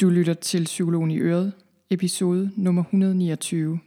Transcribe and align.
Du 0.00 0.08
lytter 0.08 0.34
til 0.34 0.64
Psykologen 0.64 1.10
i 1.10 1.18
Øret, 1.18 1.52
episode 1.90 2.50
nummer 2.56 2.82
129. 2.82 3.80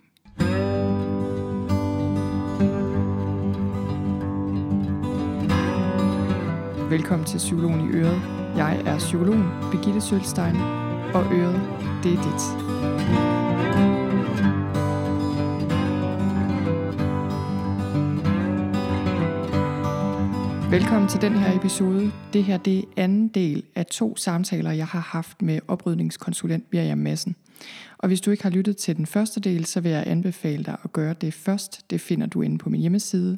Velkommen 6.89 7.26
til 7.26 7.38
Psykologen 7.38 7.79
i 7.79 7.94
Øret. 7.94 8.21
Jeg 8.55 8.82
er 8.86 8.97
psykologen 8.97 9.44
Birgitte 9.71 10.02
Sølstein, 10.02 10.55
og 11.13 11.24
Øret, 11.34 11.62
det 12.04 12.14
er 12.14 12.21
dit. 12.28 12.43
Velkommen 20.71 21.09
til 21.09 21.21
den 21.21 21.34
her 21.34 21.55
episode. 21.59 22.12
Det 22.34 22.43
her 22.43 22.57
det 22.57 22.79
er 22.79 22.84
anden 22.98 23.27
del 23.27 23.63
af 23.75 23.86
to 23.86 24.16
samtaler, 24.16 24.71
jeg 24.71 24.88
har 24.88 25.00
haft 25.00 25.41
med 25.41 25.59
oprydningskonsulent 25.68 26.66
Miriam 26.71 26.98
Madsen. 26.98 27.36
Og 27.98 28.07
hvis 28.07 28.21
du 28.21 28.31
ikke 28.31 28.44
har 28.44 28.49
lyttet 28.49 28.77
til 28.77 28.98
den 28.98 29.05
første 29.05 29.40
del, 29.40 29.66
så 29.66 29.81
vil 29.81 29.91
jeg 29.91 30.04
anbefale 30.07 30.63
dig 30.63 30.77
at 30.84 30.94
gøre 30.94 31.13
det 31.13 31.34
først. 31.34 31.90
Det 31.90 32.02
finder 32.02 32.27
du 32.27 32.41
inde 32.41 32.57
på 32.57 32.70
min 32.70 32.81
hjemmeside. 32.81 33.38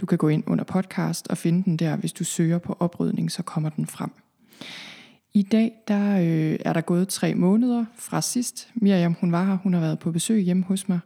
Du 0.00 0.06
kan 0.06 0.18
gå 0.18 0.28
ind 0.28 0.44
under 0.46 0.64
podcast 0.64 1.28
og 1.28 1.38
finde 1.38 1.64
den 1.64 1.76
der. 1.76 1.96
Hvis 1.96 2.12
du 2.12 2.24
søger 2.24 2.58
på 2.58 2.76
oprydning, 2.80 3.32
så 3.32 3.42
kommer 3.42 3.68
den 3.70 3.86
frem. 3.86 4.10
I 5.34 5.42
dag 5.42 5.72
der 5.88 6.18
øh, 6.18 6.58
er 6.64 6.72
der 6.72 6.80
gået 6.80 7.08
tre 7.08 7.34
måneder 7.34 7.84
fra 7.98 8.22
sidst. 8.22 8.68
Miriam 8.74 9.16
hun 9.20 9.32
var 9.32 9.44
her, 9.44 9.58
hun 9.62 9.74
har 9.74 9.80
været 9.80 9.98
på 9.98 10.12
besøg 10.12 10.42
hjemme 10.42 10.64
hos 10.64 10.88
mig. 10.88 11.00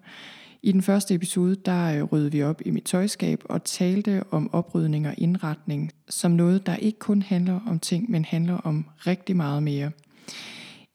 I 0.62 0.72
den 0.72 0.82
første 0.82 1.14
episode, 1.14 1.56
der 1.64 1.98
øh, 1.98 2.02
rydde 2.02 2.32
vi 2.32 2.42
op 2.42 2.62
i 2.64 2.70
mit 2.70 2.84
tøjskab 2.84 3.42
og 3.44 3.64
talte 3.64 4.22
om 4.30 4.54
oprydning 4.54 5.08
og 5.08 5.14
indretning 5.18 5.92
som 6.08 6.30
noget, 6.30 6.66
der 6.66 6.76
ikke 6.76 6.98
kun 6.98 7.22
handler 7.22 7.60
om 7.66 7.78
ting, 7.78 8.10
men 8.10 8.24
handler 8.24 8.56
om 8.56 8.86
rigtig 9.06 9.36
meget 9.36 9.62
mere. 9.62 9.90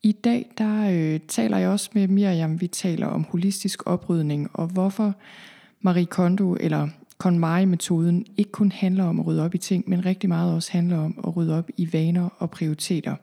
I 0.03 0.11
dag, 0.11 0.51
der 0.57 0.89
øh, 0.91 1.19
taler 1.27 1.57
jeg 1.57 1.69
også 1.69 1.89
med 1.93 2.07
Miriam, 2.07 2.61
vi 2.61 2.67
taler 2.67 3.07
om 3.07 3.25
holistisk 3.29 3.83
oprydning 3.85 4.49
og 4.53 4.67
hvorfor 4.67 5.13
Marie 5.81 6.05
Kondo 6.05 6.55
eller 6.59 6.88
KonMari-metoden 7.17 8.25
ikke 8.38 8.52
kun 8.52 8.72
handler 8.72 9.03
om 9.03 9.19
at 9.19 9.25
rydde 9.25 9.44
op 9.45 9.55
i 9.55 9.57
ting, 9.57 9.89
men 9.89 10.05
rigtig 10.05 10.29
meget 10.29 10.53
også 10.53 10.72
handler 10.72 10.97
om 10.97 11.19
at 11.27 11.38
rydde 11.38 11.57
op 11.57 11.69
i 11.77 11.94
vaner 11.94 12.29
og 12.38 12.52
prioriteter. 12.52 13.16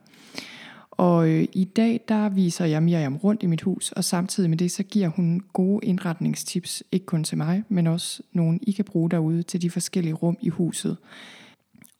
Og 0.97 1.29
øh, 1.29 1.45
i 1.53 1.63
dag, 1.63 2.01
der 2.07 2.29
viser 2.29 2.65
jeg 2.65 2.83
Miriam 2.83 3.15
rundt 3.15 3.43
i 3.43 3.45
mit 3.45 3.61
hus, 3.61 3.91
og 3.91 4.03
samtidig 4.03 4.49
med 4.49 4.57
det, 4.57 4.71
så 4.71 4.83
giver 4.83 5.07
hun 5.07 5.41
gode 5.53 5.85
indretningstips, 5.85 6.83
ikke 6.91 7.05
kun 7.05 7.23
til 7.23 7.37
mig, 7.37 7.63
men 7.69 7.87
også 7.87 8.21
nogle, 8.33 8.59
I 8.61 8.71
kan 8.71 8.85
bruge 8.85 9.09
derude 9.09 9.43
til 9.43 9.61
de 9.61 9.69
forskellige 9.69 10.13
rum 10.13 10.37
i 10.41 10.49
huset. 10.49 10.97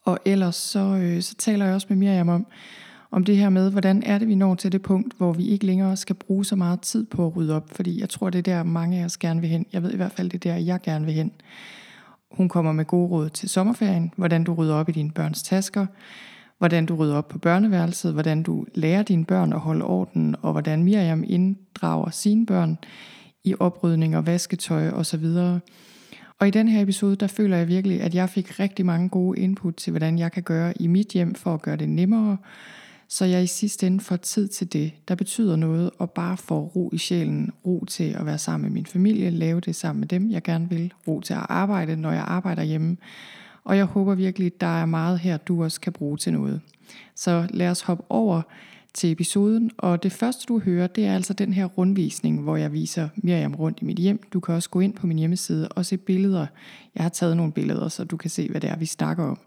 Og 0.06 0.20
ellers 0.26 0.56
så, 0.56 0.80
øh, 0.80 1.22
så 1.22 1.36
taler 1.36 1.66
jeg 1.66 1.76
også 1.76 1.88
med 1.90 1.98
Miriam 1.98 2.30
om, 2.30 2.46
om 3.12 3.24
det 3.24 3.38
her 3.38 3.50
med, 3.50 3.72
hvordan 3.72 4.04
er 4.04 4.18
det, 4.18 4.28
vi 4.28 4.36
når 4.36 4.56
til 4.56 4.72
det 4.72 4.82
punkt, 4.82 5.14
hvor 5.18 5.34
vi 5.34 5.48
ikke 5.48 5.66
længere 5.66 5.98
skal 5.98 6.16
bruge 6.16 6.46
så 6.46 6.56
meget 6.56 6.82
tid 6.82 7.06
på 7.06 7.28
at 7.28 7.36
rydde 7.36 7.56
op, 7.56 7.70
fordi 7.72 8.00
jeg 8.02 8.10
tror, 8.10 8.30
det 8.30 8.40
er 8.40 8.56
der, 8.56 8.64
mange 8.64 9.02
af 9.02 9.06
os 9.06 9.18
gerne 9.18 9.42
vil 9.42 9.50
hen. 9.50 9.66
Jeg 9.74 9.84
ved 9.84 9.94
i 9.94 9.96
hvert 9.96 10.12
fald, 10.12 10.30
det 10.30 10.46
er 10.46 10.52
der, 10.54 10.60
jeg 10.60 10.82
gerne 10.82 11.06
vil 11.06 11.14
hen. 11.14 11.32
Hun 12.32 12.50
kommer 12.50 12.72
med 12.72 12.86
gode 12.86 13.10
råd 13.10 13.30
til 13.30 13.50
sommerferien, 13.50 14.12
hvordan 14.16 14.44
du 14.44 14.54
rydder 14.54 14.76
op 14.76 14.90
i 14.90 14.92
dine 14.92 15.12
børns 15.12 15.44
tasker, 15.44 15.86
hvordan 16.64 16.86
du 16.86 16.96
rydder 16.96 17.16
op 17.16 17.28
på 17.28 17.40
børneværelset, 17.40 18.14
hvordan 18.14 18.44
du 18.44 18.66
lærer 18.76 19.04
dine 19.04 19.26
børn 19.26 19.54
at 19.54 19.60
holde 19.60 19.86
orden, 19.86 20.36
og 20.42 20.52
hvordan 20.52 20.84
Miriam 20.84 21.24
inddrager 21.28 22.10
sine 22.10 22.46
børn 22.46 22.78
i 23.44 23.56
oprydning 23.60 24.18
og 24.18 24.26
vasketøj 24.26 24.90
osv. 24.90 25.26
Og 26.40 26.48
i 26.48 26.52
den 26.52 26.68
her 26.68 26.82
episode, 26.82 27.16
der 27.16 27.28
føler 27.28 27.58
jeg 27.58 27.68
virkelig, 27.68 28.02
at 28.02 28.16
jeg 28.16 28.30
fik 28.30 28.60
rigtig 28.60 28.86
mange 28.86 29.10
gode 29.10 29.40
input 29.40 29.76
til, 29.76 29.92
hvordan 29.92 30.20
jeg 30.20 30.32
kan 30.32 30.44
gøre 30.44 30.82
i 30.82 30.88
mit 30.88 31.08
hjem 31.08 31.36
for 31.36 31.54
at 31.54 31.62
gøre 31.62 31.76
det 31.76 31.90
nemmere, 31.90 32.38
så 33.08 33.26
jeg 33.26 33.44
i 33.44 33.48
sidste 33.48 33.88
ende 33.88 34.00
får 34.00 34.16
tid 34.16 34.48
til 34.48 34.74
det, 34.74 34.92
der 35.08 35.16
betyder 35.16 35.56
noget, 35.56 35.90
og 35.98 36.12
bare 36.12 36.38
får 36.38 36.62
ro 36.62 36.90
i 36.94 36.98
sjælen, 36.98 37.52
ro 37.66 37.86
til 37.86 38.16
at 38.20 38.26
være 38.26 38.38
sammen 38.38 38.70
med 38.70 38.74
min 38.74 38.86
familie, 38.86 39.30
lave 39.30 39.60
det 39.60 39.76
sammen 39.76 40.00
med 40.00 40.08
dem, 40.08 40.32
jeg 40.32 40.44
gerne 40.44 40.70
vil, 40.70 40.94
ro 41.08 41.20
til 41.20 41.34
at 41.34 41.46
arbejde, 41.50 41.96
når 41.96 42.12
jeg 42.12 42.24
arbejder 42.28 42.64
hjemme, 42.64 42.98
og 43.64 43.78
jeg 43.78 43.86
håber 43.86 44.16
virkelig, 44.16 44.46
at 44.46 44.62
der 44.62 44.82
er 44.82 44.86
meget 44.86 45.20
her, 45.20 45.38
du 45.38 45.64
også 45.64 45.82
kan 45.82 45.94
bruge 45.94 46.18
til 46.18 46.34
noget. 46.34 46.62
Så 47.16 47.48
lad 47.50 47.70
os 47.70 47.82
hoppe 47.82 48.04
over 48.10 48.42
til 48.94 49.12
episoden, 49.12 49.72
og 49.78 50.04
det 50.04 50.12
første 50.12 50.46
du 50.48 50.60
hører, 50.60 50.88
det 50.88 51.06
er 51.06 51.16
altså 51.16 51.34
den 51.34 51.54
her 51.54 51.66
rundvisning, 51.66 52.42
hvor 52.42 52.58
jeg 52.58 52.74
viser 52.74 53.10
Miriam 53.16 53.56
rundt 53.56 53.82
i 53.82 53.86
mit 53.86 53.98
hjem. 53.98 54.22
Du 54.34 54.40
kan 54.40 54.56
også 54.56 54.70
gå 54.70 54.80
ind 54.80 54.94
på 54.94 55.08
min 55.08 55.20
hjemmeside 55.20 55.68
og 55.68 55.86
se 55.86 55.98
billeder. 55.98 56.48
Jeg 56.96 57.04
har 57.04 57.10
taget 57.10 57.38
nogle 57.38 57.52
billeder, 57.52 57.88
så 57.88 58.04
du 58.04 58.18
kan 58.18 58.30
se, 58.30 58.50
hvad 58.50 58.62
det 58.62 58.70
er, 58.70 58.76
vi 58.76 58.86
snakker 58.86 59.24
om. 59.24 59.40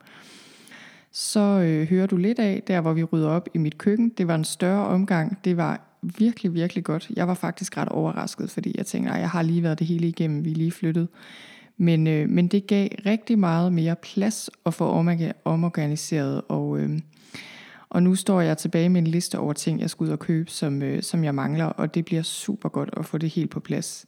Så 1.12 1.40
øh, 1.40 1.88
hører 1.88 2.06
du 2.06 2.16
lidt 2.16 2.38
af, 2.38 2.62
der 2.66 2.80
hvor 2.80 2.92
vi 2.92 3.04
rydder 3.04 3.28
op 3.28 3.48
i 3.54 3.58
mit 3.58 3.78
køkken. 3.78 4.08
Det 4.08 4.28
var 4.28 4.34
en 4.34 4.44
større 4.44 4.86
omgang. 4.86 5.38
Det 5.44 5.56
var 5.56 5.80
virkelig, 6.02 6.54
virkelig 6.54 6.84
godt. 6.84 7.10
Jeg 7.16 7.28
var 7.28 7.34
faktisk 7.34 7.76
ret 7.76 7.88
overrasket, 7.88 8.50
fordi 8.50 8.74
jeg 8.78 8.86
tænkte, 8.86 9.12
at 9.12 9.20
jeg 9.20 9.30
har 9.30 9.42
lige 9.42 9.62
været 9.62 9.78
det 9.78 9.86
hele 9.86 10.08
igennem. 10.08 10.44
Vi 10.44 10.50
er 10.50 10.54
lige 10.54 10.72
flyttet. 10.72 11.08
Men, 11.76 12.06
øh, 12.06 12.28
men 12.28 12.48
det 12.48 12.66
gav 12.66 12.88
rigtig 13.06 13.38
meget 13.38 13.72
mere 13.72 13.96
plads 13.96 14.50
at 14.66 14.74
få 14.74 14.84
omorganiseret, 15.44 16.42
og, 16.48 16.78
øh, 16.78 16.98
og 17.88 18.02
nu 18.02 18.14
står 18.14 18.40
jeg 18.40 18.58
tilbage 18.58 18.88
med 18.88 19.00
en 19.00 19.06
liste 19.06 19.38
over 19.38 19.52
ting, 19.52 19.80
jeg 19.80 19.90
skal 19.90 20.04
ud 20.04 20.10
og 20.10 20.18
købe, 20.18 20.50
som, 20.50 20.82
øh, 20.82 21.02
som 21.02 21.24
jeg 21.24 21.34
mangler, 21.34 21.64
og 21.64 21.94
det 21.94 22.04
bliver 22.04 22.22
super 22.22 22.68
godt 22.68 22.90
at 22.96 23.06
få 23.06 23.18
det 23.18 23.30
helt 23.30 23.50
på 23.50 23.60
plads. 23.60 24.06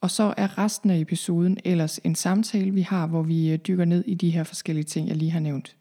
Og 0.00 0.10
så 0.10 0.34
er 0.36 0.58
resten 0.58 0.90
af 0.90 0.98
episoden 0.98 1.58
ellers 1.64 2.00
en 2.04 2.14
samtale, 2.14 2.70
vi 2.70 2.82
har, 2.82 3.06
hvor 3.06 3.22
vi 3.22 3.50
øh, 3.50 3.58
dykker 3.58 3.84
ned 3.84 4.04
i 4.06 4.14
de 4.14 4.30
her 4.30 4.44
forskellige 4.44 4.84
ting, 4.84 5.08
jeg 5.08 5.16
lige 5.16 5.30
har 5.30 5.40
nævnt. 5.40 5.76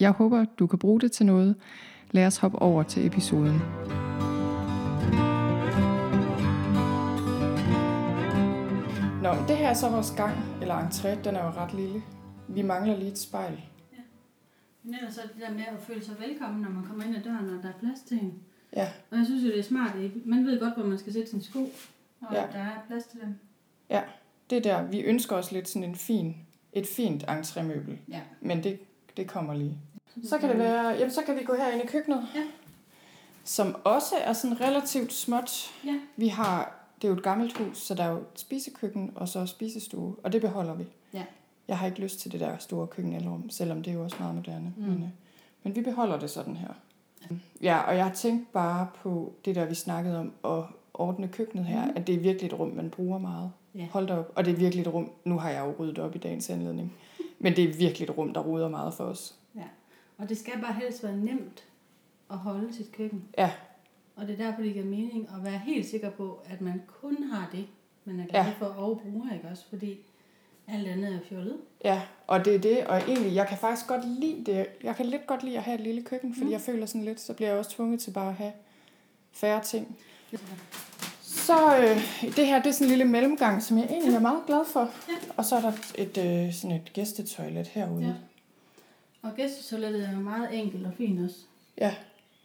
Jeg 0.00 0.10
håber, 0.10 0.44
du 0.58 0.66
kan 0.66 0.78
bruge 0.78 1.00
det 1.00 1.12
til 1.12 1.26
noget. 1.26 1.54
Lad 2.10 2.26
os 2.26 2.36
hoppe 2.36 2.58
over 2.58 2.82
til 2.82 3.06
episoden. 3.06 3.60
Nå, 9.22 9.32
men 9.34 9.48
det 9.48 9.56
her 9.56 9.68
er 9.68 9.74
så 9.74 9.88
vores 9.88 10.10
gang, 10.16 10.36
eller 10.60 10.88
entré, 10.88 11.08
den 11.24 11.36
er 11.36 11.44
jo 11.44 11.50
ret 11.50 11.74
lille. 11.74 12.02
Vi 12.48 12.62
mangler 12.62 12.96
lige 12.96 13.10
et 13.10 13.18
spejl. 13.18 13.52
Ja. 13.92 13.98
Men 14.82 14.94
ellers 14.94 15.18
er 15.18 15.22
det 15.22 15.36
der 15.40 15.50
med 15.50 15.62
at 15.68 15.82
føle 15.82 16.04
sig 16.04 16.14
velkommen, 16.20 16.62
når 16.62 16.70
man 16.70 16.84
kommer 16.84 17.04
ind 17.04 17.16
ad 17.16 17.22
døren, 17.22 17.56
og 17.56 17.62
der 17.62 17.68
er 17.68 17.72
plads 17.80 18.00
til 18.00 18.16
en. 18.18 18.34
Ja. 18.76 18.88
Og 19.10 19.16
jeg 19.18 19.26
synes 19.26 19.44
jo, 19.44 19.48
det 19.48 19.58
er 19.58 19.62
smart. 19.62 19.92
Man 20.26 20.46
ved 20.46 20.60
godt, 20.60 20.74
hvor 20.74 20.84
man 20.86 20.98
skal 20.98 21.12
sætte 21.12 21.30
sin 21.30 21.42
sko, 21.42 21.58
og 22.20 22.34
Ja. 22.34 22.40
der 22.52 22.58
er 22.58 22.70
plads 22.86 23.04
til 23.04 23.20
dem. 23.20 23.34
Ja, 23.90 24.02
det 24.50 24.58
er 24.58 24.62
der. 24.62 24.82
Vi 24.82 25.00
ønsker 25.00 25.36
os 25.36 25.52
lidt 25.52 25.68
sådan 25.68 25.88
en 25.88 25.94
fin, 25.96 26.36
et 26.72 26.86
fint 26.86 27.22
entrémøbel, 27.22 27.96
Ja. 28.08 28.20
men 28.40 28.64
det, 28.64 28.78
det 29.16 29.28
kommer 29.28 29.54
lige. 29.54 29.78
Så 30.24 30.38
kan 30.38 30.48
det 30.48 30.58
være, 30.58 30.88
jamen 30.88 31.10
så 31.10 31.20
kan 31.26 31.36
vi 31.36 31.42
gå 31.42 31.54
herind 31.54 31.82
i 31.82 31.86
køkkenet, 31.86 32.26
Ja. 32.34 32.42
som 33.44 33.76
også 33.84 34.14
er 34.20 34.32
sådan 34.32 34.60
relativt 34.60 35.12
småt. 35.12 35.70
Ja. 35.84 35.94
Vi 36.16 36.28
har, 36.28 36.79
det 37.02 37.08
er 37.08 37.12
jo 37.12 37.16
et 37.16 37.22
gammelt 37.22 37.58
hus, 37.58 37.78
så 37.78 37.94
der 37.94 38.04
er 38.04 38.10
jo 38.10 38.16
et 38.16 38.24
spisekøkken 38.34 39.12
og 39.14 39.28
så 39.28 39.46
spisestue, 39.46 40.16
og 40.22 40.32
det 40.32 40.40
beholder 40.40 40.74
vi. 40.74 40.84
Ja. 41.14 41.24
Jeg 41.68 41.78
har 41.78 41.86
ikke 41.86 42.00
lyst 42.00 42.20
til 42.20 42.32
det 42.32 42.40
der 42.40 42.58
store 42.58 42.86
køkkenalrum, 42.86 43.50
selvom 43.50 43.82
det 43.82 43.90
er 43.90 43.94
jo 43.94 44.02
også 44.04 44.16
meget 44.20 44.34
moderne. 44.34 44.74
Mm. 44.76 44.82
Men, 44.82 44.92
øh, 45.02 45.08
men 45.62 45.76
vi 45.76 45.80
beholder 45.82 46.18
det 46.18 46.30
sådan 46.30 46.56
her. 46.56 46.68
Ja, 47.62 47.78
og 47.78 47.96
jeg 47.96 48.04
har 48.04 48.12
tænkt 48.14 48.52
bare 48.52 48.86
på 49.02 49.32
det 49.44 49.54
der, 49.54 49.64
vi 49.64 49.74
snakkede 49.74 50.18
om, 50.18 50.32
at 50.58 50.64
ordne 50.94 51.28
køkkenet 51.28 51.64
her, 51.66 51.84
Mhm. 51.86 51.92
at 51.96 52.06
det 52.06 52.14
er 52.14 52.18
virkelig 52.18 52.46
et 52.46 52.58
rum, 52.58 52.68
man 52.68 52.90
bruger 52.90 53.18
meget. 53.18 53.50
Ja. 53.74 53.86
Hold 53.92 54.06
da 54.06 54.14
op. 54.18 54.32
Og 54.34 54.44
det 54.44 54.52
er 54.52 54.56
virkelig 54.56 54.82
et 54.82 54.92
rum, 54.94 55.10
nu 55.24 55.38
har 55.38 55.50
jeg 55.50 55.60
jo 55.66 55.74
ryddet 55.78 55.98
op 55.98 56.14
i 56.14 56.18
dagens 56.18 56.50
anledning, 56.50 56.92
men 57.38 57.56
det 57.56 57.64
er 57.64 57.72
virkelig 57.74 58.04
et 58.10 58.18
rum, 58.18 58.34
der 58.34 58.40
ruder 58.40 58.68
meget 58.68 58.94
for 58.94 59.04
os. 59.04 59.34
Og 60.18 60.28
det 60.28 60.38
skal 60.38 60.52
bare 60.62 60.72
helst 60.72 61.02
være 61.02 61.16
nemt 61.16 61.64
at 62.30 62.36
holde 62.38 62.74
sit 62.74 62.92
køkken. 62.92 63.24
Ja. 63.38 63.50
Og 64.16 64.26
det 64.26 64.40
er 64.40 64.44
derfor, 64.46 64.62
det 64.62 64.72
giver 64.72 64.84
mening 64.84 65.28
at 65.36 65.44
være 65.44 65.58
helt 65.58 65.86
sikker 65.86 66.10
på, 66.10 66.40
at 66.50 66.60
man 66.60 66.82
kun 67.00 67.22
har 67.32 67.48
det, 67.52 67.66
man 68.04 68.20
er 68.20 68.26
glad 68.26 68.44
Ja. 68.44 68.52
for 68.58 68.66
og 68.66 69.00
bruger, 69.00 69.34
ikke 69.34 69.48
også? 69.48 69.64
Fordi 69.68 69.96
alt 70.68 70.88
andet 70.88 71.14
er 71.14 71.18
fjollet. 71.28 71.56
Ja, 71.84 72.02
og 72.26 72.44
det 72.44 72.54
er 72.54 72.58
det, 72.58 72.86
og 72.86 72.98
egentlig, 72.98 73.34
jeg 73.34 73.46
kan 73.48 73.58
faktisk 73.58 73.86
godt 73.86 74.08
lide 74.20 74.44
det. 74.46 74.66
Jeg 74.82 74.96
kan 74.96 75.06
lidt 75.06 75.26
godt 75.26 75.42
lide 75.42 75.56
at 75.56 75.62
have 75.62 75.74
et 75.74 75.80
lille 75.80 76.02
køkken, 76.02 76.34
fordi 76.34 76.44
Mm. 76.46 76.52
jeg 76.52 76.60
føler 76.60 76.86
sådan 76.86 77.04
lidt, 77.04 77.20
så 77.20 77.34
bliver 77.34 77.48
jeg 77.48 77.58
også 77.58 77.70
tvunget 77.70 78.00
til 78.00 78.10
bare 78.10 78.28
at 78.28 78.34
have 78.34 78.52
færre 79.32 79.62
ting. 79.62 79.96
Så 81.22 81.76
øh, 81.76 81.96
det 82.36 82.46
her, 82.46 82.62
det 82.62 82.66
er 82.68 82.72
sådan 82.72 82.84
en 82.86 82.88
lille 82.88 83.04
mellemgang, 83.04 83.62
som 83.62 83.78
jeg 83.78 83.86
egentlig 83.90 84.14
er 84.14 84.20
meget 84.20 84.42
glad 84.46 84.64
for. 84.66 84.80
Ja. 85.08 85.14
Og 85.36 85.44
så 85.44 85.56
er 85.56 85.60
der 85.60 85.72
et, 85.94 86.18
øh, 86.46 86.52
sådan 86.54 86.76
et 86.76 86.92
gæstetoilet 86.92 87.66
herude. 87.66 88.06
Ja. 88.06 88.12
Og 89.28 89.34
gæstetoilettet 89.36 90.04
er 90.04 90.16
meget 90.16 90.58
enkelt 90.60 90.86
og 90.86 90.92
fint 90.98 91.24
også. 91.24 91.36
Ja. 91.78 91.94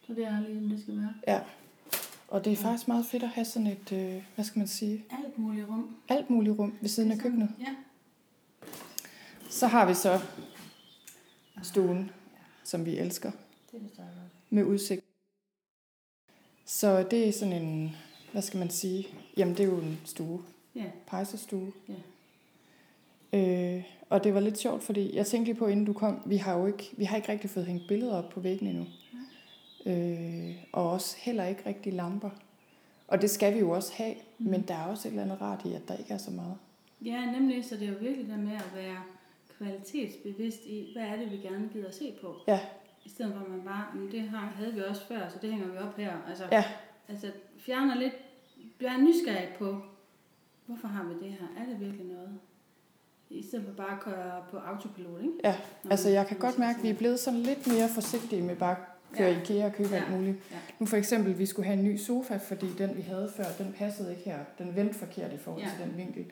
Så 0.07 0.13
det 0.13 0.23
er 0.25 0.39
lige, 0.41 0.69
det 0.69 0.81
skal 0.81 0.97
være. 0.97 1.43
Og 2.27 2.45
det 2.45 2.53
er 2.53 2.57
faktisk 2.57 2.87
meget 2.87 3.05
fedt 3.05 3.23
at 3.23 3.29
have 3.29 3.45
sådan 3.45 3.67
et, 3.67 3.91
øh, 3.91 4.23
hvad 4.35 4.45
skal 4.45 4.59
man 4.59 4.67
sige, 4.67 5.05
Alt 5.25 5.37
muligt 5.37 5.67
rum. 5.69 5.95
alt 6.09 6.29
muligt 6.29 6.59
rum 6.59 6.77
ved 6.81 6.89
siden 6.89 7.11
af 7.11 7.17
køkkenet. 7.19 7.49
Ja. 7.59 7.75
Så 9.49 9.67
har 9.67 9.87
vi 9.87 9.93
så 9.93 10.19
stuen, 11.63 12.11
som 12.63 12.85
vi 12.85 12.97
elsker, 12.97 13.31
Det 13.71 13.81
jeg 13.81 13.81
godt. 13.97 14.07
med 14.49 14.63
udsigt. 14.63 15.01
Så 16.65 17.03
det 17.11 17.27
er 17.27 17.31
sådan 17.31 17.63
en, 17.63 17.95
hvad 18.31 18.41
skal 18.41 18.59
man 18.59 18.69
sige, 18.69 19.07
jamen 19.37 19.57
det 19.57 19.63
er 19.63 19.67
jo 19.69 19.77
en 19.77 19.99
stue, 20.05 20.41
Ja. 20.75 20.85
pejsestue. 21.07 21.71
Ja. 21.89 21.93
Øh, 23.39 23.83
og 24.09 24.23
det 24.23 24.33
var 24.33 24.39
lidt 24.39 24.57
sjovt, 24.59 24.83
fordi 24.83 25.15
jeg 25.15 25.25
tænkte 25.27 25.51
lige 25.51 25.59
på, 25.59 25.67
inden 25.67 25.85
du 25.85 25.93
kom, 25.93 26.21
vi 26.25 26.37
har 26.37 26.57
jo 26.57 26.67
ikke, 26.67 26.89
vi 26.97 27.03
har 27.03 27.17
ikke 27.17 27.29
rigtig 27.31 27.49
fået 27.49 27.65
hængt 27.65 27.87
billeder 27.87 28.15
op 28.15 28.29
på 28.29 28.39
væggen 28.39 28.67
endnu. 28.67 28.85
Øh, 29.85 30.55
og 30.73 30.91
også 30.91 31.15
heller 31.19 31.45
ikke 31.45 31.65
rigtig 31.65 31.93
lamper. 31.93 32.29
Og 33.07 33.21
det 33.21 33.29
skal 33.29 33.53
vi 33.53 33.59
jo 33.59 33.69
også 33.69 33.93
have, 33.95 34.15
mm. 34.39 34.49
men 34.49 34.61
der 34.61 34.73
er 34.75 34.83
også 34.85 35.07
et 35.07 35.11
eller 35.11 35.23
andet 35.23 35.41
rart 35.41 35.65
i, 35.65 35.73
at 35.73 35.81
der 35.87 35.97
ikke 35.97 36.13
er 36.13 36.17
så 36.17 36.31
meget. 36.31 36.57
Ja, 37.05 37.31
nemlig, 37.31 37.65
så 37.65 37.75
det 37.75 37.87
er 37.87 37.91
jo 37.91 37.97
virkelig 38.01 38.27
der 38.29 38.37
med 38.37 38.55
at 38.55 38.71
være 38.75 38.97
kvalitetsbevidst 39.57 40.65
i, 40.65 40.89
hvad 40.95 41.03
er 41.03 41.15
det, 41.15 41.31
vi 41.31 41.37
gerne 41.37 41.69
gider 41.73 41.87
at 41.87 41.95
se 41.95 42.13
på. 42.21 42.35
Ja. 42.47 42.59
I 43.05 43.09
stedet 43.09 43.33
for 43.33 43.41
at 43.41 43.49
man 43.49 43.61
bare, 43.61 43.85
men 43.95 44.11
det 44.11 44.21
har, 44.21 44.53
havde 44.55 44.73
vi 44.73 44.81
også 44.81 45.07
før, 45.07 45.29
så 45.29 45.35
det 45.41 45.51
hænger 45.51 45.67
vi 45.67 45.77
op 45.77 45.97
her. 45.97 46.13
Altså, 46.29 46.43
Ja, 46.51 46.63
altså 47.09 47.31
fjerner 47.59 47.95
lidt, 47.95 48.13
bliver 48.77 48.97
nysgerrig 48.97 49.49
på, 49.59 49.81
hvorfor 50.65 50.87
har 50.87 51.03
vi 51.03 51.13
det 51.13 51.31
her? 51.31 51.47
Er 51.63 51.65
det 51.69 51.79
virkelig 51.79 52.05
noget? 52.05 52.39
I 53.29 53.43
stedet 53.43 53.65
for 53.65 53.73
bare 53.73 53.95
at 53.95 53.99
køre 53.99 54.43
på 54.51 54.57
autopilot, 54.57 55.21
ikke? 55.21 55.33
ja. 55.43 55.55
Når 55.83 55.91
Altså 55.91 56.09
jeg 56.09 56.27
kan 56.27 56.37
godt 56.37 56.59
mærke, 56.59 56.77
at 56.77 56.83
vi 56.83 56.89
er 56.89 56.93
blevet 56.93 57.19
sådan 57.19 57.39
lidt 57.39 57.67
mere 57.67 57.89
forsigtige 57.89 58.41
med 58.41 58.55
bare 58.55 58.75
at 59.15 59.17
køre 59.17 59.29
Ja. 59.31 59.41
IKEA 59.41 59.65
og 59.65 59.73
købe 59.73 59.89
Ja. 59.89 59.95
alt 59.95 60.11
muligt. 60.11 60.37
Ja. 60.51 60.55
Nu 60.79 60.85
for 60.85 60.97
eksempel, 60.97 61.39
vi 61.39 61.45
skulle 61.45 61.65
have 61.65 61.77
en 61.79 61.83
ny 61.85 61.97
sofa, 61.97 62.37
fordi 62.37 62.67
den 62.77 62.97
vi 62.97 63.01
havde 63.01 63.31
før, 63.35 63.43
den 63.57 63.73
passede 63.77 64.11
ikke 64.11 64.23
her. 64.29 64.39
Den 64.57 64.75
vendte 64.75 64.93
forkert 64.95 65.33
i 65.33 65.37
forhold 65.37 65.63
Ja. 65.63 65.69
til 65.77 65.85
den 65.89 65.97
vinkel. 65.97 66.25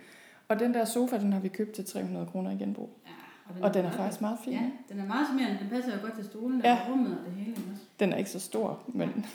Og 0.47 0.59
den 0.59 0.73
der 0.73 0.85
sofa, 0.85 1.17
den 1.17 1.33
har 1.33 1.39
vi 1.39 1.47
købt 1.47 1.71
til 1.71 1.85
300 1.85 2.25
kroner 2.25 2.51
i 2.51 2.55
genbrug. 2.55 2.89
Ja, 3.05 3.65
Og 3.65 3.73
den 3.73 3.79
er 3.79 3.83
meget- 3.83 3.95
faktisk 3.97 4.21
meget 4.21 4.37
fin. 4.43 4.53
Ja, 4.53 4.69
den 4.89 4.99
er 4.99 5.05
meget 5.05 5.27
smerende. 5.33 5.59
Den 5.61 5.69
passer 5.69 5.93
jo 5.95 6.01
godt 6.01 6.15
til 6.15 6.25
stolen 6.25 6.61
Ja. 6.63 6.79
og 6.85 6.91
rummet 6.91 7.17
og 7.19 7.25
det 7.25 7.33
hele. 7.33 7.51
Også. 7.51 7.83
Den 7.99 8.13
er 8.13 8.17
ikke 8.17 8.29
så 8.29 8.39
stor, 8.39 8.83
men 8.87 9.09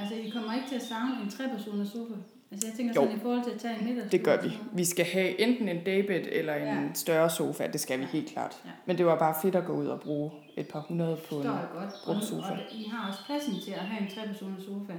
Altså, 0.00 0.14
I 0.14 0.28
kommer 0.30 0.54
ikke 0.54 0.68
til 0.68 0.76
at 0.76 0.82
savne 0.82 1.22
en 1.22 1.30
trepersoners 1.30 1.88
sofa. 1.88 2.14
Altså, 2.50 2.66
jeg 2.68 2.76
tænker 2.76 2.94
Jo. 2.94 3.00
sådan 3.02 3.16
i 3.16 3.20
forhold 3.20 3.44
til 3.44 3.50
at 3.50 3.58
tage 3.60 3.78
en 3.78 3.84
middag. 3.84 4.08
det 4.12 4.24
gør 4.24 4.42
vi. 4.42 4.58
Vi 4.72 4.84
skal 4.84 5.04
have 5.04 5.40
enten 5.40 5.68
en 5.68 5.84
daybed 5.84 6.26
eller 6.32 6.54
en 6.54 6.62
Ja. 6.62 6.74
ja. 6.74 6.88
større 6.94 7.30
sofa, 7.30 7.66
det 7.66 7.80
skal 7.80 8.00
vi 8.00 8.04
helt 8.04 8.28
klart. 8.28 8.56
Ja. 8.64 8.70
Men 8.86 8.98
det 8.98 9.06
var 9.06 9.18
bare 9.18 9.34
fedt 9.42 9.54
at 9.54 9.64
gå 9.64 9.72
ud 9.72 9.86
og 9.86 10.00
bruge 10.00 10.30
et 10.56 10.68
par 10.68 10.80
hundrede 10.80 11.16
på 11.16 11.22
Forstår 11.22 11.50
en... 11.50 11.58
godt. 11.74 11.90
brugt 12.04 12.18
Og, 12.18 12.22
sofa. 12.22 12.52
og 12.52 12.58
I 12.72 12.88
har 12.92 13.08
også 13.08 13.20
pladsen 13.26 13.54
til 13.64 13.70
at 13.70 13.78
have 13.80 14.02
en 14.02 14.14
trepersoners 14.14 14.62
sofa. 14.62 14.92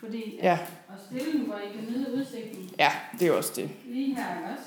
Fordi 0.00 0.38
Ja, 0.42 0.58
at 0.88 0.94
stille 1.06 1.32
den, 1.32 1.40
hvor 1.40 1.56
I 1.56 1.72
kan 1.76 1.84
nyde 1.94 2.14
udsigten 2.14 2.70
ja, 2.78 2.90
det 3.18 3.28
er 3.28 3.32
også 3.32 3.52
det. 3.56 3.70
lige 3.86 4.14
her, 4.16 4.52
også? 4.52 4.64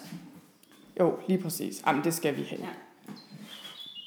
Jo, 0.99 1.19
lige 1.27 1.41
præcis. 1.41 1.83
Jamen, 1.87 2.03
det 2.03 2.13
skal 2.13 2.37
vi 2.37 2.43
have. 2.43 2.67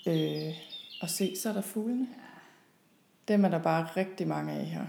Ja. 0.06 0.46
Øh, 0.48 0.54
og 1.00 1.10
se, 1.10 1.36
så 1.42 1.48
er 1.48 1.52
der 1.52 1.60
fuglene. 1.60 2.06
Dem 3.28 3.44
er 3.44 3.48
der 3.48 3.58
bare 3.58 3.86
rigtig 3.96 4.28
mange 4.28 4.52
af 4.52 4.64
her. 4.66 4.80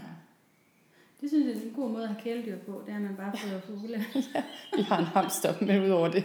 Det 1.20 1.28
synes 1.28 1.46
jeg 1.46 1.62
er 1.62 1.66
en 1.66 1.74
god 1.76 1.90
måde 1.90 2.02
at 2.02 2.08
have 2.08 2.20
kæledyr 2.22 2.58
på, 2.58 2.82
det 2.86 2.92
er, 2.92 2.96
at 2.96 3.02
man 3.02 3.16
bare 3.16 3.36
fodrer 3.36 3.60
fugle. 3.60 4.04
Vi 4.76 4.82
har 4.82 4.98
en 4.98 5.04
hamster 5.04 5.54
med 5.60 5.84
ud 5.84 5.90
over 5.90 6.08
det. 6.08 6.24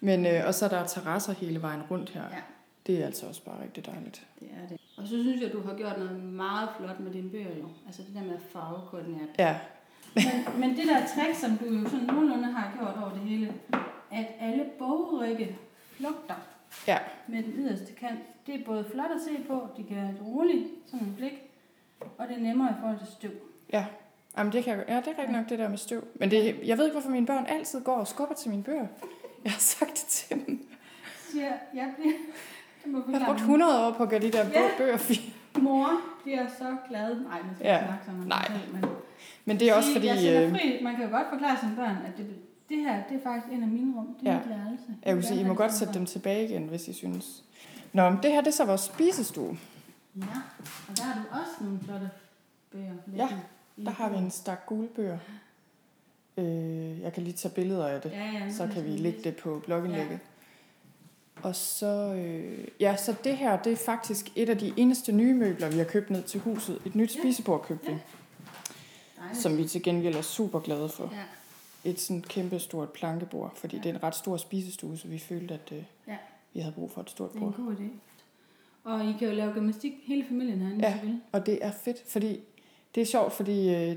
Men, 0.00 0.26
øh, 0.26 0.46
og 0.46 0.54
så 0.54 0.64
er 0.64 0.68
der 0.68 0.86
terrasser 0.86 1.32
hele 1.32 1.62
vejen 1.62 1.82
rundt 1.90 2.10
her. 2.10 2.22
Ja. 2.22 2.42
Det 2.86 3.02
er 3.02 3.06
altså 3.06 3.26
også 3.26 3.44
bare 3.44 3.62
rigtig 3.62 3.86
dejligt. 3.86 4.26
Det 4.40 4.48
er 4.62 4.68
det. 4.68 4.80
Og 4.96 5.02
så 5.08 5.22
synes 5.22 5.42
jeg, 5.42 5.52
du 5.52 5.62
har 5.62 5.74
gjort 5.76 5.98
noget 5.98 6.22
meget 6.22 6.68
flot 6.78 7.00
med 7.00 7.12
dine 7.12 7.30
bøger 7.30 7.56
jo. 7.58 7.68
Altså 7.86 8.02
det 8.02 8.14
der 8.14 8.22
med 8.22 8.38
farvekoordinat. 8.52 9.28
Ja, 9.38 9.56
Men, 10.14 10.60
men 10.60 10.76
det 10.76 10.86
der 10.86 11.00
trick, 11.14 11.34
som 11.40 11.56
du 11.58 11.64
jo 11.64 11.88
sådan 11.88 12.06
nogenlunde 12.06 12.44
har 12.52 12.72
gjort 12.78 12.94
over 13.02 13.12
det 13.12 13.20
hele, 13.20 13.52
at 14.10 14.26
alle 14.40 14.64
bogrygge 14.78 15.58
flugter 15.90 16.34
ja, 16.86 16.98
med 17.28 17.42
den 17.42 17.52
yderste 17.56 17.92
kant, 17.92 18.18
det 18.46 18.54
er 18.54 18.64
både 18.64 18.84
flot 18.92 19.10
at 19.14 19.20
se 19.28 19.42
på, 19.48 19.68
de 19.76 19.84
kan 19.84 19.98
et 19.98 20.20
roligt 20.22 20.68
sådan 20.86 21.06
en 21.06 21.14
blik, 21.16 21.32
og 22.18 22.28
det 22.28 22.36
er 22.36 22.40
nemmere 22.40 22.70
i 22.70 22.74
forhold 22.80 22.98
til 22.98 23.06
støv. 23.06 23.30
ja. 23.72 23.84
Jamen, 24.38 24.52
det 24.52 24.64
kan 24.64 24.76
jeg, 24.78 24.84
ja, 24.88 24.96
det 24.96 25.06
er 25.06 25.18
rigtig 25.18 25.36
nok 25.36 25.48
det 25.48 25.58
der 25.58 25.68
med 25.68 25.78
støv. 25.78 26.04
Men 26.14 26.30
det, 26.30 26.56
jeg 26.64 26.78
ved 26.78 26.84
ikke, 26.84 26.92
hvorfor 26.94 27.10
mine 27.10 27.26
børn 27.26 27.46
altid 27.48 27.80
går 27.84 27.94
og 27.94 28.06
skubber 28.08 28.34
til 28.34 28.50
mine 28.50 28.62
bøger. 28.62 28.86
Jeg 29.44 29.52
har 29.52 29.58
sagt 29.60 29.90
det 29.90 30.04
til 30.08 30.36
dem. 30.46 30.68
Siger 31.30 31.44
jeg, 31.74 31.92
bliver... 31.96 32.12
Jeg 32.86 32.92
har 32.92 32.92
brugt 32.92 33.04
forklare. 33.04 33.34
100 33.34 33.86
år 33.86 33.92
på 33.92 34.02
at 34.02 34.08
gøre 34.08 34.20
de 34.20 34.30
der 34.32 34.44
Ja. 34.48 34.62
bøger 34.78 34.96
fine. 34.96 35.32
Mor 35.64 35.88
bliver 36.22 36.46
så 36.58 36.76
glad. 36.88 37.14
Nej, 37.20 37.42
man 37.42 37.54
skal 37.54 37.66
Ja. 37.66 37.78
snakke 37.86 38.04
om 38.08 38.14
Nej. 38.14 38.48
men 38.72 38.84
Men 39.44 39.60
det 39.60 39.70
er 39.70 39.74
også 39.74 39.92
fordi... 39.92 40.06
Jeg 40.06 40.42
Øh, 40.44 40.50
fri. 40.50 40.80
Man 40.82 40.96
kan 40.96 41.04
jo 41.04 41.10
godt 41.10 41.26
forklare 41.30 41.56
sine 41.60 41.72
børn, 41.76 41.96
at 42.06 42.16
det, 42.16 42.26
det 42.68 42.76
her, 42.78 43.02
det 43.08 43.16
er 43.16 43.22
faktisk 43.22 43.52
en 43.52 43.62
af 43.62 43.68
mine 43.68 43.96
rum. 43.96 44.16
Det 44.20 44.28
er 44.28 44.32
Ja. 44.32 44.38
mit 44.38 44.48
værelse. 44.48 44.84
jeg 45.06 45.16
vil 45.16 45.24
sige, 45.24 45.40
I 45.40 45.44
må 45.44 45.54
godt 45.54 45.72
sætte 45.74 45.94
dem 45.94 46.06
tilbage 46.06 46.44
igen, 46.48 46.62
hvis 46.68 46.88
I 46.88 46.92
synes. 46.92 47.44
Nå, 47.92 48.10
men 48.10 48.18
det 48.22 48.30
her 48.32 48.40
det 48.40 48.48
er 48.48 48.52
så 48.52 48.64
vores 48.64 48.80
spisestue. 48.80 49.58
Ja, 50.16 50.22
og 50.88 50.96
der 50.96 51.02
har 51.02 51.14
du 51.22 51.28
også 51.40 51.52
nogle 51.64 51.78
flotte 51.84 52.10
bøger. 52.72 52.94
Ja, 53.16 53.28
Der 53.84 53.90
har 53.90 54.08
vi 54.10 54.16
en 54.16 54.30
stak 54.30 54.66
gule 54.66 54.88
bøger. 54.88 55.18
Øh, 56.36 57.00
jeg 57.00 57.12
kan 57.12 57.22
lige 57.22 57.32
tage 57.34 57.54
billeder 57.54 57.86
af 57.88 58.00
det. 58.00 58.12
Ja, 58.12 58.24
ja, 58.24 58.52
Så 58.52 58.66
kan 58.72 58.84
vi 58.84 58.90
lægge 58.90 59.22
det 59.24 59.36
på 59.36 59.62
blogindlægget. 59.64 60.10
Ja. 60.12 60.18
Og 61.42 61.56
så, 61.56 62.14
øh, 62.14 62.68
ja, 62.80 62.96
så 62.96 63.14
det 63.24 63.36
her, 63.36 63.62
det 63.62 63.72
er 63.72 63.76
faktisk 63.76 64.32
et 64.36 64.48
af 64.48 64.58
de 64.58 64.72
eneste 64.76 65.12
nye 65.12 65.34
møbler, 65.34 65.68
vi 65.70 65.78
har 65.78 65.84
købt 65.84 66.10
ned 66.10 66.22
til 66.22 66.40
huset. 66.40 66.78
Et 66.86 66.94
nyt 66.94 67.14
Ja. 67.16 67.20
spisebord 67.20 67.62
købte 67.64 67.86
vi, 67.92 67.98
Dejligt. 69.18 69.42
som 69.42 69.56
vi 69.56 69.68
til 69.68 69.82
gengæld 69.82 70.14
er 70.16 70.22
super 70.22 70.60
glade 70.60 70.88
for. 70.88 71.10
Ja, 71.14 71.90
Et 71.90 72.00
sådan 72.00 72.22
kæmpe 72.22 72.58
stort 72.58 72.90
plankebord, 72.92 73.56
fordi 73.56 73.76
Ja. 73.76 73.82
det 73.82 73.90
er 73.90 73.94
en 73.94 74.02
ret 74.02 74.14
stor 74.14 74.36
spisestue, 74.36 74.98
så 74.98 75.08
vi 75.08 75.18
følte, 75.18 75.54
at 75.54 75.72
øh, 75.72 75.82
Ja. 76.08 76.16
vi 76.54 76.60
havde 76.60 76.72
brug 76.74 76.90
for 76.90 77.00
et 77.00 77.10
stort 77.10 77.32
det 77.32 77.42
er 77.42 77.46
en 77.46 77.52
bord. 77.52 77.66
god 77.66 77.74
idé. 77.76 77.88
Og 78.86 79.04
I 79.04 79.14
kan 79.18 79.28
jo 79.28 79.34
lave 79.34 79.52
gymnastik 79.52 79.92
hele 80.04 80.24
familien 80.28 80.58
herinde, 80.60 80.84
Ja. 80.84 80.94
Og 81.32 81.46
det 81.46 81.58
er 81.62 81.70
fedt, 81.70 81.96
fordi 82.08 82.40
det 82.94 83.00
er 83.00 83.06
sjovt, 83.06 83.32
fordi 83.32 83.74
øh, 83.74 83.96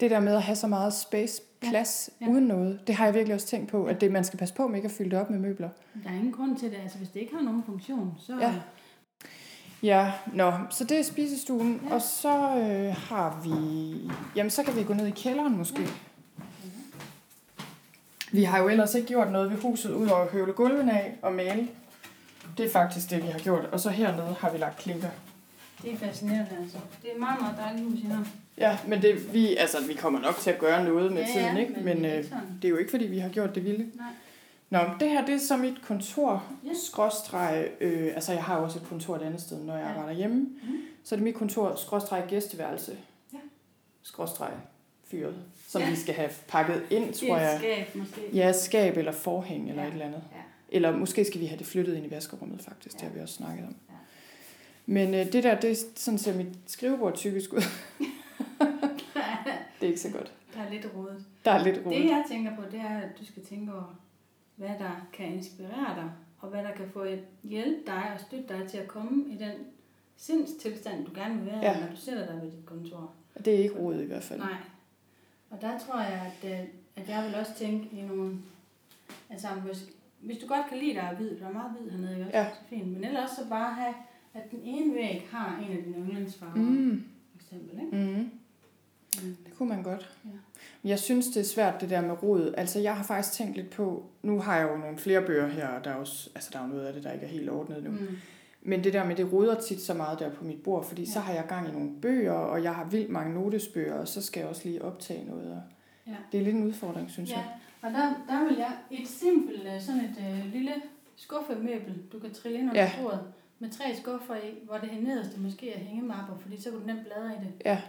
det 0.00 0.10
der 0.10 0.20
med 0.20 0.34
at 0.34 0.42
have 0.42 0.56
så 0.56 0.66
meget 0.66 0.92
space, 0.94 1.42
Ja. 1.62 1.68
plads, 1.70 2.10
Ja. 2.20 2.28
uden 2.28 2.44
noget, 2.44 2.80
det 2.86 2.94
har 2.94 3.04
jeg 3.04 3.14
virkelig 3.14 3.34
også 3.34 3.46
tænkt 3.46 3.68
på, 3.70 3.84
at 3.84 4.00
det, 4.00 4.12
man 4.12 4.24
skal 4.24 4.38
passe 4.38 4.54
på 4.54 4.66
med 4.68 4.76
ikke 4.76 4.86
at 4.86 4.92
fylde 4.92 5.10
det 5.10 5.18
op 5.18 5.30
med 5.30 5.38
møbler. 5.38 5.68
Der 6.04 6.10
er 6.10 6.14
ingen 6.14 6.32
grund 6.32 6.56
til 6.56 6.70
det. 6.70 6.76
Altså, 6.82 6.98
hvis 6.98 7.08
det 7.08 7.20
ikke 7.20 7.34
har 7.34 7.42
nogen 7.42 7.62
funktion, 7.66 8.14
så... 8.18 8.38
Ja. 8.40 8.54
Ja, 9.82 10.12
nå, 10.34 10.52
så 10.70 10.84
det 10.84 10.98
er 10.98 11.02
spisestuen, 11.02 11.80
Ja. 11.82 11.88
ja. 11.88 11.94
og 11.94 12.02
så 12.02 12.38
øh, 12.58 12.94
har 12.96 13.40
vi, 13.44 13.94
jamen 14.36 14.50
så 14.50 14.62
kan 14.62 14.76
vi 14.76 14.82
gå 14.84 14.94
ned 14.94 15.06
i 15.06 15.10
kælderen 15.10 15.56
måske. 15.56 15.82
Vi 18.32 18.42
har 18.44 18.58
jo 18.62 18.68
ellers 18.68 18.94
ikke 18.94 19.08
gjort 19.08 19.32
noget 19.32 19.50
ved 19.50 19.58
huset, 19.58 19.94
udover 19.94 20.20
at 20.20 20.28
høvle 20.30 20.52
gulvene 20.52 20.92
af 21.00 21.14
og 21.22 21.32
male. 21.32 21.68
Det 22.58 22.66
er 22.66 22.70
faktisk 22.70 23.10
det, 23.10 23.22
vi 23.22 23.28
har 23.28 23.38
gjort. 23.38 23.64
Og 23.64 23.80
så 23.80 23.90
hernede 23.90 24.36
har 24.40 24.50
vi 24.50 24.58
lagt 24.58 24.78
klinker. 24.78 25.08
Det 25.82 25.92
er 25.92 25.96
fascinerende, 25.96 26.50
altså. 26.62 26.78
Det 27.02 27.10
er 27.10 27.14
et 27.14 27.20
meget, 27.20 27.40
meget 27.40 27.56
dejligt 27.58 27.84
hus, 27.90 27.98
I 27.98 28.02
har. 28.06 28.26
Ja, 28.58 28.78
men 28.86 29.02
det, 29.02 29.32
vi, 29.34 29.56
altså, 29.56 29.76
vi 29.86 29.94
kommer 29.94 30.20
nok 30.20 30.36
til 30.36 30.50
at 30.50 30.58
gøre 30.58 30.84
noget 30.84 31.12
med 31.12 31.22
Ja, 31.22 31.28
tiden, 31.40 31.56
ikke? 31.56 31.72
men 31.74 31.84
Men, 31.84 32.04
det 32.04 32.12
er 32.12 32.18
øh, 32.18 32.24
det 32.62 32.64
er 32.64 32.68
jo 32.68 32.76
ikke, 32.76 32.90
fordi 32.90 33.06
vi 33.06 33.18
har 33.18 33.28
gjort 33.28 33.54
det 33.54 33.64
vilde. 33.64 33.86
Nej. 33.96 34.06
Nå, 34.70 34.78
det 35.00 35.08
her, 35.10 35.26
det 35.26 35.34
er 35.34 35.38
så 35.38 35.56
mit 35.56 35.82
kontor, 35.86 36.44
Ja. 36.64 36.70
skråstreg, 36.86 37.68
øh, 37.80 38.12
altså 38.14 38.32
jeg 38.32 38.42
har 38.44 38.56
jo 38.58 38.64
også 38.64 38.78
et 38.78 38.84
kontor 38.88 39.16
et 39.16 39.22
andet 39.22 39.40
sted, 39.40 39.64
når 39.64 39.76
jeg 39.76 39.84
Ja. 39.86 39.90
arbejder 39.90 40.12
hjemme. 40.18 40.36
Mhm. 40.36 40.76
Så 41.04 41.14
er 41.14 41.16
det 41.16 41.24
mit 41.24 41.34
kontor, 41.34 41.74
skråstreg 41.76 42.24
gæsteværelse, 42.28 42.96
Ja. 43.32 43.38
skråstreg 44.02 44.50
fyret, 45.10 45.34
som 45.68 45.82
Ja. 45.82 45.90
vi 45.90 45.96
skal 45.96 46.14
have 46.14 46.30
pakket 46.48 46.82
ind, 46.90 47.14
tror 47.14 47.36
er 47.36 47.40
jeg. 47.42 47.54
et 47.54 47.58
skab, 47.60 47.94
måske. 47.96 48.20
Ja, 48.32 48.52
skab 48.52 48.96
eller 48.96 49.12
forhæng 49.12 49.68
eller 49.70 49.82
Ja. 49.82 49.88
et 49.88 49.92
eller 49.92 50.06
andet. 50.06 50.22
Ja. 50.32 50.41
Eller 50.74 50.96
måske 50.96 51.24
skal 51.24 51.40
vi 51.40 51.46
have 51.46 51.58
det 51.58 51.66
flyttet 51.66 51.96
ind 51.96 52.06
i 52.06 52.10
vaskerummet, 52.10 52.60
faktisk. 52.62 52.96
Det 52.96 53.02
Ja. 53.02 53.08
har 53.08 53.14
vi 53.14 53.20
også 53.20 53.34
snakket 53.34 53.66
om. 53.66 53.76
Ja. 53.90 53.94
Men 54.86 55.14
øh, 55.14 55.32
det 55.32 55.44
der, 55.44 55.60
det 55.60 55.70
er 55.70 55.76
sådan 55.96 56.18
ser 56.18 56.34
mit 56.36 56.48
skrivebord 56.66 57.14
typisk 57.16 57.52
ud. 57.52 57.60
det 59.80 59.86
er 59.86 59.86
ikke 59.86 60.00
så 60.00 60.10
godt. 60.10 60.32
Der 60.54 60.60
er 60.62 60.70
lidt 60.70 60.86
rodet. 60.96 61.24
Der 61.44 61.50
er 61.50 61.64
lidt 61.64 61.76
Det 61.76 61.86
roligt. 61.86 62.04
jeg 62.04 62.24
tænker 62.30 62.56
på, 62.56 62.62
det 62.72 62.80
er, 62.80 62.98
at 62.98 63.08
du 63.20 63.24
skal 63.26 63.44
tænke 63.44 63.72
over, 63.72 64.00
hvad 64.56 64.68
der 64.68 65.06
kan 65.12 65.26
inspirere 65.26 65.94
dig, 65.96 66.10
og 66.38 66.48
hvad 66.48 66.62
der 66.62 66.70
kan 66.72 66.90
få 66.92 67.06
hjælpe 67.42 67.80
dig 67.86 68.02
og 68.14 68.20
støtte 68.20 68.48
dig 68.48 68.68
til 68.68 68.78
at 68.78 68.88
komme 68.88 69.24
i 69.34 69.36
den 69.36 69.52
sindstilstand, 70.16 71.04
du 71.06 71.10
gerne 71.14 71.34
vil 71.36 71.46
være, 71.46 71.58
Ja. 71.62 71.80
når 71.80 71.86
du 71.86 71.96
sætter 71.96 72.26
dig 72.26 72.34
ved 72.42 72.50
dit 72.50 72.66
kontor. 72.66 73.12
Det 73.44 73.54
er 73.54 73.58
ikke 73.58 73.78
rodet 73.78 74.02
i 74.02 74.06
hvert 74.06 74.22
fald. 74.22 74.38
Nej. 74.40 74.54
Og 75.50 75.58
der 75.60 75.78
tror 75.78 76.00
jeg, 76.00 76.32
at, 76.42 76.50
øh, 76.52 76.66
at 76.96 77.08
jeg 77.08 77.24
vil 77.26 77.34
også 77.34 77.52
tænke 77.56 77.88
i 77.96 78.00
nogle... 78.02 78.38
Altså, 79.30 79.48
hvis, 79.48 79.84
hvis 80.22 80.38
du 80.38 80.46
godt 80.46 80.66
kan 80.68 80.78
lide 80.78 80.94
dig 80.94 81.02
af 81.02 81.16
hvid, 81.16 81.30
der 81.40 81.48
er 81.48 81.52
meget 81.52 81.70
hvid 81.80 81.90
hernede, 81.90 82.12
ikke 82.12 82.24
også? 82.26 82.38
Ja. 82.38 82.46
Så 82.50 82.60
fint. 82.68 82.86
Men 82.92 83.04
ellers 83.04 83.30
så 83.30 83.48
bare 83.48 83.74
have, 83.74 83.94
at 84.34 84.50
den 84.50 84.60
ene 84.64 84.94
væg 84.94 85.28
har 85.30 85.64
en 85.68 85.76
af 85.76 85.82
dine 85.84 85.96
yndlingsfarver, 85.96 86.56
Mm. 86.56 87.04
for 87.32 87.38
eksempel, 87.44 87.80
ikke? 87.84 87.96
Mm. 87.96 88.30
Mm. 89.22 89.36
Det 89.44 89.54
kunne 89.58 89.68
man 89.68 89.82
godt. 89.82 90.10
Ja. 90.24 90.30
Jeg 90.88 90.98
synes, 90.98 91.26
det 91.28 91.40
er 91.40 91.44
svært, 91.44 91.80
det 91.80 91.90
der 91.90 92.00
med 92.00 92.22
rod. 92.22 92.54
Altså, 92.56 92.78
jeg 92.78 92.96
har 92.96 93.04
faktisk 93.04 93.34
tænkt 93.34 93.56
lidt 93.56 93.70
på... 93.70 94.06
Nu 94.22 94.40
har 94.40 94.56
jeg 94.58 94.68
jo 94.72 94.76
nogle 94.76 94.98
flere 94.98 95.22
bøger 95.26 95.46
her, 95.48 95.68
og 95.68 95.84
der 95.84 95.90
er, 95.90 95.94
også, 95.94 96.30
altså, 96.34 96.50
der 96.52 96.58
er 96.58 96.62
jo 96.62 96.68
noget 96.68 96.86
af 96.86 96.92
det, 96.92 97.04
der 97.04 97.12
ikke 97.12 97.24
er 97.26 97.30
helt 97.30 97.50
ordnet 97.50 97.82
nu. 97.84 97.90
Mm. 97.90 98.08
Men 98.62 98.84
det 98.84 98.92
der 98.92 99.04
med, 99.06 99.16
det 99.16 99.32
roder 99.32 99.60
tit 99.60 99.80
så 99.80 99.94
meget 99.94 100.18
der 100.18 100.30
på 100.30 100.44
mit 100.44 100.62
bord, 100.62 100.84
fordi 100.84 101.02
ja. 101.02 101.10
så 101.10 101.20
har 101.20 101.32
jeg 101.32 101.44
gang 101.48 101.68
i 101.68 101.72
nogle 101.72 101.90
bøger, 102.02 102.32
og 102.32 102.62
jeg 102.62 102.74
har 102.74 102.84
vildt 102.84 103.10
mange 103.10 103.34
notesbøger, 103.34 103.94
og 103.94 104.08
så 104.08 104.22
skal 104.22 104.40
jeg 104.40 104.48
også 104.48 104.62
lige 104.68 104.82
optage 104.82 105.24
noget. 105.24 105.50
Og 105.52 105.62
Ja. 106.06 106.12
Det 106.32 106.40
er 106.40 106.44
lidt 106.44 106.56
en 106.56 106.64
udfordring, 106.66 107.10
synes 107.10 107.30
Ja, 107.30 107.36
jeg. 107.36 107.46
Og 107.82 107.90
der, 107.92 108.14
der 108.28 108.44
vil 108.44 108.56
jeg 108.56 108.72
et 108.90 109.08
simpelt, 109.08 109.66
øh, 109.74 109.80
sådan 109.80 110.00
et 110.00 110.16
øh, 110.30 110.52
lille 110.52 110.72
skuffemøbel, 111.16 112.02
du 112.12 112.18
kan 112.18 112.34
trille 112.34 112.58
ind 112.58 112.68
under 112.70 112.82
Ja. 112.82 112.90
bordet, 113.02 113.20
med 113.58 113.70
tre 113.70 113.96
skuffer 114.02 114.34
i, 114.36 114.54
hvor 114.64 114.78
det 114.78 115.02
nederste 115.02 115.40
måske 115.40 115.72
er 115.74 115.78
hængemapper, 115.78 116.38
fordi 116.38 116.60
så 116.62 116.70
kan 116.70 116.80
du 116.80 116.86
nemt 116.86 117.04
bladre 117.06 117.26
i 117.32 117.38
det. 117.44 117.52
Ja. 117.64 117.80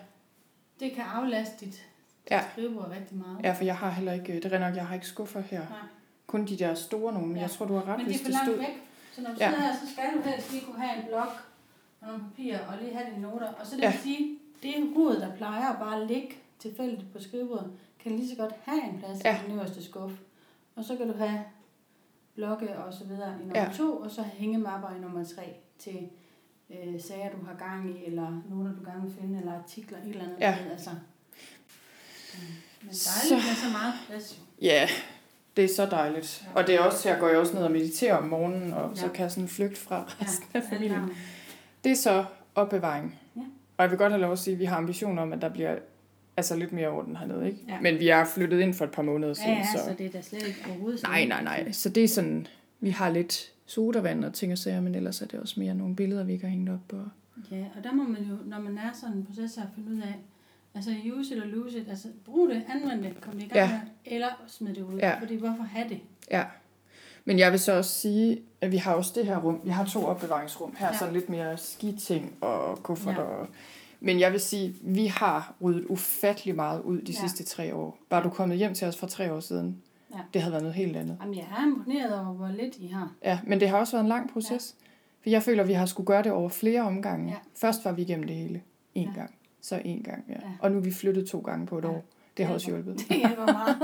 Det 0.79 0.91
kan 0.91 1.03
aflaste 1.03 1.65
dit, 1.65 1.71
dit 1.73 1.83
Ja. 2.31 2.41
skrivebord 2.51 2.89
rigtig 2.91 3.17
meget. 3.17 3.37
Ja, 3.43 3.51
for 3.53 3.63
jeg 3.63 3.77
har 3.77 3.89
heller 3.89 4.13
ikke... 4.13 4.33
Det 4.39 4.53
er 4.53 4.59
nok, 4.59 4.75
jeg 4.75 4.87
har 4.87 4.95
ikke 4.95 5.07
skuffer 5.07 5.39
her. 5.41 5.59
Nej. 5.59 5.79
Kun 6.27 6.45
de 6.45 6.57
der 6.57 6.73
store 6.73 7.13
nogle, 7.13 7.27
men 7.27 7.35
Ja. 7.37 7.41
jeg 7.41 7.51
tror, 7.51 7.65
du 7.65 7.73
har 7.73 7.81
ret, 7.87 7.97
Men 7.97 7.99
det 7.99 8.05
hvis 8.05 8.21
er 8.21 8.25
for 8.25 8.31
langt 8.31 8.45
stod... 8.49 8.57
væk, 8.57 8.83
så 9.11 9.21
når 9.21 9.29
du 9.29 9.35
Ja. 9.39 9.49
sidder 9.51 9.63
her, 9.63 9.73
så 9.73 9.91
skal 9.93 10.03
du 10.17 10.29
helst 10.29 10.51
lige 10.51 10.63
kunne 10.65 10.81
have 10.81 10.97
en 10.99 11.05
blok, 11.07 11.47
og 12.01 12.07
nogle 12.07 12.23
papirer 12.23 12.59
og 12.67 12.73
lige 12.81 12.93
have 12.95 13.05
dine 13.09 13.21
noter. 13.21 13.47
Og 13.47 13.65
så 13.67 13.75
det 13.75 13.81
Ja. 13.81 13.91
vil 13.91 13.99
sige, 13.99 14.37
det 14.63 14.75
rod, 14.97 15.15
der 15.15 15.35
plejer 15.35 15.69
at 15.73 15.79
bare 15.79 16.07
ligge 16.07 16.29
tilfældigt 16.59 17.13
på 17.13 17.19
skrivebordet, 17.21 17.71
kan 18.03 18.11
lige 18.11 18.29
så 18.29 18.35
godt 18.35 18.53
have 18.63 18.83
en 18.83 18.99
plads 18.99 19.23
Ja. 19.25 19.41
i 19.41 19.45
den 19.47 19.55
øverste 19.55 19.83
skuffe. 19.83 20.17
Og 20.75 20.83
så 20.83 20.95
kan 20.95 21.07
du 21.07 21.17
have 21.17 21.39
blokke 22.35 22.77
og 22.77 22.93
så 22.93 23.03
videre 23.03 23.29
i 23.35 23.39
nummer 23.39 23.59
Ja. 23.59 23.63
ja. 23.63 23.71
to, 23.77 23.97
og 23.97 24.11
så 24.11 24.21
hængemapper 24.23 24.89
i 24.97 24.99
nummer 24.99 25.23
tre 25.23 25.55
til 25.79 26.09
øh, 26.69 27.01
sager, 27.01 27.29
du 27.31 27.45
har 27.45 27.55
gang 27.67 27.89
i, 27.89 28.05
eller 28.05 28.41
noter, 28.49 28.71
du 28.75 28.83
gerne 28.85 29.01
vil 29.01 29.13
finde, 29.21 29.39
eller 29.39 29.53
artikler, 29.59 29.97
et 29.97 30.09
eller 30.09 30.23
andet. 30.23 30.37
Ja. 30.39 30.57
ved, 30.63 30.71
Altså. 30.71 30.89
Mm. 30.89 32.39
Men 32.81 32.93
Så- 32.93 33.09
dejligt 33.29 33.47
med 33.49 33.55
så 33.55 33.69
meget 33.77 33.93
plads. 34.07 34.37
jo. 34.39 34.65
Ja, 34.67 34.87
det 35.57 35.63
er 35.63 35.69
så 35.75 35.85
dejligt. 35.85 36.47
Og 36.55 36.67
det 36.67 36.75
er 36.75 36.79
også, 36.79 37.09
her 37.09 37.19
går 37.19 37.27
jeg 37.27 37.37
også 37.37 37.53
ned 37.53 37.63
og 37.63 37.71
mediterer 37.71 38.15
om 38.15 38.23
morgenen, 38.27 38.73
og 38.73 38.97
så 38.97 39.05
Ja. 39.05 39.11
kan 39.11 39.23
jeg 39.23 39.31
sådan 39.31 39.47
flygte 39.47 39.75
fra 39.81 40.03
resten 40.21 40.47
af 40.53 40.59
alt 40.59 40.69
familien. 40.69 41.09
Det 41.83 41.91
er 41.91 41.95
så 41.95 42.25
opbevaring. 42.55 43.19
Ja. 43.35 43.41
Og 43.77 43.83
jeg 43.83 43.89
vil 43.89 43.97
godt 43.97 44.11
have 44.11 44.21
lov 44.21 44.31
at 44.31 44.39
sige, 44.39 44.53
at 44.53 44.59
vi 44.59 44.65
har 44.65 44.77
ambitioner 44.77 45.21
om, 45.21 45.33
at 45.33 45.41
der 45.41 45.49
bliver 45.49 45.77
altså 46.37 46.55
lidt 46.55 46.71
mere 46.73 46.87
orden 46.87 47.15
hernede, 47.15 47.45
ikke? 47.45 47.59
Ja. 47.67 47.79
Men 47.81 47.99
vi 47.99 48.09
er 48.09 48.25
flyttet 48.25 48.59
ind 48.59 48.73
for 48.73 48.85
et 48.85 48.91
par 48.91 49.01
måneder 49.01 49.27
Ja, 49.29 49.33
siden, 49.33 49.49
ja, 49.57 49.65
så... 49.77 49.83
så 49.85 49.95
det 49.97 50.05
er 50.05 50.09
da 50.11 50.21
slet 50.21 50.47
ikke 50.47 50.65
overhovedet. 50.69 51.03
Nej, 51.03 51.25
nej, 51.25 51.43
nej. 51.43 51.71
Så 51.71 51.89
det 51.89 52.03
er 52.03 52.07
sådan, 52.07 52.47
vi 52.79 52.89
har 52.89 53.09
lidt 53.09 53.51
sodavand 53.65 54.25
og 54.25 54.33
ting 54.33 54.51
og 54.51 54.57
sager, 54.57 54.81
men 54.81 54.95
ellers 54.95 55.21
er 55.21 55.25
det 55.27 55.39
også 55.39 55.59
mere 55.59 55.75
nogle 55.75 55.95
billeder, 55.95 56.23
vi 56.23 56.33
ikke 56.33 56.45
har 56.45 56.51
hængt 56.51 56.69
op. 56.69 56.93
Og... 56.93 57.05
Ja, 57.51 57.65
og 57.77 57.83
der 57.83 57.91
må 57.93 58.03
man 58.03 58.23
jo, 58.23 58.35
når 58.45 58.59
man 58.59 58.77
er 58.77 58.89
sådan 59.01 59.15
en 59.17 59.25
proces, 59.25 59.57
at 59.57 59.63
finde 59.75 59.91
ud 59.97 60.01
af, 60.01 60.15
altså 60.75 60.91
use 61.13 61.35
it 61.35 61.41
or 61.43 61.45
lose 61.47 61.77
it, 61.79 61.89
altså 61.89 62.07
brug 62.25 62.49
det, 62.49 62.63
anvend 62.69 63.03
det, 63.03 63.21
kom 63.21 63.33
det 63.33 63.43
i 63.43 63.47
gang 63.47 63.55
Ja. 63.55 63.67
med, 63.71 64.13
eller 64.17 64.27
smid 64.47 64.73
det 64.75 64.81
ud, 64.83 64.97
Ja. 64.99 65.19
fordi 65.19 65.35
hvorfor 65.35 65.63
have 65.63 65.89
det? 65.89 65.99
Ja. 66.31 66.43
Men 67.25 67.39
jeg 67.39 67.51
vil 67.51 67.59
så 67.59 67.71
også 67.73 67.91
sige, 67.91 68.41
at 68.61 68.71
vi 68.71 68.77
har 68.77 68.93
også 68.93 69.11
det 69.15 69.25
her 69.25 69.37
rum. 69.37 69.61
Vi 69.63 69.69
har 69.69 69.85
to 69.85 70.05
opbevaringsrum. 70.05 70.75
Her 70.77 70.87
er 70.87 70.91
Ja. 70.91 70.97
sådan 70.97 71.13
lidt 71.13 71.29
mere 71.29 71.57
skiting 71.57 72.33
og 72.41 72.83
kufferter. 72.83 73.21
Ja. 73.31 73.39
Ja. 73.39 73.45
Men 74.05 74.19
jeg 74.19 74.31
vil 74.31 74.39
sige, 74.39 74.75
vi 74.81 75.05
har 75.05 75.53
ryddet 75.61 75.85
ufattelig 75.85 76.55
meget 76.55 76.81
ud 76.81 77.01
de 77.01 77.11
Ja. 77.11 77.19
sidste 77.19 77.43
tre 77.43 77.75
år. 77.75 77.97
Var 78.09 78.23
du 78.23 78.29
kommet 78.29 78.57
hjem 78.57 78.73
til 78.73 78.87
os 78.87 78.97
for 78.97 79.07
tre 79.07 79.33
år 79.33 79.39
siden, 79.39 79.77
Ja. 80.13 80.19
det 80.33 80.41
havde 80.41 80.51
været 80.51 80.63
noget 80.63 80.75
helt 80.75 80.95
andet. 80.97 81.17
Jamen, 81.21 81.35
jeg 81.35 81.45
er 81.57 81.63
imponeret 81.65 82.19
over, 82.19 82.33
hvor 82.33 82.47
lidt 82.47 82.75
I 82.77 82.87
har. 82.87 83.11
Ja, 83.23 83.39
men 83.43 83.59
det 83.59 83.69
har 83.69 83.77
også 83.77 83.93
været 83.93 84.03
en 84.03 84.09
lang 84.09 84.29
proces. 84.33 84.75
Ja. 84.79 84.85
For 85.23 85.29
jeg 85.29 85.43
føler, 85.43 85.63
vi 85.63 85.73
har 85.73 85.85
skulle 85.85 86.07
gøre 86.07 86.23
det 86.23 86.31
over 86.31 86.49
flere 86.49 86.81
omgange. 86.81 87.29
Ja. 87.31 87.35
Først 87.55 87.85
var 87.85 87.91
vi 87.91 88.01
igennem 88.01 88.27
det 88.27 88.35
hele. 88.35 88.61
En 88.95 89.07
Ja. 89.07 89.13
gang. 89.19 89.35
Så 89.61 89.81
en 89.85 90.03
gang, 90.03 90.23
ja. 90.29 90.33
Ja. 90.33 90.39
Og 90.59 90.71
nu 90.71 90.77
er 90.77 90.81
vi 90.81 90.91
flyttet 90.93 91.27
to 91.27 91.39
gange 91.39 91.65
på 91.67 91.77
et 91.77 91.83
Ja. 91.83 91.89
år. 91.89 92.03
Det 92.37 92.45
har 92.45 92.53
også 92.53 92.67
hjulpet. 92.67 92.95
Det 93.09 93.17
hjælper 93.17 93.45
meget. 93.53 93.77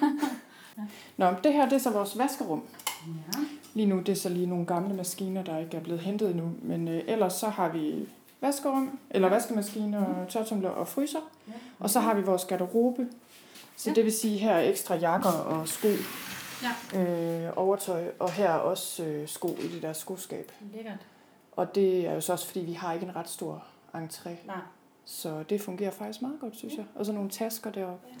Nå, 1.16 1.26
det 1.44 1.52
her 1.52 1.64
det 1.64 1.72
er 1.72 1.78
så 1.78 1.90
vores 1.90 2.18
vaskerum. 2.18 2.62
Ja. 3.06 3.38
Lige 3.74 3.86
nu 3.86 3.98
det 3.98 4.08
er 4.08 4.16
så 4.16 4.28
lige 4.28 4.46
nogle 4.46 4.66
gamle 4.66 4.94
maskiner, 4.94 5.42
der 5.44 5.58
ikke 5.58 5.76
er 5.76 5.80
blevet 5.80 6.00
hentet 6.00 6.30
endnu. 6.30 6.52
Men 6.62 6.88
øh, 6.88 7.02
ellers 7.06 7.32
så 7.32 7.48
har 7.48 7.68
vi 7.72 8.08
vaskerum, 8.40 8.98
eller 9.10 9.28
vaskemaskiner, 9.28 10.04
og 10.04 10.28
tørretumbler 10.28 10.70
og 10.70 10.88
fryser. 10.88 11.20
Ja. 11.48 11.52
Og 11.78 11.90
så 11.90 12.00
har 12.00 12.14
vi 12.14 12.22
vores 12.22 12.44
garderobe. 12.44 13.08
Så 13.76 13.90
Ja. 13.90 13.94
det 13.94 14.04
vil 14.04 14.12
sige 14.12 14.38
her 14.38 14.52
er 14.52 14.70
ekstra 14.70 14.94
jakker 14.94 15.30
og 15.30 15.68
sko, 15.68 15.88
Ja. 16.94 16.98
øh, 17.46 17.52
overtøj, 17.56 18.04
og 18.18 18.32
her 18.32 18.50
er 18.50 18.54
også 18.58 19.04
øh, 19.04 19.28
sko 19.28 19.48
i 19.48 19.68
det 19.68 19.82
der 19.82 19.92
skoskab. 19.92 20.52
Lækkert. 20.74 21.06
Og 21.52 21.74
det 21.74 22.06
er 22.06 22.14
jo 22.14 22.20
så 22.20 22.32
også, 22.32 22.46
fordi 22.46 22.60
vi 22.60 22.72
har 22.72 22.92
ikke 22.92 23.06
en 23.06 23.16
ret 23.16 23.28
stor 23.28 23.64
entré. 23.94 24.30
Nej. 24.46 24.56
Så 25.04 25.42
det 25.42 25.60
fungerer 25.60 25.90
faktisk 25.90 26.22
meget 26.22 26.40
godt, 26.40 26.56
synes 26.56 26.74
jeg. 26.74 26.84
Og 26.94 27.06
så 27.06 27.12
nogle 27.12 27.30
tasker 27.30 27.70
deroppe. 27.70 28.06
Ja. 28.08 28.14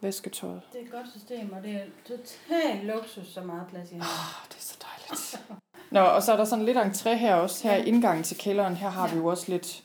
Vasketøjet. 0.00 0.60
Det 0.72 0.80
er 0.80 0.84
et 0.84 0.90
godt 0.90 1.06
system, 1.10 1.52
og 1.52 1.62
det 1.62 1.70
er 1.74 1.84
total 2.08 2.84
luksus, 2.84 3.26
så 3.34 3.40
meget 3.40 3.66
plads 3.70 3.92
I 3.92 3.94
har. 3.94 4.02
Oh, 4.02 4.48
det 4.48 4.56
er 4.56 4.62
så 4.62 4.76
dejligt. 4.82 5.42
Nå, 5.92 6.00
og 6.00 6.22
så 6.22 6.32
er 6.32 6.36
der 6.36 6.44
sådan 6.44 6.64
lidt 6.64 6.76
entré 6.76 7.14
her 7.14 7.34
også. 7.34 7.68
Her 7.68 7.76
Ja. 7.76 7.82
i 7.82 7.86
indgangen 7.86 8.24
til 8.24 8.36
kælderen, 8.38 8.74
her 8.74 8.88
har 8.90 9.06
Ja. 9.08 9.12
vi 9.14 9.18
jo 9.18 9.26
også 9.26 9.52
lidt... 9.52 9.82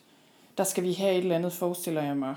Der 0.58 0.64
skal 0.64 0.84
vi 0.84 0.94
have 0.94 1.12
et 1.12 1.18
eller 1.18 1.36
andet, 1.36 1.54
forestiller 1.54 2.02
jeg 2.04 2.18
mig. 2.18 2.36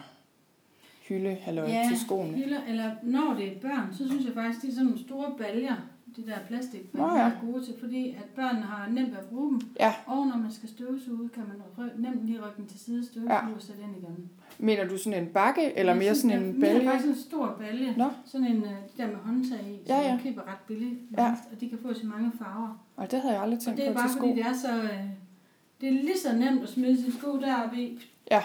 Hylde, 1.09 1.37
halløj, 1.41 1.69
Ja, 1.69 1.85
til 1.89 2.01
skoene. 2.01 2.33
hylder, 2.37 2.61
eller 2.69 2.91
når 3.03 3.35
det 3.39 3.47
er 3.49 3.61
børn, 3.61 3.89
så 3.93 4.09
synes 4.09 4.25
jeg 4.27 4.35
faktisk, 4.35 4.63
de 4.63 4.69
er 4.69 4.73
sådan 4.73 4.87
nogle 4.87 5.01
store 5.01 5.27
baljer, 5.39 5.77
de 6.17 6.27
der 6.27 6.39
plastikbaljer, 6.49 7.07
Nå 7.09 7.15
der 7.15 7.21
ja. 7.23 7.27
er 7.31 7.53
gode 7.53 7.65
til, 7.65 7.75
fordi 7.81 8.11
at 8.11 8.25
børnene 8.37 8.63
har 8.67 8.89
nemt 8.89 9.11
ved 9.11 9.19
at 9.19 9.25
bruge 9.25 9.51
dem. 9.51 9.61
Ja. 9.81 9.95
Og 10.07 10.27
når 10.27 10.37
man 10.37 10.53
skal 10.53 10.69
støvsuge, 10.69 11.29
kan 11.29 11.43
man 11.49 11.57
nemt 11.97 12.27
lige 12.27 12.39
rykke 12.39 12.57
den 12.57 12.67
til 12.67 12.81
side, 12.81 13.07
støvsuge 13.07 13.33
Ja. 13.35 13.47
og 13.57 13.63
sætte 13.63 13.83
ind 13.83 13.97
igen. 13.97 14.31
Mener 14.63 14.89
du 14.89 14.99
sådan 14.99 15.23
en 15.23 15.29
bakke, 15.29 15.79
eller 15.79 15.95
mere 15.95 16.15
synes, 16.15 16.33
sådan 16.35 16.43
en 16.47 16.61
balje? 16.61 16.85
faktisk 16.85 17.09
en 17.09 17.17
stor 17.17 17.57
balje. 17.61 17.95
Nå. 17.97 18.11
Sådan 18.27 18.47
en, 18.47 18.57
øh, 18.57 18.69
de 18.71 19.03
der 19.03 19.07
med 19.07 19.17
håndtag 19.17 19.59
i, 19.59 19.87
som 19.87 19.97
Ja, 19.97 20.01
ja. 20.03 20.15
man 20.15 20.23
køber 20.23 20.43
ret 20.43 20.59
billigt. 20.67 21.01
Ja. 21.19 21.35
Og 21.53 21.61
de 21.61 21.69
kan 21.69 21.79
få 21.83 21.95
så 21.95 22.07
mange 22.07 22.33
farver. 22.39 22.85
Og 22.97 23.11
det 23.11 23.21
havde 23.21 23.35
jeg 23.35 23.43
aldrig 23.43 23.61
tænkt 23.61 23.77
det 23.79 23.87
er 23.89 23.93
på 23.93 23.95
bare 23.99 24.09
til 24.09 24.13
sko. 24.17 24.21
fordi, 24.21 24.33
det 24.37 24.47
er 24.47 24.53
så... 24.53 24.83
Øh, 24.83 25.01
det 25.81 25.89
er 25.89 25.93
lige 25.93 26.19
så 26.19 26.33
nemt 26.37 26.63
at 26.63 26.69
smide 26.69 27.03
sin 27.03 27.13
sko 27.13 27.41
deroppe 27.41 27.77
i, 27.77 28.03
Ja. 28.31 28.43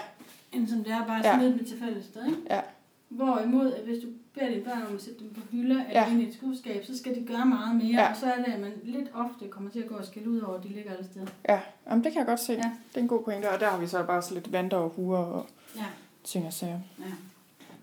end 0.52 0.68
som 0.68 0.84
det 0.84 0.92
er 0.92 1.06
bare 1.06 1.18
at 1.18 1.24
Ja. 1.24 1.36
smide 1.38 1.50
dem 1.52 1.60
et 1.60 1.66
tilfældigt 1.66 2.04
sted. 2.04 2.24
Ikke? 2.26 2.38
Ja. 2.50 2.60
Hvorimod, 3.08 3.72
at 3.72 3.82
hvis 3.84 3.98
du 4.02 4.06
beder 4.34 4.48
dine 4.48 4.60
børn 4.64 4.82
om 4.88 4.94
at 4.94 5.02
sætte 5.02 5.20
dem 5.20 5.30
på 5.34 5.40
hylder 5.50 5.80
eller 5.88 6.00
Ja. 6.00 6.10
ind 6.10 6.20
i 6.22 6.28
et 6.28 6.34
skudskab, 6.34 6.84
så 6.84 6.98
skal 6.98 7.14
de 7.14 7.24
gøre 7.26 7.46
meget 7.46 7.76
mere. 7.76 8.02
Ja. 8.02 8.10
Og 8.10 8.16
så 8.16 8.26
er 8.26 8.36
det, 8.36 8.52
at 8.52 8.60
man 8.60 8.72
lidt 8.84 9.08
ofte 9.14 9.48
kommer 9.50 9.70
til 9.70 9.78
at 9.80 9.86
gå 9.88 9.94
og 9.94 10.04
skælde 10.04 10.30
ud 10.30 10.40
over, 10.40 10.56
at 10.58 10.62
de 10.62 10.68
ligger 10.68 10.90
alle 10.92 11.04
steder. 11.04 11.26
Ja, 11.48 11.60
Jamen, 11.90 12.04
det 12.04 12.12
kan 12.12 12.18
jeg 12.18 12.26
godt 12.26 12.40
se. 12.40 12.52
Ja. 12.52 12.58
Det 12.58 12.96
er 12.96 13.00
en 13.00 13.08
god 13.08 13.22
pointe. 13.22 13.50
Og 13.50 13.60
der 13.60 13.68
har 13.68 13.78
vi 13.78 13.86
så 13.86 14.02
bare 14.02 14.22
så 14.22 14.34
lidt 14.34 14.52
vanter 14.52 14.76
og 14.76 14.88
huer 14.96 15.18
og 15.18 15.46
Ja. 15.76 15.84
Ting 16.26 16.46
og 16.46 16.52
sager. 16.52 16.78
Ja. 16.98 17.04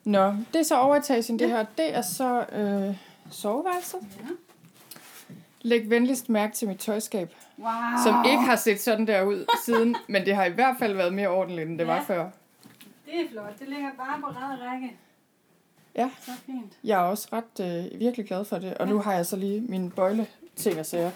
Nå, 0.03 0.27
det 0.53 0.59
er 0.59 0.63
så 0.63 0.79
overetagen, 0.79 1.39
det 1.39 1.45
Ja. 1.49 1.49
her. 1.49 1.65
Det 1.77 1.95
er 1.95 2.01
så 2.01 2.45
øh, 2.51 2.95
soveværelset. 3.31 3.99
ja. 4.19 4.25
Læg 5.61 5.89
venligst 5.89 6.29
mærke 6.29 6.53
til 6.55 6.67
mit 6.67 6.79
tøjskab. 6.79 7.33
Wow. 7.59 7.69
som 8.03 8.25
ikke 8.25 8.41
har 8.43 8.55
set 8.55 8.81
sådan 8.81 9.07
der 9.07 9.23
ud 9.23 9.45
siden, 9.65 9.95
men 10.07 10.25
det 10.25 10.35
har 10.35 10.45
i 10.45 10.49
hvert 10.51 10.75
fald 10.79 10.93
været 10.95 11.13
mere 11.13 11.27
ordentligt, 11.27 11.69
end 11.69 11.79
det 11.79 11.87
var 11.87 11.95
Ja. 11.95 12.01
før. 12.01 12.29
Det 13.05 13.21
er 13.21 13.29
flot. 13.31 13.59
Det 13.59 13.67
ligger 13.69 13.89
bare 13.97 14.19
på 14.21 14.27
ræd 14.27 14.67
række. 14.71 14.93
Ja. 15.95 16.09
Så 16.21 16.31
fint. 16.45 16.73
Jeg 16.83 16.99
er 16.99 17.03
også 17.03 17.27
ret 17.33 17.85
øh, 17.93 17.99
virkelig 17.99 18.27
glad 18.27 18.45
for 18.45 18.57
det, 18.57 18.73
og 18.73 18.87
nu 18.87 18.99
har 18.99 19.13
jeg 19.13 19.25
så 19.25 19.35
lige 19.35 19.61
mine 19.61 19.91
bøjle 19.91 20.27
ting 20.55 20.79
og 20.79 20.85
sager. 20.85 21.11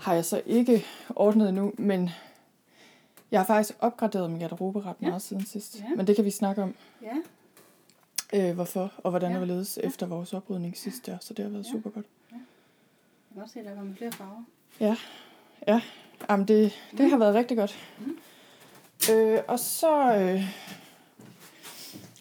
Har 0.00 0.14
jeg 0.14 0.24
så 0.24 0.42
ikke 0.46 0.84
ordnet 1.16 1.54
nu, 1.54 1.72
men 1.78 2.10
jeg 3.30 3.40
har 3.40 3.44
faktisk 3.46 3.78
opgraderet 3.80 4.30
min 4.30 4.40
garderobe 4.40 4.80
ret 4.80 4.96
Ja. 5.02 5.06
meget 5.08 5.22
siden 5.22 5.44
sidst. 5.46 5.78
Ja. 5.80 5.94
Men 5.96 6.06
det 6.06 6.16
kan 6.16 6.24
vi 6.24 6.30
snakke 6.30 6.62
om, 6.62 6.74
Ja. 7.02 8.48
øh, 8.48 8.54
hvorfor 8.54 8.92
og 8.98 9.10
hvordan 9.10 9.32
Ja. 9.32 9.38
det 9.38 9.48
ledes 9.48 9.78
efter 9.82 10.06
vores 10.06 10.32
oprydning 10.34 10.76
sidst 10.76 11.06
der, 11.06 11.18
så 11.20 11.34
det 11.34 11.44
har 11.44 11.50
været 11.52 11.64
Ja. 11.66 11.70
super 11.70 11.90
godt. 11.90 12.06
Jeg 12.30 12.38
kan 13.32 13.40
godt 13.40 13.50
se, 13.50 13.60
at 13.60 13.64
der 13.66 13.74
kommer 13.74 13.94
flere 13.94 14.12
farver. 14.12 14.42
Jamen, 16.30 16.48
det, 16.48 16.72
det 16.98 17.10
har 17.10 17.16
været 17.18 17.34
rigtig 17.34 17.56
godt. 17.56 17.78
Mm. 17.98 18.18
Øh, 19.12 19.40
og 19.48 19.58
så... 19.58 20.14
Øh, 20.16 20.42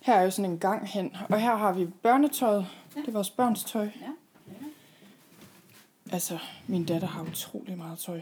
her 0.02 0.16
er 0.16 0.22
jo 0.24 0.32
sådan 0.32 0.52
en 0.52 0.60
gang 0.60 0.88
hen, 0.88 1.16
og 1.30 1.40
her 1.40 1.56
har 1.56 1.74
vi 1.74 1.86
børnetøjet. 1.86 2.68
Ja. 2.96 3.02
Det 3.02 3.08
er 3.08 3.12
vores 3.12 3.30
børns 3.30 3.64
tøj. 3.64 3.84
Ja. 3.84 3.90
ja. 4.48 4.54
Altså, 6.12 6.40
min 6.68 6.86
datter 6.86 7.08
har 7.08 7.22
utrolig 7.24 7.78
meget 7.78 8.00
tøj. 8.00 8.22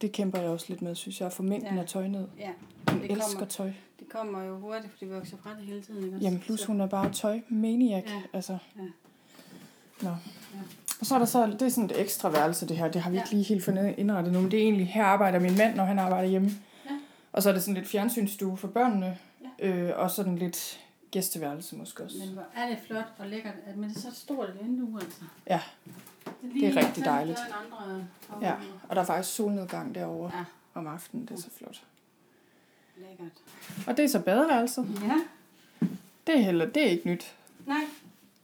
Det 0.00 0.12
kæmper 0.12 0.38
jeg 0.40 0.48
også 0.50 0.66
lidt 0.68 0.82
med, 0.82 0.94
synes 0.94 1.20
jeg, 1.20 1.32
få 1.32 1.42
mængden 1.42 1.74
Ja. 1.74 1.80
af 1.80 1.86
tøj 1.88 2.06
ned. 2.08 2.26
ja. 2.38 2.50
Hun 2.90 3.02
Det 3.02 3.10
elsker 3.12 3.32
kommer- 3.32 3.46
tøj. 3.46 3.70
Det 3.98 4.08
kommer 4.08 4.42
jo 4.42 4.58
hurtigt, 4.58 4.92
fordi 4.92 5.04
vi 5.04 5.10
vokser 5.14 5.36
fra 5.42 5.50
det 5.58 5.66
hele 5.66 5.80
tiden. 5.82 6.04
Ikke? 6.04 6.16
også? 6.16 6.24
Jamen, 6.24 6.40
plus 6.40 6.60
Så- 6.60 6.66
hun 6.66 6.80
er 6.80 6.86
bare 6.86 7.12
tøj-maniac. 7.12 8.04
Ja. 8.06 8.22
Altså. 8.32 8.58
Ja. 8.76 8.82
Nå. 10.02 10.10
Og 11.00 11.06
så 11.06 11.14
er 11.14 11.18
der 11.18 11.26
så, 11.26 11.46
det 11.46 11.62
er 11.62 11.68
sådan 11.68 11.90
et 11.90 12.00
ekstra 12.00 12.28
værelse, 12.30 12.68
det 12.68 12.76
her. 12.76 12.88
Det 12.88 13.00
har 13.02 13.10
vi 13.10 13.16
ikke 13.16 13.30
lige 13.30 13.42
helt 13.44 13.64
fundet 13.64 13.94
indrettet 13.98 14.32
nu, 14.32 14.40
men 14.40 14.50
det 14.50 14.58
er 14.58 14.62
egentlig, 14.62 14.86
her 14.88 15.04
arbejder 15.04 15.38
min 15.38 15.56
mand, 15.56 15.74
når 15.76 15.84
han 15.84 15.98
arbejder 15.98 16.28
hjemme. 16.28 16.50
Ja. 16.84 16.90
Og 17.32 17.42
så 17.42 17.48
er 17.48 17.52
det 17.52 17.62
sådan 17.62 17.74
lidt 17.74 17.86
fjernsynsstue 17.88 18.56
for 18.56 18.68
børnene, 18.68 19.18
Ja. 19.60 19.66
øh, 19.68 19.98
og 19.98 20.10
sådan 20.10 20.36
lidt 20.36 20.80
gæsteværelse 21.10 21.76
måske 21.76 22.04
også. 22.04 22.16
Men 22.18 22.28
hvor 22.28 22.44
er 22.56 22.68
det 22.68 22.78
flot 22.86 23.04
og 23.18 23.26
lækkert, 23.26 23.54
at 23.66 23.76
med 23.76 23.88
det 23.88 23.96
så 23.98 24.08
stort 24.14 24.48
et 24.48 24.56
vindue, 24.62 25.00
altså. 25.00 25.20
Ja. 25.50 25.60
Det, 26.42 26.54
Det 26.54 26.64
er 26.64 26.86
rigtig 26.86 27.04
dejligt. 27.04 27.38
andre 27.38 28.06
Ja, 28.40 28.54
og 28.88 28.96
der 28.96 29.02
er 29.02 29.06
faktisk 29.06 29.34
solnedgang 29.36 29.94
derovre 29.94 30.30
Ja. 30.38 30.44
om 30.74 30.86
aftenen, 30.86 31.26
det 31.26 31.34
er 31.36 31.40
så 31.40 31.50
flot. 31.58 31.82
Lækkert. 32.96 33.32
Og 33.86 33.96
det 33.96 34.04
er 34.04 34.08
så 34.08 34.20
badeværelset. 34.20 34.88
Ja. 35.02 35.14
Det 36.26 36.36
er, 36.36 36.40
heller, 36.42 36.66
det 36.66 36.82
er 36.86 36.90
ikke 36.90 37.08
nyt, 37.10 37.34
Nej. 37.66 37.84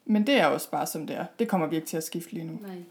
men 0.04 0.26
det 0.26 0.40
er 0.40 0.46
også 0.46 0.70
bare 0.70 0.86
som 0.86 1.06
det 1.06 1.16
er. 1.16 1.26
Det 1.38 1.48
kommer 1.48 1.66
vi 1.66 1.76
ikke 1.76 1.88
til 1.88 1.96
at 1.96 2.04
skifte 2.04 2.32
lige 2.32 2.44
nu. 2.46 2.58
Nej. 2.62 2.82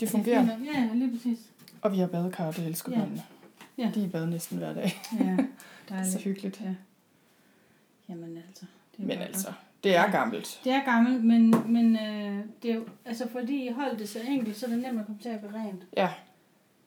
Det 0.00 0.08
fungerer, 0.08 0.44
nok. 0.46 0.66
Ja, 0.74 0.90
lige 0.94 1.16
præcis. 1.16 1.38
og 1.82 1.92
vi 1.92 1.98
har 1.98 2.06
badekar, 2.06 2.50
det 2.50 2.66
elsker 2.66 2.92
Ja. 2.92 2.98
børnene. 2.98 3.22
Ja. 3.78 3.90
De 3.94 4.00
er 4.00 4.04
i 4.06 4.08
bad 4.08 4.26
næsten 4.26 4.58
hver 4.58 4.72
dag. 4.74 5.00
Ja, 5.20 5.24
Det 5.24 5.38
er 5.38 5.46
dejligt. 5.88 6.12
så 6.12 6.18
hyggeligt. 6.18 6.60
Ja. 6.60 6.74
Jamen 8.08 8.36
altså. 8.48 8.66
Det 8.96 9.02
er 9.02 9.06
Men 9.06 9.18
altså. 9.18 9.52
Det 9.84 9.96
er 9.96 10.00
Ja. 10.02 10.10
gammelt. 10.10 10.60
Det 10.64 10.72
er 10.72 10.84
gammelt, 10.84 11.24
men, 11.24 11.54
men 11.72 11.96
øh, 11.96 12.44
det 12.62 12.70
er 12.70 12.74
jo, 12.74 12.86
altså 13.04 13.28
fordi 13.28 13.66
I 13.68 13.72
holdt 13.72 13.98
det 13.98 14.08
så 14.08 14.18
enkelt, 14.28 14.56
så 14.56 14.66
er 14.66 14.70
det 14.70 14.78
nemt 14.78 15.00
at 15.00 15.06
komme 15.06 15.20
til 15.22 15.28
at 15.28 15.40
blive 15.40 15.54
rent. 15.54 15.82
Ja. 15.96 16.10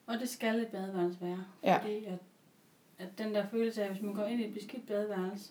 Og 0.08 0.20
det 0.20 0.30
skal 0.30 0.56
et 0.60 0.68
badeværelse 0.68 1.18
være. 1.22 1.44
Ja. 1.64 1.78
Fordi 1.78 2.06
at, 2.06 2.18
at 3.00 3.08
den 3.18 3.34
der 3.36 3.44
følelse 3.52 3.82
af, 3.82 3.86
at 3.86 3.92
hvis 3.92 4.02
man 4.04 4.14
går 4.14 4.26
ind 4.26 4.42
i 4.42 4.48
et 4.48 4.54
beskidt 4.54 4.88
badeværelse, 4.88 5.50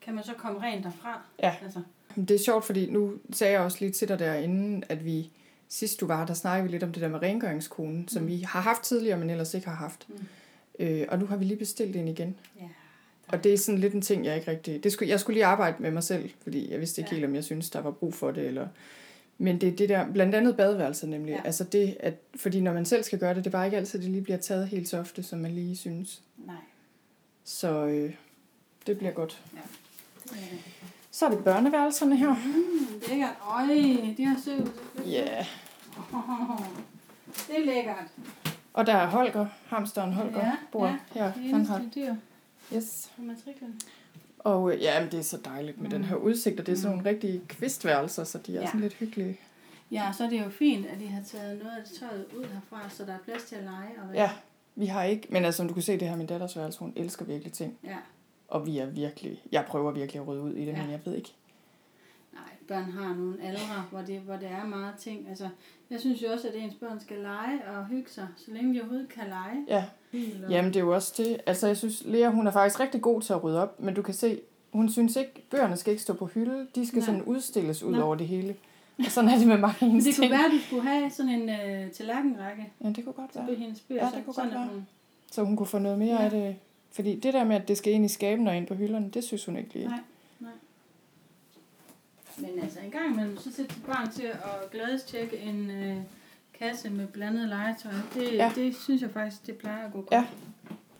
kan 0.00 0.14
man 0.14 0.24
så 0.24 0.32
komme 0.34 0.60
rent 0.62 0.84
derfra. 0.84 1.20
Ja. 1.42 1.54
Altså, 1.64 1.82
Det 2.16 2.30
er 2.30 2.38
sjovt, 2.38 2.64
fordi 2.64 2.90
nu 2.90 3.12
sagde 3.32 3.52
jeg 3.52 3.60
også 3.62 3.76
lige 3.80 3.92
til 3.92 4.08
dig 4.08 4.18
derinde, 4.18 4.86
at 4.88 5.04
vi 5.04 5.30
sidst 5.68 6.00
du 6.00 6.06
var, 6.06 6.26
der 6.26 6.34
snakkede 6.34 6.66
vi 6.68 6.72
lidt 6.74 6.82
om 6.82 6.92
det 6.92 7.02
der 7.02 7.08
med 7.08 7.22
rengøringskonen, 7.22 8.08
som 8.08 8.22
Mm. 8.22 8.28
vi 8.28 8.40
har 8.40 8.60
haft 8.60 8.82
tidligere, 8.82 9.18
men 9.18 9.30
ellers 9.30 9.54
ikke 9.54 9.68
har 9.68 9.74
haft. 9.76 10.06
Mm. 10.08 10.26
Øh, 10.78 11.06
og 11.08 11.18
nu 11.18 11.26
har 11.26 11.36
vi 11.36 11.44
lige 11.44 11.58
bestilt 11.58 11.96
en 11.96 12.08
igen. 12.08 12.36
Ja. 12.60 12.68
Og 13.32 13.44
det 13.44 13.52
er 13.52 13.58
sådan 13.58 13.78
lidt 13.80 13.94
en 13.94 14.02
ting, 14.02 14.24
jeg 14.24 14.36
ikke 14.36 14.50
rigtig... 14.50 14.84
Det 14.84 14.92
skulle, 14.92 15.10
jeg 15.10 15.20
skulle 15.20 15.34
lige 15.34 15.44
arbejde 15.46 15.76
med 15.82 15.90
mig 15.90 16.02
selv, 16.02 16.30
fordi 16.42 16.70
jeg 16.72 16.80
vidste 16.80 17.00
ikke 17.00 17.08
Ja. 17.10 17.14
helt, 17.16 17.26
om 17.28 17.34
jeg 17.34 17.44
synes 17.44 17.70
der 17.70 17.80
var 17.80 17.90
brug 17.90 18.14
for 18.14 18.30
det. 18.30 18.46
Eller... 18.46 18.68
Men 19.38 19.60
det 19.60 19.68
er 19.68 19.76
det 19.76 19.88
der, 19.88 20.12
blandt 20.12 20.34
andet 20.34 20.56
badeværelser 20.56 21.06
nemlig. 21.06 21.32
Ja. 21.32 21.40
Altså 21.44 21.64
det, 21.64 21.96
at, 22.00 22.14
fordi 22.36 22.60
når 22.60 22.72
man 22.72 22.84
selv 22.84 23.02
skal 23.02 23.18
gøre 23.18 23.34
det, 23.34 23.44
det 23.44 23.46
er 23.46 23.52
bare 23.52 23.64
ikke 23.66 23.76
altid, 23.76 23.98
det 24.02 24.10
lige 24.10 24.22
bliver 24.22 24.38
taget 24.38 24.68
helt 24.68 24.88
så 24.88 24.98
ofte, 24.98 25.22
som 25.22 25.38
man 25.38 25.50
lige 25.50 25.76
synes. 25.76 26.22
Nej. 26.46 26.56
Så 27.44 27.86
øh, 27.86 28.14
det 28.86 28.98
bliver 28.98 29.12
godt. 29.12 29.42
Det. 30.30 30.38
Så 31.10 31.26
er 31.26 31.30
det 31.30 31.44
børneværelserne 31.44 32.16
her. 32.16 32.28
Mm, 32.34 33.00
lækkert. 33.08 33.30
Øj, 33.50 33.66
de 34.16 34.24
har 34.24 34.36
søv. 34.44 34.68
Ja. 35.06 35.24
Yeah. 35.24 35.44
Det 37.48 37.58
er 37.60 37.64
lækkert. 37.64 38.04
Og 38.74 38.86
der 38.86 38.94
er 38.94 39.06
Holger, 39.06 39.46
hamsteren 39.66 40.12
Holger, 40.12 40.38
Ja, 40.46 40.52
bor 40.72 40.86
ja. 40.86 40.96
her. 41.14 41.30
Han 41.30 41.66
har, 41.66 41.82
dyr 41.94 42.14
yes. 42.76 43.10
på 43.16 43.22
matriklen. 43.22 43.80
Og 44.38 44.72
øh, 44.74 44.82
ja, 44.82 45.00
men 45.02 45.10
det 45.10 45.18
er 45.18 45.22
så 45.22 45.38
dejligt 45.44 45.78
med 45.78 45.84
Mm. 45.86 45.90
den 45.90 46.04
her 46.04 46.16
udsigt, 46.16 46.60
og 46.60 46.66
det 46.66 46.72
er 46.72 46.76
sådan 46.76 46.90
Mm. 46.90 46.96
nogle 47.02 47.10
rigtige 47.10 47.40
kvistværelser, 47.48 48.24
så 48.24 48.38
de 48.38 48.56
er 48.56 48.60
Ja. 48.60 48.66
sådan 48.66 48.80
lidt 48.80 48.94
hyggelige. 48.94 49.38
Ja, 49.90 50.12
så 50.18 50.24
er 50.24 50.28
det 50.30 50.44
jo 50.44 50.50
fint, 50.50 50.86
at 50.86 51.00
de 51.00 51.06
har 51.06 51.22
taget 51.22 51.58
noget 51.62 51.76
af 51.76 51.84
det 51.88 51.98
tøjet 51.98 52.26
ud 52.36 52.44
herfra, 52.44 52.90
så 52.90 53.04
der 53.04 53.12
er 53.14 53.18
plads 53.24 53.42
til 53.42 53.56
at 53.56 53.64
lege. 53.64 53.88
Og. 54.08 54.14
Ja, 54.14 54.30
vi 54.76 54.86
har 54.86 55.04
ikke, 55.04 55.26
men 55.30 55.44
altså 55.44 55.56
som 55.56 55.68
du 55.68 55.74
kan 55.74 55.82
se, 55.82 55.92
det 56.00 56.08
her 56.08 56.16
min 56.16 56.26
datters 56.26 56.56
værelse, 56.56 56.78
hun 56.78 56.92
elsker 56.96 57.24
virkelig 57.24 57.52
ting. 57.52 57.78
ja. 57.84 57.96
Og 58.48 58.66
vi 58.66 58.78
er 58.78 58.86
virkelig, 58.86 59.42
jeg 59.52 59.64
prøver 59.68 59.92
virkelig 59.92 60.20
at 60.22 60.28
rydde 60.28 60.42
ud 60.42 60.52
i 60.54 60.60
det, 60.60 60.72
ja. 60.72 60.82
men 60.82 60.90
jeg 60.90 61.00
ved 61.04 61.14
ikke. 61.14 61.34
Nej, 62.70 62.78
børn 62.80 62.90
har 62.92 63.14
nogle 63.14 63.36
aldre, 63.42 63.84
hvor 63.90 64.00
det, 64.00 64.20
hvor 64.20 64.36
det 64.36 64.48
er 64.62 64.66
meget 64.66 64.94
ting. 64.98 65.28
Altså, 65.28 65.48
jeg 65.90 66.00
synes 66.00 66.22
jo 66.22 66.26
også, 66.32 66.48
at 66.48 66.54
ens 66.56 66.74
børn 66.74 67.00
skal 67.00 67.16
lege 67.18 67.58
og 67.76 67.86
hygge 67.86 68.10
sig, 68.10 68.26
så 68.36 68.50
længe 68.50 68.74
de 68.74 68.80
overhovedet 68.80 69.08
kan 69.08 69.22
lege. 69.28 69.64
Ja, 69.68 69.84
Eller- 70.12 70.50
jamen 70.50 70.70
det 70.72 70.76
er 70.80 70.84
jo 70.84 70.94
også 70.94 71.14
det. 71.16 71.40
Altså 71.46 71.66
jeg 71.66 71.76
synes, 71.76 72.02
Lea 72.06 72.28
hun 72.30 72.46
er 72.46 72.50
faktisk 72.50 72.80
rigtig 72.80 73.00
god 73.02 73.20
til 73.22 73.32
at 73.32 73.44
rydde 73.44 73.62
op, 73.62 73.80
men 73.80 73.94
du 73.94 74.02
kan 74.02 74.14
se, 74.14 74.40
hun 74.72 74.88
synes 74.88 75.16
ikke, 75.16 75.32
bøgerne 75.50 75.76
skal 75.76 75.90
ikke 75.90 76.02
stå 76.02 76.12
på 76.14 76.26
hylde, 76.26 76.66
de 76.74 76.86
skal 76.86 76.98
Nej. 76.98 77.06
sådan 77.06 77.22
udstilles 77.22 77.82
ud 77.82 77.92
Nå. 77.92 78.02
over 78.02 78.14
det 78.14 78.26
hele. 78.28 78.56
Og 78.98 79.04
sådan 79.04 79.30
er 79.30 79.38
det 79.38 79.46
med 79.48 79.58
mange 79.58 79.76
hendes 79.86 80.04
det 80.04 80.14
kunne 80.16 80.22
ting. 80.24 80.32
være, 80.32 80.44
at 80.44 80.50
du 80.52 80.58
skulle 80.58 80.82
have 80.82 81.10
sådan 81.10 81.32
en 81.32 81.48
øh, 81.50 81.90
tallerkenrække 81.90 82.72
Ja, 82.84 82.88
det 82.88 83.04
kunne 83.04 83.12
godt 83.12 83.30
være. 83.34 83.54
hendes 83.54 83.80
bøger. 83.80 84.04
Ja, 84.04 84.10
så- 84.10 84.16
det 84.16 84.24
kunne 84.24 84.34
godt 84.34 84.50
være. 84.54 84.66
hun- 84.72 84.86
Så 85.32 85.44
hun 85.44 85.56
kunne 85.56 85.66
få 85.66 85.78
noget 85.78 85.98
mere 85.98 86.16
Ja. 86.16 86.24
af 86.24 86.30
det. 86.30 86.56
Fordi 86.92 87.20
det 87.20 87.34
der 87.34 87.44
med, 87.44 87.56
at 87.56 87.68
det 87.68 87.78
skal 87.78 87.92
ind 87.92 88.04
i 88.04 88.08
skabene 88.08 88.50
og 88.50 88.56
ind 88.56 88.66
på 88.66 88.74
hylderne, 88.74 89.10
det 89.14 89.24
synes 89.24 89.44
hun 89.44 89.56
ikke 89.56 89.74
lige. 89.74 89.86
Nej, 89.86 89.94
nej. 89.96 90.04
Men 92.40 92.50
altså, 92.62 92.78
en 92.84 92.90
gang 92.90 93.12
imellem, 93.12 93.36
så 93.38 93.52
sætter 93.52 93.74
dit 93.74 93.84
barn 93.86 94.10
til 94.10 94.22
at 94.22 94.70
glædestjekke 94.70 95.36
en 95.38 95.70
øh, 95.70 95.96
kasse 96.58 96.90
med 96.90 97.06
blandet 97.06 97.48
legetøj. 97.48 97.92
Det, 98.14 98.22
ja. 98.22 98.34
Ja. 98.34 98.52
det 98.54 98.76
synes 98.76 99.02
jeg 99.02 99.10
faktisk, 99.10 99.46
det 99.46 99.56
plejer 99.56 99.86
at 99.86 99.92
gå 99.92 100.00
godt. 100.00 100.12
Ja. 100.12 100.26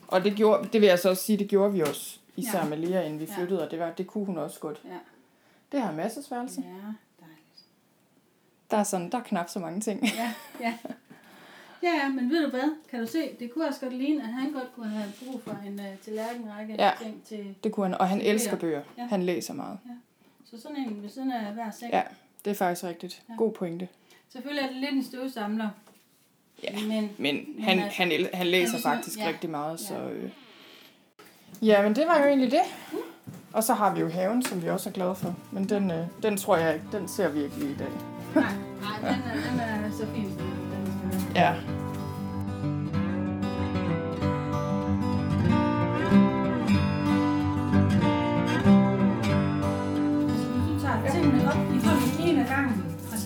Og 0.09 0.25
det, 0.25 0.35
gjorde, 0.37 0.69
det 0.73 0.81
vil 0.81 0.87
jeg 0.87 0.99
så 0.99 1.09
også 1.11 1.23
sige, 1.23 1.37
det 1.39 1.49
gjorde 1.49 1.73
vi 1.73 1.81
også. 1.81 2.19
Især 2.37 2.59
Ja. 2.59 2.65
ja. 2.65 2.69
med 2.71 2.77
Lea, 2.79 3.03
inden 3.03 3.21
vi 3.21 3.25
Ja. 3.25 3.37
flyttede, 3.37 3.65
og 3.65 3.71
det, 3.71 3.79
var, 3.79 3.91
det 3.91 4.07
kunne 4.07 4.25
hun 4.25 4.39
også 4.39 4.61
godt. 4.61 4.81
Ja. 4.85 4.99
Det 5.73 5.81
har 5.81 5.93
masses 5.93 6.31
værelse. 6.31 6.61
Ja, 6.61 6.67
dejligt. 7.21 7.65
Der 8.71 8.77
er, 8.77 8.83
sådan, 8.83 9.11
der 9.13 9.19
er 9.19 9.23
knap 9.23 9.49
så 9.49 9.59
mange 9.59 9.81
ting. 9.81 10.03
Ja, 10.03 10.33
ja. 10.61 10.75
Ja, 11.83 11.89
ja, 12.03 12.09
men 12.09 12.31
ved 12.31 12.45
du 12.45 12.51
hvad? 12.51 12.75
Kan 12.91 13.01
du 13.01 13.07
se, 13.07 13.31
det 13.39 13.53
kunne 13.53 13.69
også 13.69 13.81
godt 13.81 13.93
ligne, 13.93 14.23
at 14.23 14.29
han 14.29 14.53
godt 14.53 14.75
kunne 14.75 14.89
have 14.89 15.13
brug 15.25 15.43
for 15.43 15.59
en 15.67 15.75
uh, 15.81 15.87
tallerkenrække 16.05 16.75
Ja. 16.79 16.91
ting 17.03 17.23
til... 17.25 17.55
Det 17.65 17.73
kunne 17.73 17.87
han, 17.87 17.95
og 18.01 18.09
han 18.09 18.21
elsker 18.21 18.57
bøger. 18.57 18.83
Ja. 18.99 19.07
Han 19.07 19.23
læser 19.23 19.55
meget. 19.55 19.79
Så 20.51 20.61
sådan 20.63 20.77
en 20.77 21.03
ved 21.03 21.09
siden 21.11 21.33
af 21.33 21.53
hver 21.53 21.71
seng. 21.71 21.93
Ja. 21.93 22.03
Det 22.45 22.51
er 22.51 22.55
faktisk 22.55 22.85
rigtigt. 22.85 23.23
Ja. 23.29 23.35
God 23.39 23.53
pointe. 23.53 23.89
Selvfølgelig 24.29 24.63
er 24.65 24.69
det 24.69 24.77
lidt 24.77 24.93
en 24.93 25.05
støvsamler. 25.05 25.69
Ja. 26.65 26.69
Men 26.89 27.11
Men 27.19 27.47
han, 27.61 27.79
altså, 27.79 27.97
han, 28.03 28.27
han 28.35 28.47
læser 28.47 28.73
han- 28.73 28.81
faktisk 28.83 29.19
ja. 29.19 29.29
rigtig 29.29 29.51
meget, 29.51 29.81
så... 29.81 29.95
Ja. 29.95 30.09
Øh. 30.11 30.31
Ja, 31.63 31.83
men 31.83 31.95
det 31.97 32.07
var 32.07 32.19
jo 32.19 32.25
egentlig 32.27 32.51
det. 32.51 32.61
Og 33.53 33.65
så 33.65 33.75
har 33.75 33.95
vi 33.95 34.01
jo 34.01 34.09
haven, 34.09 34.43
som 34.43 34.63
vi 34.63 34.69
også 34.69 34.89
er 34.89 34.93
glade 34.93 35.15
for. 35.15 35.37
Men 35.53 35.69
den, 35.69 35.91
øh, 35.91 36.07
den 36.23 36.37
tror 36.37 36.57
jeg 36.57 36.75
ikke, 36.75 36.87
den 36.93 37.09
ser 37.09 37.29
vi 37.29 37.43
ikke 37.43 37.59
lige 37.59 37.71
i 37.73 37.77
dag. 37.77 37.89
nej, 38.35 38.45
nej 38.81 39.13
den, 39.13 39.21
er, 39.21 39.51
den 39.51 39.85
er 39.85 39.91
så 39.93 40.07
fin, 40.15 40.25
den 40.25 40.39
være. 41.35 41.45
Ja. 41.45 41.78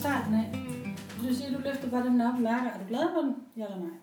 Starten 0.03 0.33
af, 0.41 0.47
så 1.21 1.27
du 1.27 1.33
siger, 1.35 1.49
du 1.57 1.59
løfter 1.67 1.89
bare 1.89 2.03
den 2.05 2.21
op 2.21 2.33
og 2.33 2.41
mærker, 2.41 2.69
er 2.69 2.77
du 2.77 2.85
glad 2.87 3.05
for 3.13 3.21
den? 3.21 3.35
Ja 3.57 3.63
eller 3.65 3.77
nej? 3.77 3.95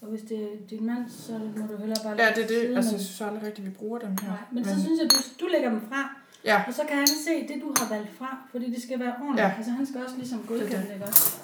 Og 0.00 0.08
hvis 0.08 0.20
det 0.30 0.38
er 0.42 0.56
din 0.70 0.86
mand, 0.86 1.04
så 1.10 1.32
må 1.32 1.66
du 1.70 1.76
hellere 1.76 2.00
bare 2.04 2.14
Ja, 2.22 2.28
det 2.36 2.42
er 2.44 2.48
det. 2.54 2.76
Altså, 2.76 2.90
jeg 2.96 3.00
synes 3.00 3.20
aldrig 3.20 3.42
rigtigt, 3.42 3.66
vi 3.66 3.70
bruger 3.80 3.98
dem 3.98 4.16
her. 4.22 4.28
Nej, 4.28 4.44
men 4.52 4.64
så 4.64 4.74
synes 4.84 5.00
jeg, 5.02 5.10
du, 5.10 5.16
du 5.40 5.46
lægger 5.54 5.70
dem 5.70 5.80
fra, 5.88 6.00
Ja, 6.44 6.64
og 6.68 6.74
så 6.74 6.82
kan 6.88 6.96
han 6.96 7.06
se 7.06 7.34
det, 7.48 7.62
du 7.62 7.74
har 7.78 7.88
valgt 7.94 8.12
fra, 8.18 8.30
fordi 8.50 8.70
det 8.74 8.82
skal 8.82 8.98
være 9.00 9.14
ordentligt. 9.20 9.46
Ja. 9.46 9.52
Altså, 9.56 9.70
han 9.70 9.86
skal 9.86 10.04
også 10.04 10.16
ligesom 10.16 10.38
godkende 10.48 10.76
Det 10.76 10.86
det, 10.88 10.94
ikke 10.94 11.04
også? 11.04 11.38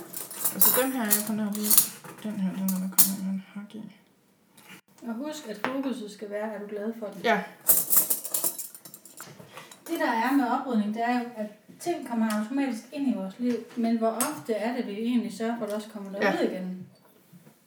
altså 0.55 0.71
den 0.83 0.93
her, 0.93 1.03
jeg 1.05 1.45
har 1.45 1.53
lige... 1.53 1.75
Den 2.23 2.41
her, 2.41 2.51
den 2.53 2.63
er 2.63 2.81
der 2.85 2.91
kommer 2.97 3.17
med 3.25 3.33
en 3.35 3.45
hak 3.55 3.75
i. 3.75 3.83
Og 5.09 5.15
husk, 5.15 5.49
at 5.49 5.57
fokuset 5.67 6.11
skal 6.11 6.31
være, 6.31 6.53
er 6.55 6.59
du 6.59 6.67
glad 6.67 6.93
for 6.99 7.07
den. 7.07 7.21
Ja, 7.25 7.37
Det 9.89 10.01
der 10.01 10.13
er 10.25 10.33
med 10.33 10.47
oprydning, 10.47 10.95
det 10.95 11.03
er 11.03 11.19
jo, 11.21 11.25
at 11.37 11.47
ting 11.87 12.09
kommer 12.09 12.27
automatisk 12.39 12.83
ind 12.93 13.09
i 13.09 13.15
vores 13.15 13.35
liv, 13.39 13.55
men 13.77 13.99
hvor 13.99 14.09
ofte 14.09 14.53
er 14.53 14.77
det, 14.77 14.87
vi 14.87 14.93
egentlig 14.93 15.33
sørger 15.33 15.57
for, 15.59 15.65
at 15.65 15.69
det 15.69 15.77
også 15.77 15.89
kommer 15.89 16.11
derud 16.11 16.39
Ja. 16.45 16.51
igen? 16.51 16.87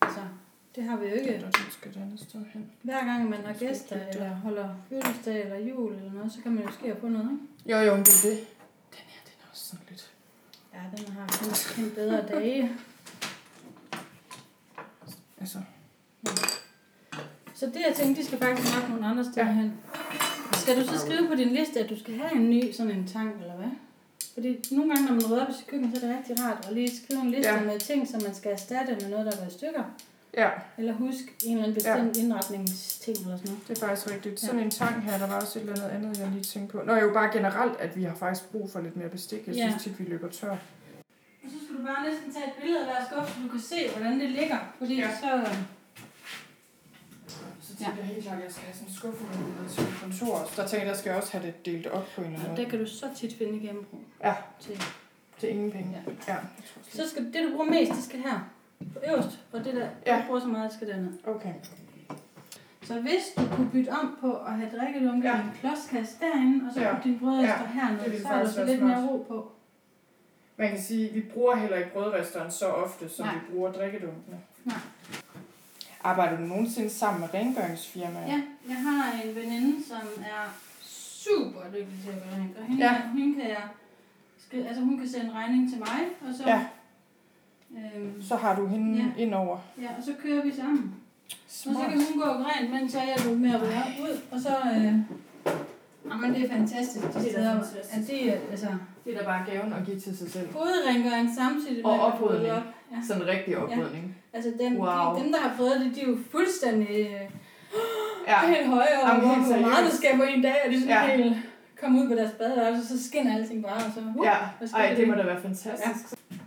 Altså, 0.01 0.19
det 0.75 0.83
har 0.83 0.97
vi 0.97 1.05
jo 1.07 1.13
ikke. 1.13 1.41
der 1.41 1.51
skal 1.71 1.91
et 1.91 1.97
andet 1.97 2.19
sted 2.19 2.41
hen. 2.53 2.71
Hver 2.81 3.05
gang 3.05 3.29
man 3.29 3.39
har 3.45 3.53
gæster, 3.53 4.07
eller 4.13 4.29
holder 4.29 4.69
fødselsdag, 4.89 5.43
eller 5.43 5.57
jul, 5.59 5.93
eller 5.95 6.11
noget, 6.13 6.31
så 6.31 6.39
kan 6.43 6.51
man 6.51 6.63
jo 6.63 6.71
ske 6.71 6.95
på 7.01 7.07
noget, 7.07 7.29
ikke? 7.31 7.71
Jo, 7.79 7.85
jo, 7.87 7.95
men 7.95 8.03
det 8.03 8.15
er 8.25 8.29
det. 8.29 8.39
Den 8.91 9.05
her, 9.07 9.21
den 9.25 9.33
er 9.43 9.47
også 9.51 9.65
sådan 9.65 9.85
lidt... 9.89 10.11
Ja, 10.73 10.79
den 10.97 11.13
har 11.13 11.23
en, 11.79 11.85
en 11.85 11.91
bedre 11.95 12.25
dage. 12.27 12.71
Altså, 15.39 15.57
Så 17.53 17.65
det, 17.65 17.75
jeg 17.87 17.95
tænkte, 17.95 18.21
de 18.21 18.27
skal 18.27 18.39
faktisk 18.39 18.75
nok 18.79 18.89
nogle 18.89 19.05
andre 19.07 19.23
steder 19.23 19.45
Ja. 19.45 19.51
hen. 19.53 19.73
Skal 20.53 20.81
du 20.81 20.87
så 20.87 20.99
skrive 20.99 21.27
på 21.27 21.35
din 21.35 21.47
liste, 21.49 21.79
at 21.79 21.89
du 21.89 21.99
skal 21.99 22.17
have 22.17 22.35
en 22.35 22.49
ny 22.49 22.71
sådan 22.71 22.91
en 22.91 23.07
tang, 23.07 23.41
eller 23.41 23.55
hvad? 23.55 23.67
Fordi 24.33 24.63
nogle 24.71 24.89
gange, 24.95 25.05
når 25.07 25.13
man 25.15 25.25
rydder 25.31 25.43
op 25.45 25.49
i 25.49 25.53
sit 25.53 25.67
køkken, 25.67 25.95
så 25.95 26.05
er 26.05 26.07
det 26.09 26.17
rigtig 26.17 26.45
rart 26.45 26.65
at 26.67 26.73
lige 26.73 26.97
skrive 27.03 27.21
en 27.21 27.31
liste 27.31 27.51
Ja. 27.51 27.61
med 27.61 27.79
ting, 27.79 28.07
som 28.07 28.21
man 28.23 28.35
skal 28.35 28.51
erstatte 28.51 28.97
med 29.01 29.09
noget, 29.09 29.25
der 29.25 29.31
er 29.43 29.47
i 29.47 29.51
stykker. 29.51 29.83
ja, 30.37 30.49
Eller 30.77 30.93
husk 30.93 31.23
en 31.45 31.51
eller 31.51 31.63
anden 31.63 31.73
bestemt 31.75 32.17
ja. 32.17 32.21
indretningsting 32.23 33.17
eller 33.17 33.37
sådan 33.37 33.51
noget. 33.51 33.67
det 33.67 33.77
er 33.81 33.85
faktisk 33.87 34.11
rigtigt. 34.11 34.39
Sådan 34.39 34.59
en 34.59 34.71
tang 34.71 35.01
her, 35.03 35.17
der 35.17 35.27
var 35.27 35.41
også 35.41 35.59
et 35.59 35.63
eller 35.63 35.75
andet 35.83 35.95
andet, 36.07 36.19
jeg 36.19 36.27
lige 36.33 36.43
tænkte 36.43 36.77
på. 36.77 36.83
Nå, 36.85 36.95
jo 36.95 37.13
bare 37.13 37.29
generelt, 37.33 37.79
at 37.79 37.95
vi 37.97 38.03
har 38.03 38.15
faktisk 38.15 38.51
brug 38.51 38.69
for 38.71 38.81
lidt 38.81 38.97
mere 38.97 39.09
bestik. 39.09 39.47
Jeg 39.47 39.55
Ja. 39.55 39.67
synes 39.69 39.83
tit, 39.83 39.99
vi 39.99 40.03
løber 40.09 40.27
tør. 40.29 40.51
Og 41.43 41.49
så 41.53 41.55
skal 41.65 41.77
du 41.77 41.81
bare 41.85 42.09
næsten 42.09 42.33
tage 42.33 42.45
et 42.45 42.53
billede 42.61 42.79
af 42.79 42.85
hver 42.85 43.05
skuffe, 43.11 43.33
så 43.33 43.39
du 43.43 43.49
kan 43.49 43.59
se, 43.61 43.89
hvordan 43.97 44.19
det 44.19 44.29
ligger. 44.29 44.57
Fordi 44.77 44.95
Ja. 44.95 45.09
så... 45.21 45.49
Tænker 47.79 47.95
jeg 47.97 48.05
helt 48.05 48.23
klart, 48.23 48.37
at 48.37 48.43
jeg 48.43 48.51
skal 48.51 48.63
have 48.65 48.73
sådan 48.75 48.87
en 48.87 48.93
skuffe 48.93 49.23
med 49.23 49.69
til 49.69 49.85
kontor. 50.01 50.35
Så 50.53 50.61
der 50.61 50.67
tænker 50.67 50.85
jeg, 50.85 50.93
der 50.93 50.99
skal 50.99 51.09
jeg 51.09 51.17
også 51.21 51.31
have 51.31 51.45
det 51.47 51.65
delt 51.65 51.87
op 51.87 52.05
på 52.15 52.21
en 52.21 52.27
eller 52.27 52.39
anden 52.39 52.49
Og 52.51 52.55
måde. 52.55 52.63
der 52.63 52.69
kan 52.69 52.79
du 52.79 52.85
så 52.87 53.05
tit 53.15 53.33
finde 53.37 53.59
genbrug. 53.67 53.99
Ja. 54.23 54.35
Til. 54.59 54.81
Til 55.39 55.49
ingen 55.49 55.71
penge. 55.71 55.97
Ja. 56.27 56.33
Ja. 56.33 56.37
Så 56.89 57.09
skal 57.09 57.25
det, 57.33 57.43
du 57.47 57.49
bruger 57.51 57.69
mest, 57.69 57.91
det 57.91 58.03
skal 58.03 58.19
her. 58.19 58.39
På 58.93 58.99
øverst. 59.09 59.39
Og 59.51 59.65
det 59.65 59.73
der, 59.73 59.87
ja. 60.05 60.15
Ja. 60.15 60.21
du 60.21 60.25
bruger 60.27 60.39
så 60.39 60.47
meget, 60.47 60.69
det 60.69 60.75
skal 60.75 60.87
derned. 60.87 61.13
Okay. 61.27 61.53
Så 62.83 63.01
hvis 63.01 63.23
du 63.37 63.55
kunne 63.55 63.69
bytte 63.71 63.89
om 63.89 64.17
på 64.21 64.33
at 64.33 64.53
have 64.53 64.69
drikkelunke 64.79 65.27
ja. 65.27 65.35
Ja. 65.35 65.41
i 65.43 65.45
en 65.45 65.51
klodskasse 65.59 66.15
derinde, 66.19 66.67
og 66.67 66.73
så 66.73 66.81
Ja. 66.81 66.87
ja. 66.89 66.95
din 67.03 67.19
brødrester 67.19 67.47
Ja. 67.55 67.61
ja. 67.61 67.67
hernede, 67.67 68.03
Det 68.11 68.21
så 68.21 68.27
du 68.27 68.27
faktisk 68.33 68.55
så 68.55 68.65
lidt 68.65 68.81
mere 68.83 69.07
ro 69.07 69.25
på. 69.27 69.51
Man 70.57 70.69
kan 70.69 70.81
sige, 70.81 71.09
at 71.09 71.15
vi 71.15 71.21
bruger 71.33 71.55
heller 71.55 71.77
ikke 71.77 71.93
brødresteren 71.93 72.51
så 72.51 72.65
ofte, 72.65 73.09
som 73.09 73.25
Nej. 73.25 73.35
vi 73.35 73.39
bruger 73.51 73.71
drikkedunkene. 73.71 74.39
Nej. 74.65 74.75
Arbejder 76.03 76.37
du 76.37 76.43
nogensinde 76.43 76.89
sammen 76.89 77.21
med 77.21 77.33
rengøringsfirmaer? 77.33 78.27
Ja, 78.27 78.41
jeg 78.69 78.75
har 78.77 79.21
en 79.25 79.35
veninde, 79.35 79.83
som 79.87 79.97
er 80.19 80.57
super 80.83 81.61
dygtig 81.73 81.97
til 82.03 82.09
at 82.09 82.15
gøre. 82.23 82.45
Og 82.61 82.65
hende, 82.67 82.83
Ja. 82.85 83.01
hun, 83.11 83.33
kan 83.33 83.49
jeg, 83.49 83.63
skal, 84.47 84.63
altså 84.67 84.81
hun 84.83 84.97
kan 84.99 85.09
sende 85.09 85.31
regning 85.33 85.69
til 85.69 85.79
mig, 85.79 85.99
og 86.29 86.33
så, 86.37 86.43
Ja. 86.47 86.65
øhm, 87.77 88.21
Så 88.21 88.35
har 88.35 88.55
du 88.55 88.67
hende 88.67 88.97
Ja. 88.97 89.03
ja. 89.17 89.23
indover. 89.23 89.57
ja, 89.81 89.87
og 89.97 90.03
så 90.03 90.13
kører 90.23 90.43
vi 90.43 90.51
sammen. 90.55 90.95
Og 91.31 91.35
så 91.47 91.63
Smart. 91.63 91.89
kan 91.91 91.97
hun 92.11 92.21
gå 92.21 92.25
rent, 92.25 92.71
mens 92.71 92.93
jeg 92.93 93.05
hjælper 93.05 93.39
med 93.39 93.49
at 93.55 93.61
rydde 93.61 94.03
ud, 94.11 94.17
og 94.31 94.39
så... 94.39 94.49
Øh, 94.49 94.93
jamen, 96.11 96.33
det 96.33 96.43
er 96.45 96.49
fantastisk, 96.57 97.05
de 97.07 97.13
Det 97.13 97.27
er 97.27 97.31
steder, 97.31 97.53
fantastisk. 97.63 97.97
at 97.97 98.07
det 98.07 98.29
er, 98.33 98.37
altså, 98.51 98.67
Det 99.05 99.13
er 99.13 99.19
da 99.19 99.25
bare 99.25 99.45
gaven 99.51 99.73
at 99.73 99.85
give 99.85 99.99
til 99.99 100.17
sig 100.17 100.31
selv. 100.31 100.47
både 100.53 100.71
rengøring 100.87 101.29
samtidig 101.35 101.85
Og 101.85 101.91
med 101.97 102.05
at 102.05 102.13
oprydning. 102.13 102.51
op. 102.51 102.63
Ja. 102.91 102.97
Sådan 103.07 103.21
en 103.21 103.27
rigtig 103.27 103.57
oprydning. 103.57 104.15
Altså 104.33 104.51
dem, 104.59 104.77
wow. 104.77 105.15
de, 105.15 105.23
dem, 105.23 105.31
der 105.31 105.39
har 105.39 105.53
fået 105.57 105.79
det, 105.79 105.95
de 105.95 106.01
er 106.01 106.07
jo 106.07 106.17
fuldstændig 106.31 106.89
øh, 106.89 107.29
ja. 108.27 108.47
helt 108.53 108.67
høje, 108.67 109.01
og 109.03 109.07
Jamen, 109.07 109.21
hvor, 109.21 109.57
hvor 109.57 109.67
meget 109.69 109.85
der 109.85 109.91
sker 109.91 110.17
på 110.17 110.23
en 110.23 110.41
dag, 110.41 110.55
og 110.65 110.71
de 110.71 110.75
er 110.75 110.79
sådan 110.79 111.09
ja. 111.09 111.15
helt 111.15 111.37
komme 111.79 112.01
ud 112.01 112.07
på 112.07 112.15
deres 112.15 112.31
badeværelse, 112.31 112.87
så 112.87 113.07
skinner 113.07 113.35
alting 113.35 113.63
bare, 113.63 113.75
og 113.75 113.91
så... 113.93 113.99
Uh, 114.15 114.25
ja, 114.25 114.37
Ej, 114.73 114.89
det, 114.89 114.97
det 114.97 115.07
må 115.07 115.13
da 115.13 115.23
være 115.23 115.41
fantastisk. 115.41 116.15
Ja. 116.31 116.37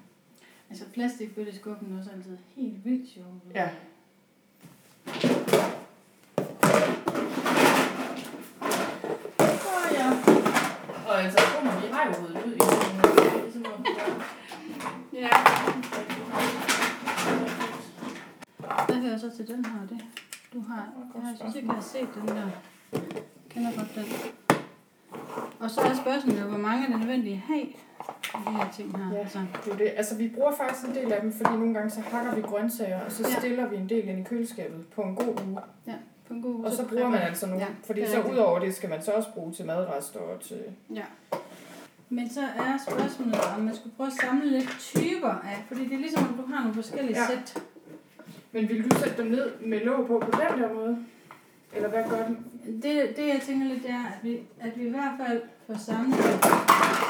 Altså 0.71 0.85
plastikbøtteskuffen 0.95 1.95
er 1.95 1.99
også 1.99 2.11
altid 2.17 2.37
helt 2.57 2.85
vildt 2.85 3.11
sjov. 3.15 3.25
Ja. 3.55 3.69
Oh, 9.49 9.93
ja. 9.93 10.11
Og 11.09 11.23
altså, 11.23 11.39
vi 11.83 11.93
har 11.93 12.05
jo 12.05 12.11
ud 12.25 12.35
i 12.35 12.59
sådan 13.53 13.63
noget. 13.63 13.87
Ja. 15.13 15.72
Jeg 19.05 19.13
har 19.13 19.19
synes 19.19 19.41
ikke, 21.57 21.69
jeg 21.69 21.75
har 21.75 21.83
set 21.83 22.09
den 22.15 22.29
der. 22.29 22.49
Jeg 22.93 23.01
kender 23.51 23.71
godt 23.77 23.95
den. 23.95 24.05
Og 25.61 25.71
så 25.71 25.81
er 25.81 25.95
spørgsmålet, 25.95 26.43
hvor 26.43 26.59
mange 26.59 26.87
er 26.87 26.91
det 26.91 26.99
nødvendigt 27.01 27.35
at 27.35 27.41
have 27.41 27.67
de 28.47 28.51
her 28.57 28.69
ting 28.77 28.97
her. 28.97 29.13
Ja, 29.15 29.19
Altså, 29.21 29.39
det 29.65 29.73
er 29.73 29.75
jo 29.75 29.79
det. 29.85 29.93
Altså, 29.97 30.17
vi 30.17 30.29
bruger 30.29 30.53
faktisk 30.57 30.89
en 30.89 30.95
del 30.95 31.13
af 31.13 31.21
dem, 31.21 31.33
fordi 31.33 31.51
nogle 31.57 31.75
gange 31.75 31.91
så 31.91 32.01
hakker 32.01 32.35
vi 32.35 32.41
grøntsager, 32.41 33.01
og 33.05 33.13
så 33.13 33.29
Ja. 33.29 33.39
stiller 33.39 33.69
vi 33.69 33.77
en 33.77 33.89
del 33.89 34.09
ind 34.09 34.19
i 34.19 34.23
køleskabet 34.23 34.87
på 34.95 35.03
en 35.03 35.15
god 35.15 35.41
uge. 35.47 35.61
ja, 35.87 35.95
på 36.29 36.35
en 36.35 36.43
god 36.43 36.55
uge, 36.55 36.67
Og 36.67 36.73
så 36.73 36.87
bruger 36.89 37.09
man 37.09 37.21
altså 37.21 37.47
nogle, 37.47 37.63
Ja, 37.65 37.69
fordi 37.85 38.01
det 38.01 38.09
så 38.09 38.17
rigtigt. 38.17 38.35
udover 38.35 38.59
det 38.59 38.75
skal 38.75 38.91
man 38.91 39.03
så 39.03 39.11
også 39.13 39.29
bruge 39.35 39.53
til 39.53 39.67
madrester 39.67 40.21
og 40.21 40.41
til... 40.41 40.61
Ja. 40.95 41.05
Men 42.09 42.31
så 42.31 42.41
er 42.41 42.79
spørgsmålet, 42.91 43.41
om 43.57 43.61
man 43.63 43.75
skulle 43.77 43.95
prøve 43.97 44.07
at 44.07 44.13
samle 44.13 44.51
lidt 44.51 44.69
typer 44.81 45.29
af, 45.29 45.65
fordi 45.69 45.85
det 45.85 45.93
er 45.93 45.99
ligesom, 45.99 46.29
om 46.29 46.35
du 46.35 46.47
har 46.55 46.61
nogle 46.61 46.75
forskellige 46.75 47.19
Ja. 47.21 47.27
sæt. 47.27 47.63
Men 48.53 48.69
vil 48.69 48.91
du 48.91 48.99
sætte 48.99 49.23
dem 49.23 49.31
ned 49.31 49.51
med 49.61 49.81
låg 49.81 50.07
på 50.07 50.19
på 50.19 50.31
den 50.31 50.63
der 50.63 50.75
måde? 50.75 50.99
Eller 51.77 51.89
hvad 51.89 52.05
gør 52.11 52.27
den? 52.27 52.47
Det, 52.83 53.17
det 53.17 53.27
jeg 53.29 53.41
tænker 53.47 53.67
lidt, 53.67 53.83
det 53.83 53.91
er, 53.91 54.05
at 54.07 54.19
vi, 54.23 54.39
at 54.61 54.73
vi 54.79 54.87
i 54.87 54.91
hvert 54.91 55.13
fald 55.27 55.43
får 55.67 55.75
samlet 55.79 56.17
det, 56.19 56.45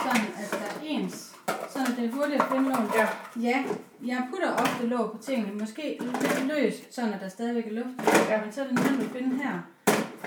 sådan 0.05 0.27
at 0.43 0.49
der 0.51 0.57
er 0.67 0.81
ens. 0.83 1.37
Sådan 1.71 1.87
at 1.93 1.95
det 1.99 2.05
er 2.05 2.13
hurtigt 2.13 2.41
at 2.43 2.47
finde 2.53 2.65
lån. 2.69 2.87
Ja, 2.97 3.09
Ja, 3.49 3.65
jeg 4.07 4.27
putter 4.31 4.53
ofte 4.53 4.87
låg 4.87 5.13
på 5.13 5.19
tingene, 5.23 5.53
måske 5.53 5.99
lidt 6.01 6.47
løst, 6.57 6.95
sådan 6.95 7.13
at 7.13 7.21
der 7.21 7.29
stadigvæk 7.29 7.67
er 7.67 7.71
luft. 7.73 8.29
Ja. 8.31 8.41
Men 8.45 8.53
så 8.53 8.61
er 8.63 8.67
det 8.67 8.75
nemt 8.75 9.03
at 9.03 9.11
finde 9.21 9.37
her. 9.43 9.59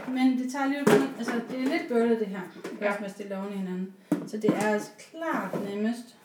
Men 0.07 0.37
det 0.39 0.51
tager 0.51 0.65
lidt, 0.67 0.89
altså 1.17 1.33
det 1.49 1.59
er 1.59 1.63
lidt 1.63 1.87
bøvlet 1.89 2.19
det 2.19 2.27
her, 2.27 2.39
Ja. 2.81 2.85
ja. 2.85 2.89
også 2.89 2.99
med 2.99 3.05
at 3.09 3.15
stille 3.15 3.37
oven 3.37 3.53
i 3.53 3.57
hinanden. 3.57 3.93
Så 4.27 4.37
det 4.37 4.49
er 4.49 4.67
altså 4.69 4.89
klart 5.11 5.69
nemmest 5.69 6.15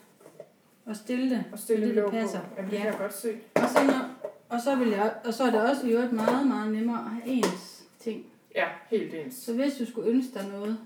at 0.89 0.97
stille 0.97 1.29
det, 1.29 1.43
og 1.51 1.59
stille 1.59 1.87
det, 1.87 1.95
det, 1.95 2.03
låg 2.03 2.11
passer. 2.11 2.39
på. 2.39 2.45
Jamen, 2.57 2.71
det 2.71 2.77
Ja. 2.77 2.81
kan 2.83 2.91
jeg 2.91 2.99
godt 2.99 3.13
se. 3.17 3.29
Og 3.55 3.69
så, 3.69 3.83
når, 3.83 4.09
og 4.51 4.61
så, 4.61 4.75
vil 4.75 4.87
jeg, 4.89 5.13
og 5.25 5.33
så 5.33 5.43
er 5.43 5.51
det 5.51 5.61
også 5.69 5.87
i 5.87 5.91
øvrigt 5.91 6.11
meget, 6.13 6.47
meget 6.47 6.71
nemmere 6.73 6.97
at 6.99 7.11
have 7.11 7.25
ens 7.25 7.83
ting. 7.99 8.23
Ja, 8.55 8.65
helt 8.89 9.13
ens. 9.13 9.33
Så 9.35 9.53
hvis 9.53 9.73
du 9.73 9.85
skulle 9.85 10.09
ønske 10.09 10.33
dig 10.39 10.47
noget, 10.51 10.77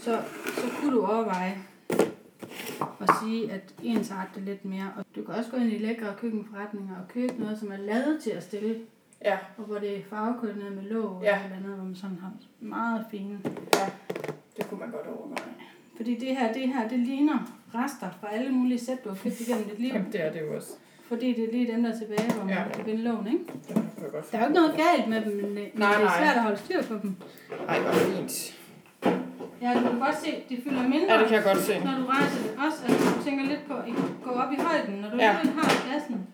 så, 0.00 0.22
så 0.46 0.62
kunne 0.80 0.92
du 0.92 1.06
overveje 1.06 1.58
at 3.00 3.10
sige, 3.22 3.52
at 3.52 3.74
ensart 3.82 4.28
det 4.34 4.42
lidt 4.42 4.64
mere. 4.64 4.92
Og 4.96 5.04
du 5.16 5.22
kan 5.24 5.34
også 5.34 5.50
gå 5.50 5.56
ind 5.56 5.72
i 5.72 5.78
lækre 5.78 6.14
køkkenforretninger 6.20 6.94
og 6.96 7.08
købe 7.08 7.32
noget, 7.38 7.58
som 7.58 7.72
er 7.72 7.76
lavet 7.76 8.18
til 8.22 8.30
at 8.30 8.42
stille, 8.42 8.80
Ja, 9.24 9.38
og 9.56 9.64
hvor 9.64 9.78
det 9.78 9.96
er 9.96 10.02
farvekoordineret 10.10 10.72
med 10.72 10.82
låg 10.82 11.20
Ja. 11.22 11.40
eller 11.44 11.56
andet, 11.56 11.74
hvor 11.74 11.84
man 11.84 11.94
sådan 11.94 12.18
har 12.22 12.32
meget 12.60 13.06
fine. 13.10 13.40
ja. 13.74 13.90
Det 14.56 14.68
kunne 14.68 14.80
man 14.80 14.90
godt 14.90 15.06
overveje. 15.06 15.54
Fordi 15.96 16.14
det 16.14 16.36
her, 16.36 16.52
det 16.52 16.68
her, 16.68 16.88
det 16.88 16.98
ligner 16.98 17.38
rester 17.74 18.10
fra 18.20 18.28
alle 18.34 18.50
mulige 18.52 18.78
sæt, 18.78 19.04
du 19.04 19.08
har 19.08 19.16
købt 19.16 19.40
igennem 19.40 19.64
dit 19.64 19.78
liv. 19.78 19.88
Jamen, 19.94 20.12
det 20.12 20.22
er 20.24 20.32
det 20.32 20.40
jo 20.40 20.56
også. 20.56 20.72
Fordi 21.08 21.32
det 21.32 21.44
er 21.44 21.52
lige 21.52 21.72
dem, 21.72 21.82
der 21.82 21.92
er 21.92 21.98
tilbage, 21.98 22.32
hvor 22.32 22.44
man 22.44 22.54
Ja. 22.54 22.62
ja. 22.62 22.68
kan 22.72 22.86
vinde 22.86 23.02
lån, 23.02 23.26
ikke? 23.26 23.44
Det 23.68 24.12
godt 24.12 24.32
Der 24.32 24.38
er 24.38 24.42
jo 24.42 24.48
ikke 24.48 24.60
noget 24.60 24.76
galt 24.84 25.08
med 25.08 25.20
dem, 25.24 25.32
men, 25.42 25.54
men 25.54 25.64
Nej, 25.74 25.92
det 25.92 26.00
er 26.00 26.04
nej. 26.04 26.18
svært 26.18 26.36
at 26.36 26.42
holde 26.42 26.56
styr 26.58 26.82
på 26.82 26.94
dem. 27.02 27.16
Ej, 27.68 27.80
hvor 27.80 27.92
fint. 27.92 28.58
Ja, 29.62 29.74
du 29.74 29.80
kan 29.80 29.98
godt 29.98 30.14
se, 30.24 30.30
de 30.48 30.56
fylder 30.64 30.82
mindre. 30.82 31.12
Ja, 31.14 31.18
det 31.20 31.26
kan 31.28 31.36
jeg 31.36 31.44
godt 31.44 31.58
se. 31.58 31.78
Når 31.84 31.94
du 32.00 32.06
rejser 32.06 32.42
det 32.42 32.50
også, 32.66 32.78
altså 32.88 33.18
du 33.18 33.22
tænker 33.24 33.44
lidt 33.44 33.66
på 33.66 33.74
at 33.74 33.84
gå 34.24 34.30
op 34.30 34.52
i 34.52 34.56
højden, 34.56 34.94
når 34.94 35.10
du 35.10 35.16
Ja. 35.16 35.24
ja. 35.26 35.32
har 35.32 35.82
pladsen, 35.88 36.26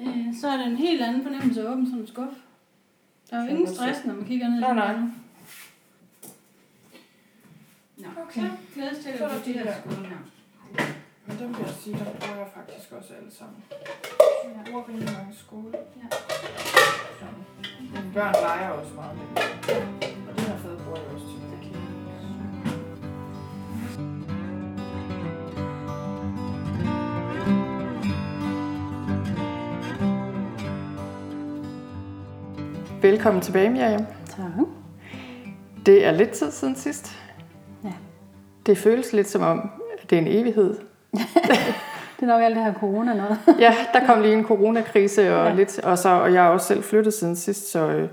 øh, 0.00 0.26
så 0.40 0.48
er 0.48 0.56
det 0.56 0.66
en 0.66 0.76
helt 0.76 1.02
anden 1.02 1.22
fornemmelse 1.22 1.60
at 1.60 1.66
åbne 1.66 1.86
sådan 1.86 2.00
en 2.00 2.06
skuff. 2.06 2.32
Der 3.30 3.36
er 3.36 3.42
jo 3.44 3.48
ingen 3.50 3.66
stress, 3.74 4.04
når 4.04 4.14
man 4.14 4.24
kigger 4.24 4.48
ned 4.48 4.56
i 4.56 4.60
Nej, 4.60 4.68
den 4.68 4.76
nej. 4.76 4.92
anden. 4.94 5.14
Nå, 7.98 8.06
Okay. 8.24 8.40
Så 8.40 8.46
glædes 8.74 8.98
til 8.98 9.10
at 9.10 9.30
få 9.30 9.38
de 9.46 9.52
her 9.52 9.64
der. 9.64 9.72
skåle 9.72 10.06
her. 10.08 10.16
Men 11.30 11.38
dem 11.38 11.48
vil 11.48 11.64
jeg 11.66 11.74
sige, 11.82 11.98
der 11.98 12.04
bruger 12.04 12.36
jeg 12.36 12.46
faktisk 12.54 12.92
også 12.92 13.14
alle 13.18 13.32
sammen. 13.38 13.62
Jeg 14.44 14.64
bruger 14.70 14.88
rigtig 14.88 15.12
mange 15.18 15.34
skole. 15.34 15.72
Ja. 15.72 16.16
Sådan. 17.20 17.44
Mine 17.80 18.10
børn 18.14 18.34
leger 18.42 18.68
også 18.68 18.94
meget 18.94 19.16
med 19.16 19.26
dem. 19.26 19.42
Og 20.28 20.34
det 20.36 20.44
her 20.44 20.56
fad 20.58 20.76
bruger 20.84 20.98
jeg 20.98 21.14
også 21.14 21.26
til. 21.26 21.40
Velkommen 33.02 33.42
tilbage, 33.42 33.70
Miriam. 33.70 34.06
Tak. 34.26 34.50
Det 35.86 36.06
er 36.06 36.10
lidt 36.10 36.30
tid 36.30 36.50
siden 36.50 36.76
sidst. 36.76 37.12
Ja. 37.84 37.92
Det 38.66 38.78
føles 38.78 39.12
lidt 39.12 39.28
som 39.28 39.42
om, 39.42 39.70
at 39.98 40.10
det 40.10 40.18
er 40.18 40.22
en 40.22 40.28
evighed. 40.28 40.89
Det 42.20 42.26
er 42.28 42.32
nok 42.32 42.42
alt 42.42 42.56
det 42.56 42.64
her 42.64 42.74
corona 42.74 43.14
noget. 43.14 43.38
Ja, 43.58 43.74
der 43.92 44.06
kom 44.06 44.20
lige 44.22 44.34
en 44.34 44.44
coronakrise, 44.44 45.36
og, 45.36 45.46
Ja. 45.48 45.54
lidt, 45.54 45.78
og, 45.78 45.98
så, 45.98 46.08
og 46.08 46.32
jeg 46.34 46.42
har 46.42 46.50
også 46.50 46.66
selv 46.66 46.82
flyttet 46.82 47.14
siden 47.14 47.36
sidst, 47.36 47.70
så 47.72 47.78
øh, 47.88 48.08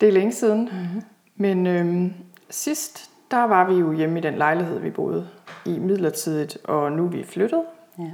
det 0.00 0.08
er 0.08 0.12
længe 0.12 0.32
siden. 0.32 0.60
Mm-hmm. 0.72 1.02
Men 1.36 1.66
øh, 1.66 2.12
sidst, 2.50 3.10
der 3.30 3.44
var 3.44 3.66
vi 3.70 3.74
jo 3.74 3.92
hjemme 3.92 4.18
i 4.18 4.22
den 4.22 4.34
lejlighed, 4.34 4.78
vi 4.78 4.90
boede 4.90 5.28
i 5.64 5.78
midlertidigt, 5.78 6.58
og 6.64 6.92
nu 6.92 7.04
er 7.04 7.08
vi 7.08 7.24
flyttet. 7.24 7.62
Ja. 7.98 8.04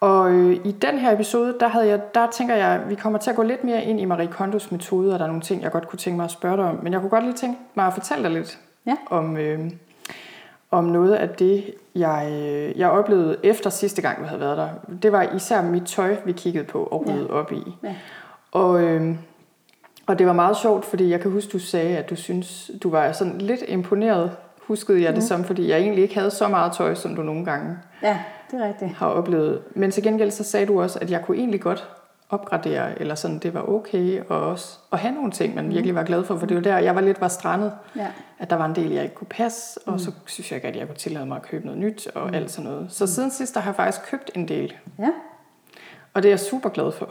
Og 0.00 0.30
øh, 0.32 0.52
i 0.64 0.72
den 0.72 0.98
her 0.98 1.12
episode, 1.14 1.54
der, 1.60 1.68
havde 1.68 1.86
jeg, 1.88 2.14
der 2.14 2.30
tænker 2.30 2.54
jeg, 2.54 2.68
at 2.68 2.90
vi 2.90 2.94
kommer 2.94 3.18
til 3.18 3.30
at 3.30 3.36
gå 3.36 3.42
lidt 3.42 3.64
mere 3.64 3.84
ind 3.84 4.00
i 4.00 4.04
Marie 4.04 4.26
Kondos 4.28 4.70
metode, 4.72 5.12
og 5.12 5.18
der 5.18 5.24
er 5.24 5.28
nogle 5.28 5.42
ting, 5.42 5.62
jeg 5.62 5.70
godt 5.72 5.88
kunne 5.88 5.98
tænke 5.98 6.16
mig 6.16 6.24
at 6.24 6.30
spørge 6.30 6.56
dig 6.56 6.64
om. 6.64 6.78
Men 6.82 6.92
jeg 6.92 7.00
kunne 7.00 7.10
godt 7.10 7.24
lige 7.24 7.34
tænke 7.34 7.58
mig 7.74 7.86
at 7.86 7.92
fortælle 7.92 8.22
dig 8.24 8.30
lidt 8.32 8.58
Ja. 8.86 8.96
om, 9.10 9.36
øh, 9.36 9.60
om 10.72 10.84
noget 10.84 11.14
af 11.14 11.28
det, 11.28 11.64
jeg, 11.94 12.28
øh, 12.32 12.78
jeg 12.78 12.90
oplevede 12.90 13.36
efter 13.42 13.70
sidste 13.70 14.02
gang, 14.02 14.22
vi 14.22 14.26
havde 14.26 14.40
været 14.40 14.56
der. 14.56 14.68
Det 15.02 15.12
var 15.12 15.22
især 15.22 15.62
mit 15.62 15.82
tøj, 15.86 16.16
vi 16.24 16.32
kiggede 16.32 16.64
på 16.64 16.82
og 16.84 17.06
rydde 17.08 17.26
ja. 17.30 17.34
op 17.34 17.52
i. 17.52 17.62
Ja. 17.82 17.94
Og, 18.52 18.82
øh, 18.82 19.14
og 20.06 20.18
det 20.18 20.26
var 20.26 20.32
meget 20.32 20.56
sjovt, 20.56 20.84
fordi 20.84 21.10
jeg 21.10 21.20
kan 21.20 21.30
huske, 21.30 21.50
du 21.52 21.58
sagde, 21.58 21.96
at 21.98 22.10
du 22.10 22.16
synes, 22.16 22.70
du 22.82 22.90
var 22.90 23.12
sådan 23.12 23.38
lidt 23.38 23.60
imponeret, 23.68 24.30
huskede 24.66 25.02
jeg 25.02 25.08
det 25.08 25.16
Mhm. 25.18 25.26
som, 25.26 25.44
fordi 25.44 25.68
jeg 25.70 25.78
egentlig 25.78 26.02
ikke 26.02 26.14
havde 26.14 26.30
så 26.30 26.48
meget 26.48 26.72
tøj, 26.72 26.94
som 26.94 27.14
du 27.16 27.22
nogle 27.22 27.44
gange 27.44 27.76
ja, 28.02 28.18
det 28.50 28.60
er 28.60 28.66
rigtigt. 28.68 28.92
har 28.92 29.06
oplevet. 29.06 29.60
Men 29.74 29.90
til 29.90 30.02
gengæld 30.02 30.30
så 30.30 30.44
sagde 30.44 30.66
du 30.66 30.82
også, 30.82 30.98
at 31.02 31.10
jeg 31.10 31.22
kunne 31.22 31.36
egentlig 31.36 31.60
godt 31.60 31.88
opgradere, 32.32 33.00
eller 33.00 33.14
sådan, 33.14 33.38
det 33.38 33.54
var 33.54 33.68
okay, 33.68 34.22
og 34.28 34.40
også 34.40 34.78
at 34.92 34.98
have 34.98 35.14
nogle 35.14 35.30
ting, 35.32 35.54
man 35.54 35.68
virkelig 35.70 35.94
var 35.94 36.02
glad 36.02 36.24
for, 36.24 36.38
for 36.38 36.46
det 36.46 36.56
var 36.56 36.62
der, 36.62 36.78
jeg 36.78 36.94
var 36.94 37.00
lidt 37.00 37.20
var 37.20 37.28
strandet, 37.28 37.72
Ja. 37.96 38.06
at 38.38 38.50
der 38.50 38.56
var 38.56 38.64
en 38.66 38.74
del, 38.74 38.90
jeg 38.92 39.02
ikke 39.02 39.14
kunne 39.14 39.26
passe, 39.30 39.80
og 39.86 40.00
så 40.00 40.12
synes 40.26 40.50
jeg 40.50 40.56
ikke, 40.56 40.68
at 40.68 40.76
jeg 40.76 40.86
kunne 40.86 40.96
tillade 40.96 41.26
mig 41.26 41.36
at 41.36 41.42
købe 41.42 41.64
noget 41.66 41.80
nyt, 41.80 42.06
og 42.14 42.28
mm. 42.28 42.34
alt 42.34 42.50
sådan 42.50 42.70
noget. 42.70 42.92
Så 42.92 43.06
siden 43.06 43.30
sidst, 43.30 43.54
der 43.54 43.60
har 43.60 43.70
jeg 43.70 43.76
faktisk 43.76 44.06
købt 44.10 44.30
en 44.34 44.48
del, 44.48 44.74
ja. 44.98 45.10
og 46.14 46.22
det 46.22 46.28
er 46.28 46.32
jeg 46.32 46.40
super 46.40 46.68
glad 46.68 46.92
for. 46.92 47.08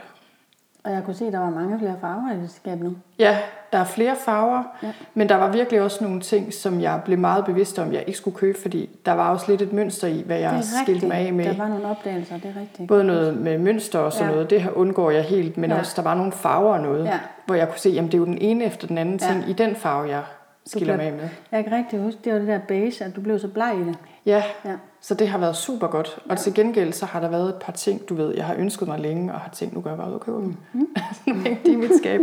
Og 0.83 0.91
jeg 0.91 1.03
kunne 1.03 1.13
se, 1.13 1.25
at 1.27 1.33
der 1.33 1.39
var 1.39 1.49
mange 1.49 1.79
flere 1.79 1.95
farver 2.01 2.33
i 2.33 2.41
det 2.41 2.51
skab 2.51 2.79
nu. 2.79 2.95
Ja, 3.19 3.37
der 3.71 3.77
er 3.77 3.83
flere 3.83 4.15
farver, 4.15 4.63
Ja. 4.83 4.91
men 5.13 5.29
der 5.29 5.35
var 5.35 5.51
virkelig 5.51 5.81
også 5.81 6.03
nogle 6.03 6.21
ting, 6.21 6.53
som 6.53 6.81
jeg 6.81 7.01
blev 7.05 7.17
meget 7.17 7.45
bevidst 7.45 7.79
om, 7.79 7.93
jeg 7.93 8.03
ikke 8.07 8.17
skulle 8.17 8.37
købe, 8.37 8.57
fordi 8.61 8.89
der 9.05 9.11
var 9.11 9.29
også 9.31 9.45
lidt 9.51 9.61
et 9.61 9.73
mønster 9.73 10.07
i, 10.07 10.23
hvad 10.25 10.39
jeg 10.39 10.59
skilte 10.83 11.07
mig 11.07 11.17
af 11.17 11.33
med. 11.33 11.45
Der 11.45 11.57
var 11.57 11.67
nogle 11.67 11.85
opdagelser, 11.87 12.35
det 12.37 12.53
er 12.55 12.61
rigtigt. 12.61 12.87
Både 12.87 13.03
noget 13.03 13.37
med 13.37 13.57
mønster 13.57 13.99
og 13.99 14.13
sådan 14.13 14.27
Ja. 14.27 14.31
noget, 14.33 14.49
det 14.49 14.61
her 14.61 14.71
undgår 14.77 15.11
jeg 15.11 15.23
helt, 15.23 15.57
men 15.57 15.71
Ja. 15.71 15.79
også 15.79 15.93
der 15.95 16.01
var 16.01 16.15
nogle 16.15 16.31
farver 16.31 16.73
og 16.73 16.81
noget, 16.81 17.05
Ja. 17.05 17.19
hvor 17.45 17.55
jeg 17.55 17.69
kunne 17.69 17.79
se, 17.79 17.89
jamen 17.89 18.07
det 18.11 18.13
er 18.13 18.19
jo 18.19 18.25
den 18.25 18.37
ene 18.37 18.63
efter 18.63 18.87
den 18.87 18.97
anden 18.97 19.19
Ja. 19.21 19.27
ting 19.27 19.49
i 19.49 19.53
den 19.53 19.75
farve, 19.75 20.09
jeg 20.09 20.21
skiller 20.65 20.97
mig 20.97 21.05
af 21.05 21.11
med. 21.13 21.29
Jeg 21.51 21.63
kan 21.63 21.73
rigtig 21.73 21.99
huske, 21.99 22.19
det 22.25 22.33
var 22.33 22.39
det 22.39 22.47
der 22.47 22.59
beige, 22.67 23.05
at 23.05 23.15
du 23.15 23.21
blev 23.21 23.39
så 23.39 23.47
bleg 23.47 23.73
i 23.81 23.83
det. 23.83 23.95
Ja, 24.25 24.43
Ja. 24.65 24.75
så 25.01 25.13
det 25.15 25.27
har 25.27 25.37
været 25.37 25.55
super 25.55 25.87
godt. 25.87 26.19
Og 26.29 26.37
til 26.37 26.53
gengæld 26.53 26.93
så 26.93 27.05
har 27.05 27.19
der 27.19 27.29
været 27.29 27.49
et 27.49 27.55
par 27.55 27.71
ting, 27.71 28.09
du 28.09 28.15
ved, 28.15 28.35
jeg 28.35 28.45
har 28.45 28.55
ønsket 28.55 28.87
mig 28.87 28.99
længe, 28.99 29.33
og 29.33 29.39
har 29.39 29.49
tænkt, 29.49 29.73
nu 29.75 29.81
går 29.81 29.89
jeg 29.89 29.97
bare 29.97 30.09
ud 30.09 30.13
og 30.13 30.21
køber 30.21 30.39
dem. 30.39 30.55
Mm. 30.73 30.87
nu 31.27 31.33
hænger 31.33 31.57
de 31.65 31.71
i 31.71 31.75
mit 31.75 31.97
skab. 31.97 32.21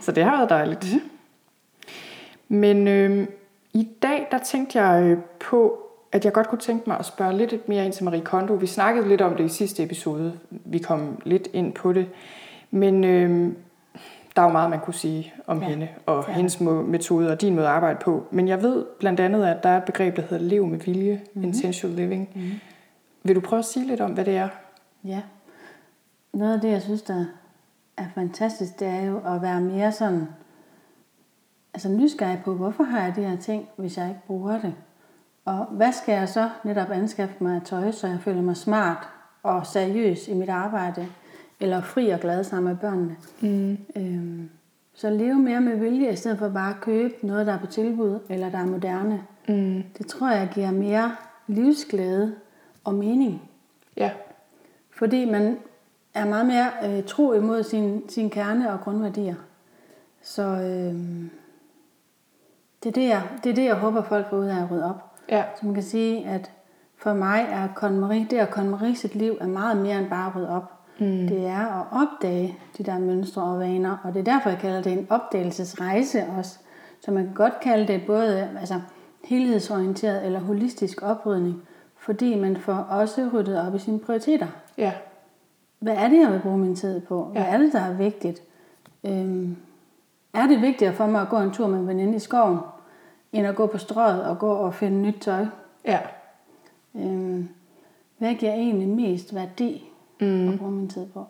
Så 0.00 0.12
det 0.12 0.24
har 0.24 0.36
været 0.36 0.50
dejligt. 0.50 0.86
Men 2.48 2.88
øh, 2.88 3.28
i 3.72 3.88
dag, 4.02 4.28
der 4.30 4.38
tænkte 4.38 4.82
jeg 4.82 5.02
øh, 5.02 5.18
på, 5.40 5.78
at 6.12 6.24
jeg 6.24 6.32
godt 6.32 6.48
kunne 6.48 6.58
tænke 6.58 6.84
mig 6.90 6.98
at 6.98 7.06
spørge 7.06 7.36
lidt 7.36 7.68
mere 7.68 7.84
ind 7.84 7.92
til 7.92 8.04
Marie 8.04 8.20
Kondo. 8.20 8.54
Vi 8.54 8.66
snakkede 8.66 9.08
lidt 9.08 9.20
om 9.20 9.36
det 9.36 9.44
i 9.44 9.48
sidste 9.48 9.82
episode. 9.82 10.38
Vi 10.50 10.78
kom 10.78 11.20
lidt 11.24 11.48
ind 11.52 11.72
på 11.72 11.92
det. 11.92 12.06
Men 12.70 13.04
øh, 13.04 13.52
der 14.36 14.42
er 14.42 14.46
jo 14.46 14.52
meget, 14.52 14.70
man 14.70 14.80
kunne 14.80 14.94
sige 14.94 15.34
om 15.46 15.58
Ja, 15.58 15.64
ja, 15.64 15.70
hende 15.70 15.88
og 16.06 16.18
er 16.18 16.32
hendes 16.32 16.60
må- 16.60 16.82
metode 16.82 17.30
og 17.32 17.40
din 17.40 17.54
måde 17.54 17.66
at 17.66 17.72
arbejde 17.72 17.98
på. 18.04 18.26
Men 18.30 18.48
jeg 18.48 18.62
ved 18.62 18.86
blandt 19.00 19.20
andet, 19.20 19.44
at 19.46 19.62
der 19.62 19.68
er 19.68 19.76
et 19.76 19.84
begreb, 19.84 20.16
der 20.16 20.22
hedder 20.22 20.38
lev 20.44 20.66
med 20.66 20.78
vilje, 20.78 21.12
Mhm. 21.14 21.22
mm-hmm. 21.34 21.44
intentional 21.44 21.96
living. 21.96 22.28
Mm-hmm. 22.34 22.50
Vil 23.22 23.36
du 23.36 23.40
prøve 23.40 23.58
at 23.58 23.64
sige 23.64 23.86
lidt 23.86 24.00
om, 24.00 24.10
hvad 24.12 24.24
det 24.24 24.36
er? 24.36 24.48
Ja. 25.04 25.22
Noget 26.32 26.54
af 26.54 26.60
det, 26.60 26.70
jeg 26.70 26.82
synes, 26.82 27.02
der 27.02 27.24
er 27.96 28.04
fantastisk, 28.14 28.80
det 28.80 28.88
er 28.88 29.02
jo 29.04 29.20
at 29.34 29.42
være 29.42 29.60
mere 29.60 29.92
sådan, 29.92 30.28
altså 31.74 31.88
nysgerrig 31.88 32.40
på, 32.44 32.54
hvorfor 32.54 32.84
har 32.84 33.02
jeg 33.04 33.16
de 33.16 33.24
her 33.24 33.36
ting, 33.36 33.68
hvis 33.76 33.98
jeg 33.98 34.08
ikke 34.08 34.20
bruger 34.26 34.60
det? 34.60 34.74
Og 35.44 35.66
hvad 35.70 35.92
skal 35.92 36.12
jeg 36.14 36.28
så 36.28 36.50
netop 36.64 36.90
anskaffe 36.90 37.34
mig 37.40 37.54
af 37.56 37.62
tøj, 37.64 37.90
så 37.90 38.06
jeg 38.06 38.18
føler 38.20 38.42
mig 38.42 38.56
smart 38.56 39.08
og 39.42 39.66
seriøs 39.66 40.28
i 40.28 40.34
mit 40.34 40.48
arbejde, 40.48 41.06
eller 41.60 41.82
fri 41.82 42.08
og 42.08 42.20
glad 42.20 42.44
sammen 42.44 42.72
med 42.72 42.80
børnene? 42.80 43.16
Mm. 43.40 43.78
Øhm, 43.96 44.50
så 44.94 45.10
leve 45.10 45.34
mere 45.34 45.60
med 45.60 45.76
vilje, 45.76 46.12
i 46.12 46.16
stedet 46.16 46.38
for 46.38 46.48
bare 46.48 46.70
at 46.70 46.80
købe 46.80 47.14
noget, 47.22 47.46
der 47.46 47.52
er 47.52 47.58
på 47.58 47.66
tilbud, 47.66 48.18
eller 48.28 48.50
der 48.50 48.58
er 48.58 48.66
moderne. 48.66 49.22
Mm. 49.48 49.82
Det 49.98 50.06
tror 50.06 50.30
jeg 50.30 50.50
giver 50.54 50.70
mere 50.70 51.16
livsglæde 51.46 52.34
og 52.84 52.94
mening. 52.94 53.50
Ja. 53.96 54.10
Fordi 54.90 55.30
man 55.30 55.58
er 56.14 56.24
meget 56.24 56.46
mere 56.46 56.70
øh, 56.84 57.04
tro 57.04 57.32
imod 57.32 57.62
sin, 57.62 58.08
sin 58.08 58.30
kerne 58.30 58.72
og 58.72 58.80
grundværdier. 58.80 59.34
Så 60.22 60.42
øh, 60.42 60.94
det, 62.82 62.88
er 62.88 62.92
det, 62.92 63.08
jeg, 63.08 63.22
det 63.44 63.50
er 63.50 63.54
det, 63.54 63.64
jeg 63.64 63.74
håber, 63.74 64.02
folk 64.02 64.30
får 64.30 64.36
ud 64.36 64.46
af 64.46 64.62
at 64.62 64.70
rydde 64.70 64.84
op. 64.84 65.16
Ja. 65.28 65.44
Så 65.60 65.66
man 65.66 65.74
kan 65.74 65.82
sige, 65.82 66.26
at 66.26 66.50
for 66.96 67.14
mig 67.14 67.46
er 67.50 67.68
KonMarie, 67.74 68.26
det 68.30 68.36
at 68.36 68.50
KonMarie 68.50 68.96
sit 68.96 69.14
liv 69.14 69.36
er 69.40 69.46
meget 69.46 69.76
mere 69.76 69.98
end 69.98 70.08
bare 70.10 70.26
at 70.26 70.36
rydde 70.36 70.50
op. 70.50 70.75
Mm. 70.98 71.26
Det 71.28 71.46
er 71.46 71.80
at 71.80 71.86
opdage 71.92 72.58
de 72.78 72.82
der 72.82 72.98
mønstre 72.98 73.42
og 73.42 73.58
vaner, 73.60 73.96
og 74.04 74.14
det 74.14 74.20
er 74.20 74.24
derfor, 74.34 74.50
jeg 74.50 74.58
kalder 74.58 74.82
det 74.82 74.92
en 74.92 75.06
opdagelsesrejse 75.10 76.24
også. 76.38 76.58
Så 77.00 77.10
man 77.10 77.24
kan 77.24 77.34
godt 77.34 77.60
kalde 77.60 77.92
det 77.92 78.02
både 78.06 78.48
altså, 78.60 78.80
helhedsorienteret 79.24 80.26
eller 80.26 80.40
holistisk 80.40 81.02
oprydning, 81.02 81.62
fordi 81.98 82.40
man 82.40 82.56
får 82.56 82.74
også 82.74 83.30
ryddet 83.34 83.66
op 83.66 83.74
i 83.74 83.78
sine 83.78 83.98
prioriteter. 83.98 84.46
Ja. 84.78 84.92
Hvad 85.78 85.94
er 85.94 86.08
det, 86.08 86.20
jeg 86.20 86.32
vil 86.32 86.38
bruge 86.40 86.58
min 86.58 86.76
tid 86.76 87.00
på? 87.00 87.24
Hvad 87.24 87.42
Ja. 87.42 87.48
er 87.48 87.58
det, 87.58 87.72
der 87.72 87.80
er 87.80 87.92
vigtigt? 87.92 88.42
Øhm, 89.04 89.56
er 90.34 90.46
det 90.46 90.62
vigtigere 90.62 90.92
for 90.94 91.06
mig 91.06 91.20
at 91.20 91.28
gå 91.28 91.36
en 91.38 91.50
tur 91.50 91.66
med 91.66 91.78
en 91.78 91.88
veninde 91.88 92.16
i 92.16 92.18
skoven, 92.18 92.58
end 93.32 93.46
at 93.46 93.56
gå 93.56 93.66
på 93.66 93.78
strøget 93.78 94.24
og 94.24 94.38
gå 94.38 94.50
og 94.52 94.74
finde 94.74 94.98
nyt 95.02 95.16
tøj? 95.20 95.46
Ja. 95.84 95.98
Øhm, 96.94 97.48
hvad 98.18 98.34
giver 98.34 98.52
egentlig 98.52 98.88
mest 98.88 99.34
værdi 99.34 99.90
mm. 100.20 100.48
at 100.52 100.58
bruge 100.58 100.72
min 100.72 100.88
tid 100.88 101.06
på? 101.14 101.26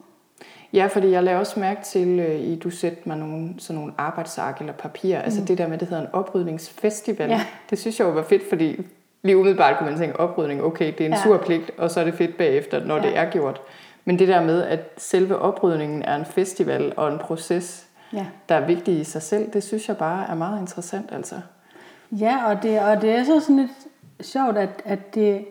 Ja, 0.72 0.86
fordi 0.86 1.10
jeg 1.10 1.22
lader 1.22 1.38
også 1.38 1.60
mærke 1.60 1.80
til, 1.84 2.18
øh, 2.20 2.40
i 2.40 2.56
du 2.56 2.70
sætter 2.70 2.98
mig 3.04 3.16
nogle, 3.18 3.54
sådan 3.58 3.80
nogle 3.80 3.92
arbejdsark 3.98 4.60
eller 4.60 4.72
papir, 4.72 5.18
mm. 5.18 5.24
altså 5.24 5.44
det 5.44 5.58
der 5.58 5.68
med, 5.68 5.78
det 5.78 5.88
hedder 5.88 6.02
en 6.02 6.08
oprydningsfestival. 6.12 7.28
Ja. 7.30 7.40
Det 7.70 7.78
synes 7.78 8.00
jeg 8.00 8.06
jo 8.06 8.12
var 8.12 8.22
fedt, 8.22 8.42
fordi 8.48 8.86
lige 9.22 9.36
umiddelbart 9.36 9.78
kunne 9.78 9.90
man 9.90 9.98
tænke, 9.98 10.20
oprydning, 10.20 10.62
okay, 10.62 10.86
det 10.86 11.00
er 11.00 11.06
en 11.06 11.12
Ja. 11.12 11.22
sur 11.22 11.36
pligt, 11.38 11.70
og 11.78 11.90
så 11.90 12.00
er 12.00 12.04
det 12.04 12.14
fedt 12.14 12.36
bagefter, 12.38 12.84
når 12.84 12.96
Ja. 12.96 13.02
det 13.02 13.16
er 13.16 13.30
gjort. 13.30 13.60
Men 14.04 14.18
det 14.18 14.28
der 14.28 14.42
med, 14.44 14.62
at 14.62 14.80
selve 14.96 15.38
oprydningen 15.38 16.02
er 16.02 16.16
en 16.16 16.24
festival 16.24 16.92
og 16.96 17.12
en 17.12 17.18
proces, 17.18 17.86
Ja. 18.12 18.26
der 18.48 18.54
er 18.54 18.66
vigtig 18.66 19.00
i 19.00 19.04
sig 19.04 19.22
selv, 19.22 19.52
det 19.52 19.62
synes 19.62 19.88
jeg 19.88 19.96
bare 19.96 20.30
er 20.30 20.34
meget 20.34 20.60
interessant, 20.60 21.08
altså. 21.12 21.34
Ja, 22.12 22.38
og 22.46 22.62
det, 22.62 22.80
og 22.80 23.02
det 23.02 23.10
er 23.10 23.24
så 23.24 23.40
sådan 23.40 23.56
lidt 23.56 23.70
sjovt, 24.20 24.56
at, 24.58 24.82
at, 24.84 25.14
det, 25.14 25.44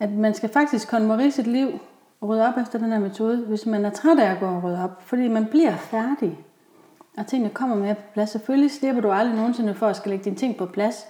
at 0.00 0.10
man 0.10 0.34
skal 0.34 0.48
faktisk 0.48 0.88
konmorere 0.88 1.30
sit 1.30 1.46
liv 1.46 1.80
rydde 2.22 2.48
op 2.48 2.58
efter 2.58 2.78
den 2.78 2.92
her 2.92 2.98
metode, 2.98 3.36
hvis 3.36 3.66
man 3.66 3.84
er 3.84 3.90
træt 3.90 4.18
af 4.18 4.30
at 4.30 4.40
gå 4.40 4.46
og 4.46 4.64
rydde 4.64 4.84
op. 4.84 5.02
Fordi 5.02 5.28
man 5.28 5.46
bliver 5.46 5.76
færdig, 5.76 6.38
og 7.16 7.26
tingene 7.26 7.50
kommer 7.54 7.76
med 7.76 7.94
på 7.94 8.02
plads. 8.12 8.30
Selvfølgelig 8.30 8.70
slipper 8.70 9.02
du 9.02 9.10
aldrig 9.10 9.36
nogensinde 9.36 9.74
for 9.74 9.86
at 9.86 9.96
skal 9.96 10.10
lægge 10.10 10.24
dine 10.24 10.36
ting 10.36 10.56
på 10.56 10.66
plads. 10.66 11.06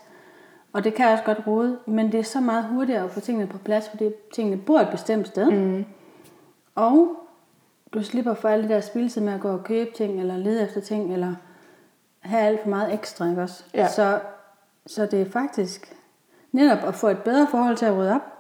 Og 0.73 0.85
det 0.85 0.95
kan 0.95 1.09
også 1.09 1.25
godt 1.25 1.47
rode, 1.47 1.79
men 1.87 2.13
det 2.13 2.21
er 2.21 2.25
så 2.25 2.41
meget 2.41 2.65
hurtigere 2.65 3.05
at 3.05 3.11
få 3.11 3.21
tingene 3.21 3.47
på 3.47 3.59
plads, 3.59 3.89
fordi 3.89 4.11
tingene 4.35 4.57
bor 4.57 4.81
et 4.81 4.89
bestemt 4.91 5.29
sted. 5.29 5.51
Mm. 5.51 5.85
Og 6.75 7.17
du 7.95 8.03
slipper 8.03 8.35
for 8.35 8.49
alle 8.49 8.63
det 8.63 8.71
der 8.71 8.81
spildtid 8.81 9.21
med 9.21 9.33
at 9.33 9.41
gå 9.41 9.49
og 9.49 9.65
købe 9.65 9.91
ting, 9.97 10.21
eller 10.21 10.37
lede 10.37 10.63
efter 10.63 10.81
ting, 10.81 11.13
eller 11.13 11.35
have 12.21 12.43
alt 12.43 12.63
for 12.63 12.69
meget 12.69 12.95
ekstra, 12.95 13.29
ikke 13.29 13.43
også? 13.43 13.65
Ja. 13.75 13.89
Så, 13.89 14.21
så 14.87 15.07
det 15.07 15.21
er 15.21 15.31
faktisk 15.31 15.97
netop 16.53 16.89
at 16.89 16.95
få 16.95 17.09
et 17.09 17.19
bedre 17.19 17.47
forhold 17.51 17.77
til 17.77 17.87
at 17.87 17.97
rydde 17.97 18.15
op, 18.15 18.38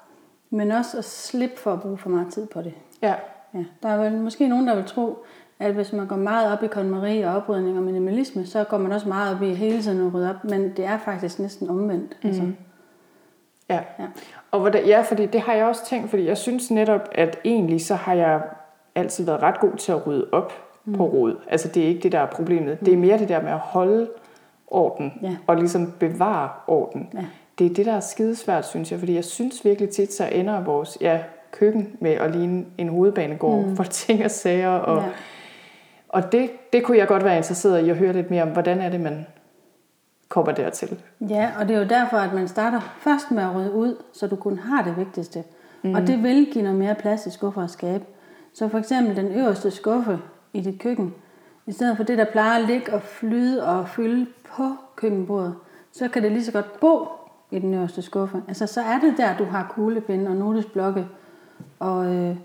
men 0.50 0.70
også 0.70 0.98
at 0.98 1.04
slippe 1.04 1.56
for 1.58 1.72
at 1.72 1.80
bruge 1.80 1.98
for 1.98 2.08
meget 2.10 2.32
tid 2.32 2.46
på 2.46 2.62
det. 2.62 2.74
Ja, 3.02 3.14
Ja. 3.54 3.64
Der 3.82 3.88
er 3.88 3.96
vel 4.10 4.12
måske 4.12 4.48
nogen, 4.48 4.66
der 4.66 4.74
vil 4.74 4.84
tro, 4.84 5.18
at 5.58 5.74
hvis 5.74 5.92
man 5.92 6.06
går 6.06 6.16
meget 6.16 6.52
op 6.52 6.62
i 6.62 6.66
konmeri 6.66 7.20
og 7.22 7.34
oprydning 7.36 7.76
og 7.78 7.82
minimalisme, 7.82 8.46
så 8.46 8.64
går 8.64 8.78
man 8.78 8.92
også 8.92 9.08
meget 9.08 9.34
op 9.36 9.42
i 9.42 9.54
hele 9.54 9.82
tiden 9.82 10.06
at 10.06 10.14
rydde 10.14 10.30
op, 10.30 10.44
men 10.44 10.72
det 10.76 10.84
er 10.84 10.98
faktisk 10.98 11.38
næsten 11.38 11.70
omvendt. 11.70 12.16
Mm. 12.22 12.28
Altså, 12.28 12.42
Ja. 13.70 13.80
Ja. 13.98 14.04
Og 14.50 14.60
hvordan, 14.60 14.86
ja, 14.86 15.00
fordi 15.00 15.26
det 15.26 15.40
har 15.40 15.52
jeg 15.52 15.66
også 15.66 15.86
tænkt, 15.86 16.10
fordi 16.10 16.26
jeg 16.26 16.36
synes 16.38 16.70
netop, 16.70 17.08
at 17.12 17.38
egentlig 17.44 17.86
så 17.86 17.94
har 17.94 18.14
jeg 18.14 18.42
altid 18.94 19.24
været 19.24 19.42
ret 19.42 19.60
god 19.60 19.72
til 19.76 19.92
at 19.92 20.06
rydde 20.06 20.28
op 20.32 20.52
mm. 20.84 20.94
på 20.94 21.04
rod. 21.04 21.36
Altså 21.48 21.68
det 21.68 21.82
er 21.82 21.86
ikke 21.86 22.00
det, 22.02 22.12
der 22.12 22.18
er 22.20 22.26
problemet. 22.26 22.78
Mm. 22.80 22.84
Det 22.84 22.94
er 22.94 22.98
mere 22.98 23.18
det 23.18 23.28
der 23.28 23.42
med 23.42 23.50
at 23.50 23.58
holde 23.58 24.08
orden 24.66 25.12
Ja. 25.22 25.36
og 25.46 25.56
ligesom 25.56 25.92
bevare 25.98 26.50
orden. 26.66 27.08
Ja. 27.14 27.24
Det 27.58 27.66
er 27.66 27.74
det, 27.74 27.86
der 27.86 27.92
er 27.92 28.00
skidesvært, 28.00 28.66
synes 28.66 28.90
jeg, 28.92 28.98
fordi 28.98 29.14
jeg 29.14 29.24
synes 29.24 29.64
virkelig 29.64 29.90
tit, 29.90 30.12
så 30.12 30.28
ender 30.32 30.60
vores 30.64 30.98
ja, 31.00 31.20
køkken 31.52 31.96
med 32.00 32.10
at 32.10 32.30
ligne 32.36 32.64
en 32.78 32.88
hovedbanegård 32.88 33.64
mm. 33.64 33.76
for 33.76 33.84
ting 33.84 34.24
og 34.24 34.30
sager. 34.30 34.68
Og, 34.70 35.02
Ja. 35.02 35.08
og 36.08 36.32
det, 36.32 36.50
det 36.72 36.84
kunne 36.84 36.98
jeg 36.98 37.08
godt 37.08 37.24
være 37.24 37.36
interesseret 37.36 37.86
i 37.86 37.90
at 37.90 37.96
høre 37.96 38.12
lidt 38.12 38.30
mere 38.30 38.42
om, 38.42 38.48
hvordan 38.48 38.80
er 38.80 38.88
det, 38.88 39.00
man 39.00 39.26
kommer 40.28 40.52
dertil. 40.52 41.00
Ja, 41.20 41.50
og 41.58 41.68
det 41.68 41.76
er 41.76 41.80
jo 41.80 41.86
derfor, 41.88 42.16
at 42.16 42.34
man 42.34 42.48
starter 42.48 42.80
først 43.00 43.30
med 43.30 43.42
at 43.42 43.54
rydde 43.54 43.72
ud, 43.72 43.96
så 44.12 44.26
du 44.26 44.36
kun 44.36 44.58
har 44.58 44.82
det 44.82 44.96
vigtigste. 44.96 45.44
Mm. 45.82 45.94
Og 45.94 46.06
det 46.06 46.22
vil 46.22 46.48
give 46.52 46.64
noget 46.64 46.78
mere 46.78 46.94
plads 46.94 47.26
i 47.26 47.30
skuffer 47.30 47.62
og 47.62 47.70
skab. 47.70 48.02
Så 48.54 48.68
for 48.68 48.78
eksempel 48.78 49.16
den 49.16 49.32
øverste 49.32 49.70
skuffe 49.70 50.18
i 50.52 50.60
dit 50.60 50.80
køkken, 50.80 51.14
i 51.66 51.72
stedet 51.72 51.96
for 51.96 52.04
det, 52.04 52.18
der 52.18 52.24
plejer 52.24 52.62
at 52.62 52.68
ligge 52.68 52.92
og 52.94 53.02
flyde 53.02 53.66
og 53.66 53.88
fylde 53.88 54.26
på 54.56 54.64
køkkenbordet, 54.96 55.54
så 55.92 56.08
kan 56.08 56.22
det 56.22 56.32
lige 56.32 56.44
så 56.44 56.52
godt 56.52 56.80
bo 56.80 57.06
i 57.50 57.58
den 57.58 57.74
øverste 57.74 58.02
skuffe. 58.02 58.42
Altså 58.48 58.66
så 58.66 58.80
er 58.80 58.98
det 58.98 59.14
der, 59.16 59.36
du 59.36 59.44
har 59.44 59.72
kuglepinde 59.74 60.30
og 60.30 60.36
notesblokke 60.36 61.06
og 61.78 62.06
øh, 62.06 62.36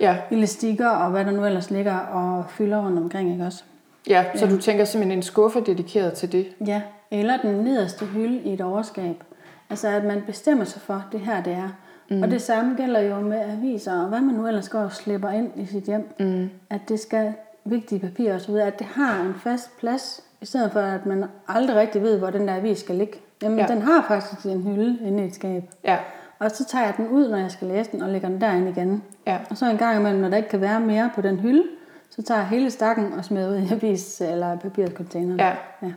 Ja, 0.00 0.16
elastikker 0.30 0.88
og 0.88 1.10
hvad 1.10 1.24
der 1.24 1.30
nu 1.30 1.44
ellers 1.44 1.70
ligger 1.70 1.98
og 1.98 2.44
fylder 2.48 2.86
rundt 2.86 2.98
omkring, 2.98 3.32
ikke 3.32 3.44
også? 3.44 3.64
ja 4.06 4.24
så 4.34 4.46
du 4.46 4.58
tænker 4.58 4.84
simpelthen 4.84 5.18
en 5.18 5.22
skuffe 5.22 5.60
dedikeret 5.60 6.12
til 6.12 6.32
det. 6.32 6.46
Ja, 6.66 6.82
eller 7.10 7.36
den 7.36 7.54
nederste 7.54 8.04
hylde 8.06 8.40
i 8.42 8.52
et 8.52 8.60
overskab. 8.60 9.24
Altså 9.70 9.88
at 9.88 10.04
man 10.04 10.22
bestemmer 10.26 10.64
sig 10.64 10.82
for, 10.82 11.04
det 11.12 11.20
her 11.20 11.42
det 11.42 11.52
er. 11.52 11.68
Mm. 12.10 12.22
Og 12.22 12.30
det 12.30 12.42
samme 12.42 12.74
gælder 12.76 13.00
jo 13.00 13.20
med 13.20 13.38
aviser, 13.38 14.02
og 14.02 14.08
hvad 14.08 14.20
man 14.20 14.34
nu 14.34 14.46
ellers 14.46 14.68
går 14.68 14.78
og 14.78 14.92
slipper 14.92 15.30
ind 15.30 15.50
i 15.56 15.66
sit 15.66 15.84
hjem. 15.84 16.08
Mm. 16.20 16.50
At 16.70 16.80
det 16.88 17.00
skal 17.00 17.32
vigtige 17.64 17.98
papirer 17.98 18.38
videre, 18.46 18.66
at 18.66 18.78
det 18.78 18.86
har 18.86 19.20
en 19.20 19.34
fast 19.34 19.78
plads, 19.78 20.22
i 20.40 20.46
stedet 20.46 20.72
for 20.72 20.80
at 20.80 21.06
man 21.06 21.24
aldrig 21.48 21.76
rigtig 21.76 22.02
ved, 22.02 22.18
hvor 22.18 22.30
den 22.30 22.48
der 22.48 22.56
avis 22.56 22.78
skal 22.78 22.94
ligge. 22.94 23.18
Jamen, 23.44 23.58
ja. 23.58 23.66
Den 23.66 23.82
har 23.82 24.04
faktisk 24.08 24.46
en 24.46 24.62
hylde 24.62 24.98
inde 25.06 25.24
i 25.24 25.26
et 25.26 25.34
skab. 25.34 25.62
Ja, 25.84 25.96
Og 26.38 26.50
så 26.50 26.64
tager 26.64 26.84
jeg 26.84 26.94
den 26.96 27.08
ud, 27.08 27.28
når 27.28 27.38
jeg 27.38 27.50
skal 27.50 27.68
læse 27.68 27.90
den, 27.92 28.02
og 28.02 28.08
lægger 28.08 28.28
den 28.28 28.40
derinde 28.40 28.70
igen. 28.70 29.02
ja. 29.26 29.38
Og 29.50 29.56
så 29.56 29.70
en 29.70 29.78
gang 29.78 29.98
imellem, 30.00 30.20
når 30.20 30.28
der 30.28 30.36
ikke 30.36 30.48
kan 30.48 30.60
være 30.60 30.80
mere 30.80 31.10
på 31.14 31.20
den 31.20 31.36
hylde, 31.40 31.62
så 32.10 32.22
tager 32.22 32.40
jeg 32.40 32.48
hele 32.48 32.70
stakken 32.70 33.12
og 33.12 33.24
smider 33.24 33.50
ud 33.50 33.56
i 33.56 33.72
avis- 33.74 34.20
eller 34.20 34.58
papircontaineren. 34.58 35.40
Ja. 35.40 35.52
ja. 35.82 35.92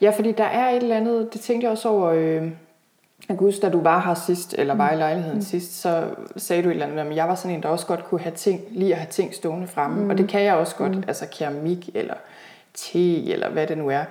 Ja, 0.00 0.10
fordi 0.10 0.32
der 0.32 0.44
er 0.44 0.70
et 0.70 0.82
eller 0.82 0.96
andet, 0.96 1.32
det 1.32 1.40
tænkte 1.40 1.64
jeg 1.64 1.70
også 1.70 1.88
over, 1.88 2.10
øh, 2.10 2.42
jeg 3.28 3.38
kan 3.38 3.46
huske, 3.46 3.60
da 3.60 3.68
du 3.68 3.80
var 3.80 4.00
her 4.00 4.14
sidst, 4.14 4.54
eller 4.58 4.74
var 4.74 4.92
i 4.92 4.96
lejligheden 4.96 5.38
mm. 5.38 5.42
sidst, 5.42 5.80
så 5.80 6.04
sagde 6.36 6.62
du 6.62 6.68
et 6.68 6.72
eller 6.72 6.86
andet, 6.86 6.98
at 6.98 7.16
jeg 7.16 7.28
var 7.28 7.34
sådan 7.34 7.56
en, 7.56 7.62
der 7.62 7.68
også 7.68 7.86
godt 7.86 8.04
kunne 8.04 8.20
have 8.20 8.34
ting, 8.34 8.60
lige 8.70 8.92
at 8.92 8.98
have 8.98 9.10
ting 9.10 9.34
stående 9.34 9.66
fremme, 9.66 10.02
mm. 10.02 10.10
og 10.10 10.18
det 10.18 10.28
kan 10.28 10.42
jeg 10.42 10.54
også 10.54 10.76
godt, 10.76 10.96
mm. 10.96 11.04
altså 11.08 11.26
keramik, 11.32 11.90
eller 11.94 12.14
te, 12.74 13.32
eller 13.32 13.50
hvad 13.50 13.66
det 13.66 13.78
nu 13.78 13.88
er. 13.88 14.04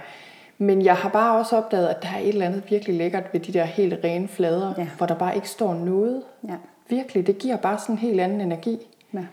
Men 0.61 0.81
jeg 0.81 0.95
har 0.95 1.09
bare 1.09 1.37
også 1.39 1.57
opdaget, 1.57 1.87
at 1.87 2.03
der 2.03 2.09
er 2.09 2.17
et 2.19 2.27
eller 2.29 2.45
andet 2.45 2.63
virkelig 2.69 2.95
lækkert 2.95 3.23
ved 3.33 3.39
de 3.39 3.53
der 3.53 3.63
helt 3.63 3.93
rene 4.03 4.27
flader, 4.27 4.73
Ja. 4.77 4.87
hvor 4.97 5.05
der 5.05 5.15
bare 5.15 5.35
ikke 5.35 5.49
står 5.49 5.73
noget. 5.73 6.21
ja. 6.49 6.55
Virkelig, 6.89 7.27
det 7.27 7.37
giver 7.37 7.55
bare 7.55 7.77
sådan 7.79 7.95
en 7.95 7.99
helt 7.99 8.19
anden 8.21 8.41
energi. 8.41 8.77
Ja. 9.13 9.25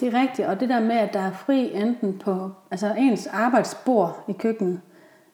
Det 0.00 0.14
er 0.14 0.20
rigtigt, 0.20 0.48
og 0.48 0.60
det 0.60 0.68
der 0.68 0.80
med, 0.80 0.96
at 0.96 1.12
der 1.12 1.20
er 1.20 1.32
fri 1.32 1.74
enten 1.74 2.18
på, 2.18 2.50
altså 2.70 2.94
ens 2.98 3.26
arbejdsbord 3.26 4.24
i 4.28 4.32
køkkenet, 4.32 4.80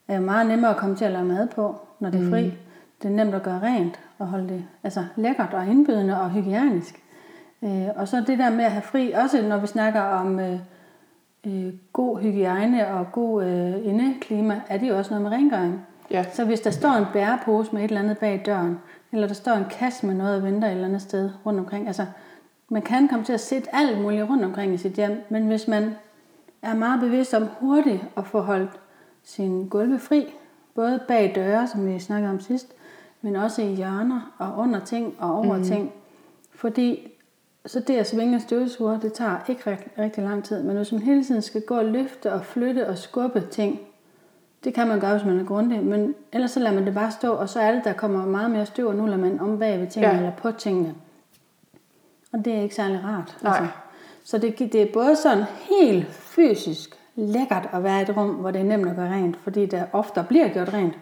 er 0.09 0.21
meget 0.21 0.47
nemmere 0.47 0.71
at 0.71 0.77
komme 0.77 0.97
til 0.97 1.05
at 1.05 1.11
lave 1.13 1.25
mad 1.25 1.47
på, 1.49 1.77
når 2.01 2.11
det 2.11 2.27
er 2.27 2.31
fri. 2.31 2.43
Det 3.03 3.09
er 3.09 3.15
nemt 3.15 3.35
at 3.35 3.43
gøre 3.43 3.61
rent 3.63 4.01
og 4.19 4.27
holde 4.27 4.49
det 4.49 4.65
altså, 4.85 5.05
lækkert 5.17 5.55
og 5.55 5.67
indbydende 5.67 6.21
og 6.21 6.31
hygiejnisk. 6.31 7.03
Øh, 7.65 7.87
og 7.97 8.09
så 8.09 8.25
det 8.27 8.39
der 8.39 8.51
med 8.51 8.65
at 8.65 8.73
have 8.73 8.83
fri, 8.83 9.13
også 9.13 9.43
når 9.43 9.57
vi 9.59 9.67
snakker 9.67 10.01
om 10.01 10.41
øh, 10.41 10.59
øh, 11.47 11.73
god 11.93 12.21
hygiejne 12.21 12.89
og 12.89 13.13
god 13.13 13.45
øh, 13.45 13.87
indeklima, 13.87 14.61
er 14.69 14.79
det 14.79 14.89
jo 14.89 14.99
også 14.99 15.11
noget 15.11 15.23
med 15.23 15.31
rengøring. 15.31 15.87
Ja. 16.11 16.25
Så 16.33 16.45
hvis 16.45 16.61
der 16.61 16.71
står 16.71 16.91
en 16.91 17.05
bærepose 17.13 17.73
med 17.73 17.85
et 17.85 17.89
eller 17.89 18.01
andet 18.01 18.19
bag 18.19 18.43
døren, 18.47 18.79
eller 19.13 19.27
der 19.27 19.35
står 19.35 19.53
en 19.53 19.65
kasse 19.71 20.07
med 20.07 20.15
noget 20.15 20.37
og 20.37 20.43
venter 20.43 20.69
et 20.69 20.73
eller 20.73 20.87
andet 20.87 21.03
sted 21.03 21.31
rundt 21.47 21.61
omkring, 21.61 21.87
altså 21.87 22.07
man 22.69 22.83
kan 22.83 23.09
komme 23.09 23.25
til 23.25 23.33
at 23.33 23.41
sætte 23.41 23.75
alt 23.75 24.01
muligt 24.01 24.29
rundt 24.31 24.45
omkring 24.45 24.75
i 24.75 24.77
sit 24.77 24.93
hjem, 24.93 25.23
men 25.29 25.47
hvis 25.47 25.69
man 25.69 25.95
er 26.63 26.75
meget 26.75 27.01
bevidst 27.01 27.35
om 27.35 27.49
hurtigt 27.61 28.05
at 28.17 28.27
få 28.27 28.41
holdt 28.41 28.81
sin 29.23 29.69
gulve 29.69 29.99
fri, 29.99 30.35
både 30.75 31.01
bag 31.09 31.33
døre, 31.35 31.67
som 31.67 31.87
vi 31.87 31.99
snakkede 31.99 32.33
om 32.33 32.41
sidst, 32.41 32.75
men 33.23 33.37
også 33.37 33.63
i 33.63 33.75
hjørner 33.75 34.35
og 34.39 34.59
under 34.59 34.81
ting 34.81 35.15
og 35.19 35.35
over 35.35 35.57
mm. 35.57 35.65
ting. 35.65 35.93
Fordi 36.55 37.13
så 37.67 37.81
det 37.81 37.97
at 37.97 38.09
svinge 38.09 38.35
en 38.35 38.41
støvsuger, 38.41 39.01
det 39.01 39.13
tager 39.13 39.37
ikke 39.49 39.71
rigtig, 39.71 39.93
rigtig 39.99 40.25
lang 40.25 40.45
tid. 40.45 40.63
Men 40.63 40.77
hvis 40.77 40.93
man 40.93 41.03
hele 41.03 41.25
tiden 41.25 41.43
skal 41.43 41.61
gå 41.63 41.79
og 41.79 41.85
løfte 41.85 42.33
og 42.33 42.45
flytte 42.45 42.89
og 42.89 42.99
skubbe 42.99 43.41
ting, 43.51 43.81
det 44.65 44.75
kan 44.75 44.89
man 44.89 45.01
gøre, 45.01 45.13
hvis 45.13 45.25
man 45.27 45.41
er 45.41 45.45
grundig. 45.45 45.83
Men 45.83 46.15
ellers 46.33 46.51
så 46.51 46.61
lader 46.61 46.75
man 46.75 46.87
det 46.87 46.95
bare 46.95 47.11
stå, 47.11 47.33
og 47.33 47.49
så 47.49 47.61
er 47.61 47.73
det, 47.73 47.85
der 47.85 47.93
kommer 47.93 48.27
meget 48.27 48.51
mere 48.51 48.67
støv, 48.67 48.87
og 48.89 48.95
nu 48.95 49.07
lader 49.07 49.19
man 49.19 49.41
om 49.41 49.59
bag 49.59 49.81
ved 49.81 49.87
tingene 49.87 50.13
Ja. 50.15 50.19
eller 50.19 50.33
på 50.37 50.53
tingene. 50.53 50.95
Og 52.33 52.45
det 52.45 52.53
er 52.55 52.63
ikke 52.63 52.75
særlig 52.75 53.01
rart. 53.05 53.37
Nej. 53.43 53.67
Så 54.25 54.39
det, 54.39 54.59
det 54.59 54.75
er 54.83 54.93
både 54.93 55.17
sådan 55.17 55.45
helt 55.71 56.07
fysisk 56.07 56.99
lækkert 57.17 57.69
at 57.73 57.85
være 57.85 57.99
i 57.99 58.03
et 58.03 58.17
rum, 58.17 58.29
hvor 58.31 58.51
det 58.51 58.61
er 58.61 58.65
nemt 58.65 58.89
at 58.89 58.97
gøre 58.97 59.11
rent, 59.13 59.37
fordi 59.37 59.67
der 59.67 59.85
ofte 59.93 60.25
bliver 60.29 60.49
gjort 60.49 60.73
rent. 60.73 60.95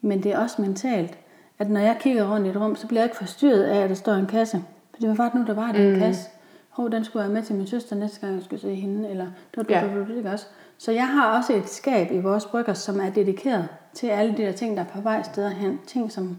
Men 0.00 0.22
det 0.22 0.32
er 0.32 0.38
også 0.38 0.62
mentalt, 0.62 1.18
at 1.58 1.70
når 1.70 1.80
jeg 1.80 1.96
kigger 2.00 2.32
rundt 2.34 2.46
i 2.46 2.50
et 2.50 2.56
rum, 2.56 2.76
så 2.76 2.86
bliver 2.86 3.00
jeg 3.00 3.06
ikke 3.06 3.16
forstyrret 3.16 3.62
af, 3.62 3.76
at 3.82 3.88
der 3.88 3.94
står 3.96 4.12
en 4.12 4.26
kasse. 4.26 4.62
For 4.96 5.00
det 5.00 5.08
var 5.08 5.14
faktisk 5.14 5.40
nu, 5.40 5.46
der 5.46 5.54
var 5.54 5.72
den 5.72 5.92
mm. 5.92 5.98
kasse. 5.98 6.28
Hov, 6.68 6.90
den 6.90 7.04
skulle 7.04 7.24
jeg 7.24 7.32
med 7.32 7.42
til 7.42 7.54
min 7.54 7.66
søster 7.66 7.96
næste 7.96 8.20
gang, 8.20 8.34
jeg 8.34 8.42
skulle 8.42 8.60
se 8.60 8.74
hende. 8.74 9.08
Eller 9.08 9.24
det 9.24 9.56
var 9.56 9.64
Ja. 9.68 9.86
ja. 9.86 10.16
ikke 10.16 10.30
også. 10.30 10.46
Så 10.78 10.92
jeg 10.92 11.08
har 11.08 11.36
også 11.38 11.52
et 11.54 11.68
skab 11.68 12.12
i 12.12 12.18
vores 12.18 12.46
brygger, 12.46 12.72
som 12.74 13.00
er 13.00 13.10
dedikeret 13.10 13.68
til 13.94 14.06
alle 14.06 14.32
de 14.36 14.42
der 14.42 14.52
ting, 14.52 14.76
der 14.76 14.82
er 14.82 14.86
på 14.86 15.00
vej 15.00 15.22
steder 15.22 15.48
hen. 15.48 15.78
Ting, 15.86 16.12
som 16.12 16.36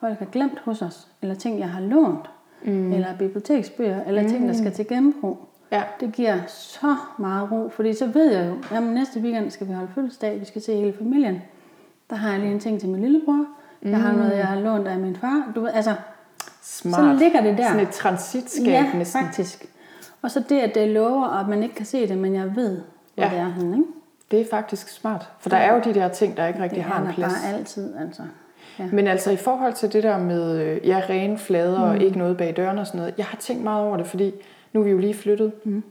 folk 0.00 0.18
har 0.18 0.26
glemt 0.26 0.58
hos 0.64 0.82
os, 0.82 1.08
eller 1.22 1.34
ting, 1.34 1.58
jeg 1.58 1.68
har 1.70 1.80
lånt, 1.80 2.30
mm. 2.64 2.92
eller 2.92 3.16
biblioteksbøger, 3.18 4.04
eller 4.04 4.22
mm. 4.22 4.28
ting, 4.28 4.48
der 4.48 4.54
skal 4.54 4.72
til 4.72 4.88
genbrug. 4.88 5.38
Ja. 5.72 5.82
Det 6.00 6.12
giver 6.12 6.38
så 6.46 6.96
meget 7.18 7.52
ro, 7.52 7.68
fordi 7.68 7.94
så 7.94 8.06
ved 8.06 8.32
jeg 8.32 8.48
jo, 8.48 8.76
at 8.76 8.82
næste 8.82 9.20
weekend 9.20 9.50
skal 9.50 9.68
vi 9.68 9.72
holde 9.72 9.90
fødselsdag, 9.94 10.40
vi 10.40 10.44
skal 10.44 10.62
se 10.62 10.76
hele 10.76 10.92
familien. 10.98 11.42
Der 12.10 12.16
har 12.16 12.30
jeg 12.30 12.40
lige 12.40 12.52
en 12.52 12.60
ting 12.60 12.80
til 12.80 12.88
min 12.88 13.00
lillebror. 13.00 13.46
Jeg 13.82 14.00
har 14.00 14.12
noget, 14.12 14.36
jeg 14.36 14.46
har 14.46 14.60
lånt 14.60 14.88
af 14.88 14.98
min 14.98 15.16
far. 15.16 15.52
Du 15.54 15.60
ved, 15.60 15.70
altså, 15.74 15.94
Smart. 16.62 17.18
så 17.18 17.24
ligger 17.24 17.40
det 17.42 17.58
der. 17.58 17.64
Sådan 17.68 17.80
et 17.80 17.90
transitskab 17.90 18.66
ja, 18.66 18.92
næsten. 18.94 19.24
faktisk. 19.24 19.66
Og 20.22 20.30
så 20.30 20.42
det, 20.48 20.60
at 20.60 20.74
det 20.74 20.88
lover, 20.88 21.24
og 21.26 21.40
at 21.40 21.48
man 21.48 21.62
ikke 21.62 21.74
kan 21.74 21.86
se 21.86 22.08
det, 22.08 22.18
men 22.18 22.34
jeg 22.34 22.56
ved, 22.56 22.80
hvor 23.14 23.24
Ja. 23.24 23.30
det 23.30 23.38
er 23.38 23.48
henne. 23.52 23.76
Ikke? 23.76 23.88
Det 24.30 24.40
er 24.40 24.44
faktisk 24.50 24.88
smart. 24.88 25.28
For 25.40 25.48
der 25.50 25.56
er 25.56 25.74
jo 25.74 25.80
de 25.84 25.94
der 25.94 26.08
ting, 26.08 26.36
der 26.36 26.46
ikke 26.46 26.62
rigtig 26.62 26.76
Det 26.76 26.84
har 26.84 26.94
er 26.94 27.00
en 27.00 27.06
der 27.06 27.12
plads. 27.12 27.32
bare 27.44 27.54
altid, 27.58 27.94
altså. 28.00 28.22
Ja. 28.78 28.84
Men 28.92 29.06
altså 29.06 29.30
i 29.30 29.36
forhold 29.36 29.72
til 29.72 29.92
det 29.92 30.02
der 30.02 30.18
med 30.18 30.58
øh, 30.60 30.88
ja, 30.88 31.02
rene 31.08 31.38
flader 31.38 31.78
mm. 31.78 31.90
og 31.90 32.00
ikke 32.02 32.18
noget 32.18 32.36
bag 32.36 32.56
døren 32.56 32.78
og 32.78 32.86
sådan 32.86 32.98
noget. 32.98 33.14
Jeg 33.18 33.26
har 33.26 33.36
tænkt 33.36 33.64
meget 33.64 33.84
over 33.86 33.96
det, 33.96 34.06
fordi 34.06 34.32
nu 34.72 34.80
er 34.80 34.84
vi 34.84 34.90
jo 34.90 34.98
lige 34.98 35.14
flyttet. 35.14 35.52
Mm. 35.64 35.82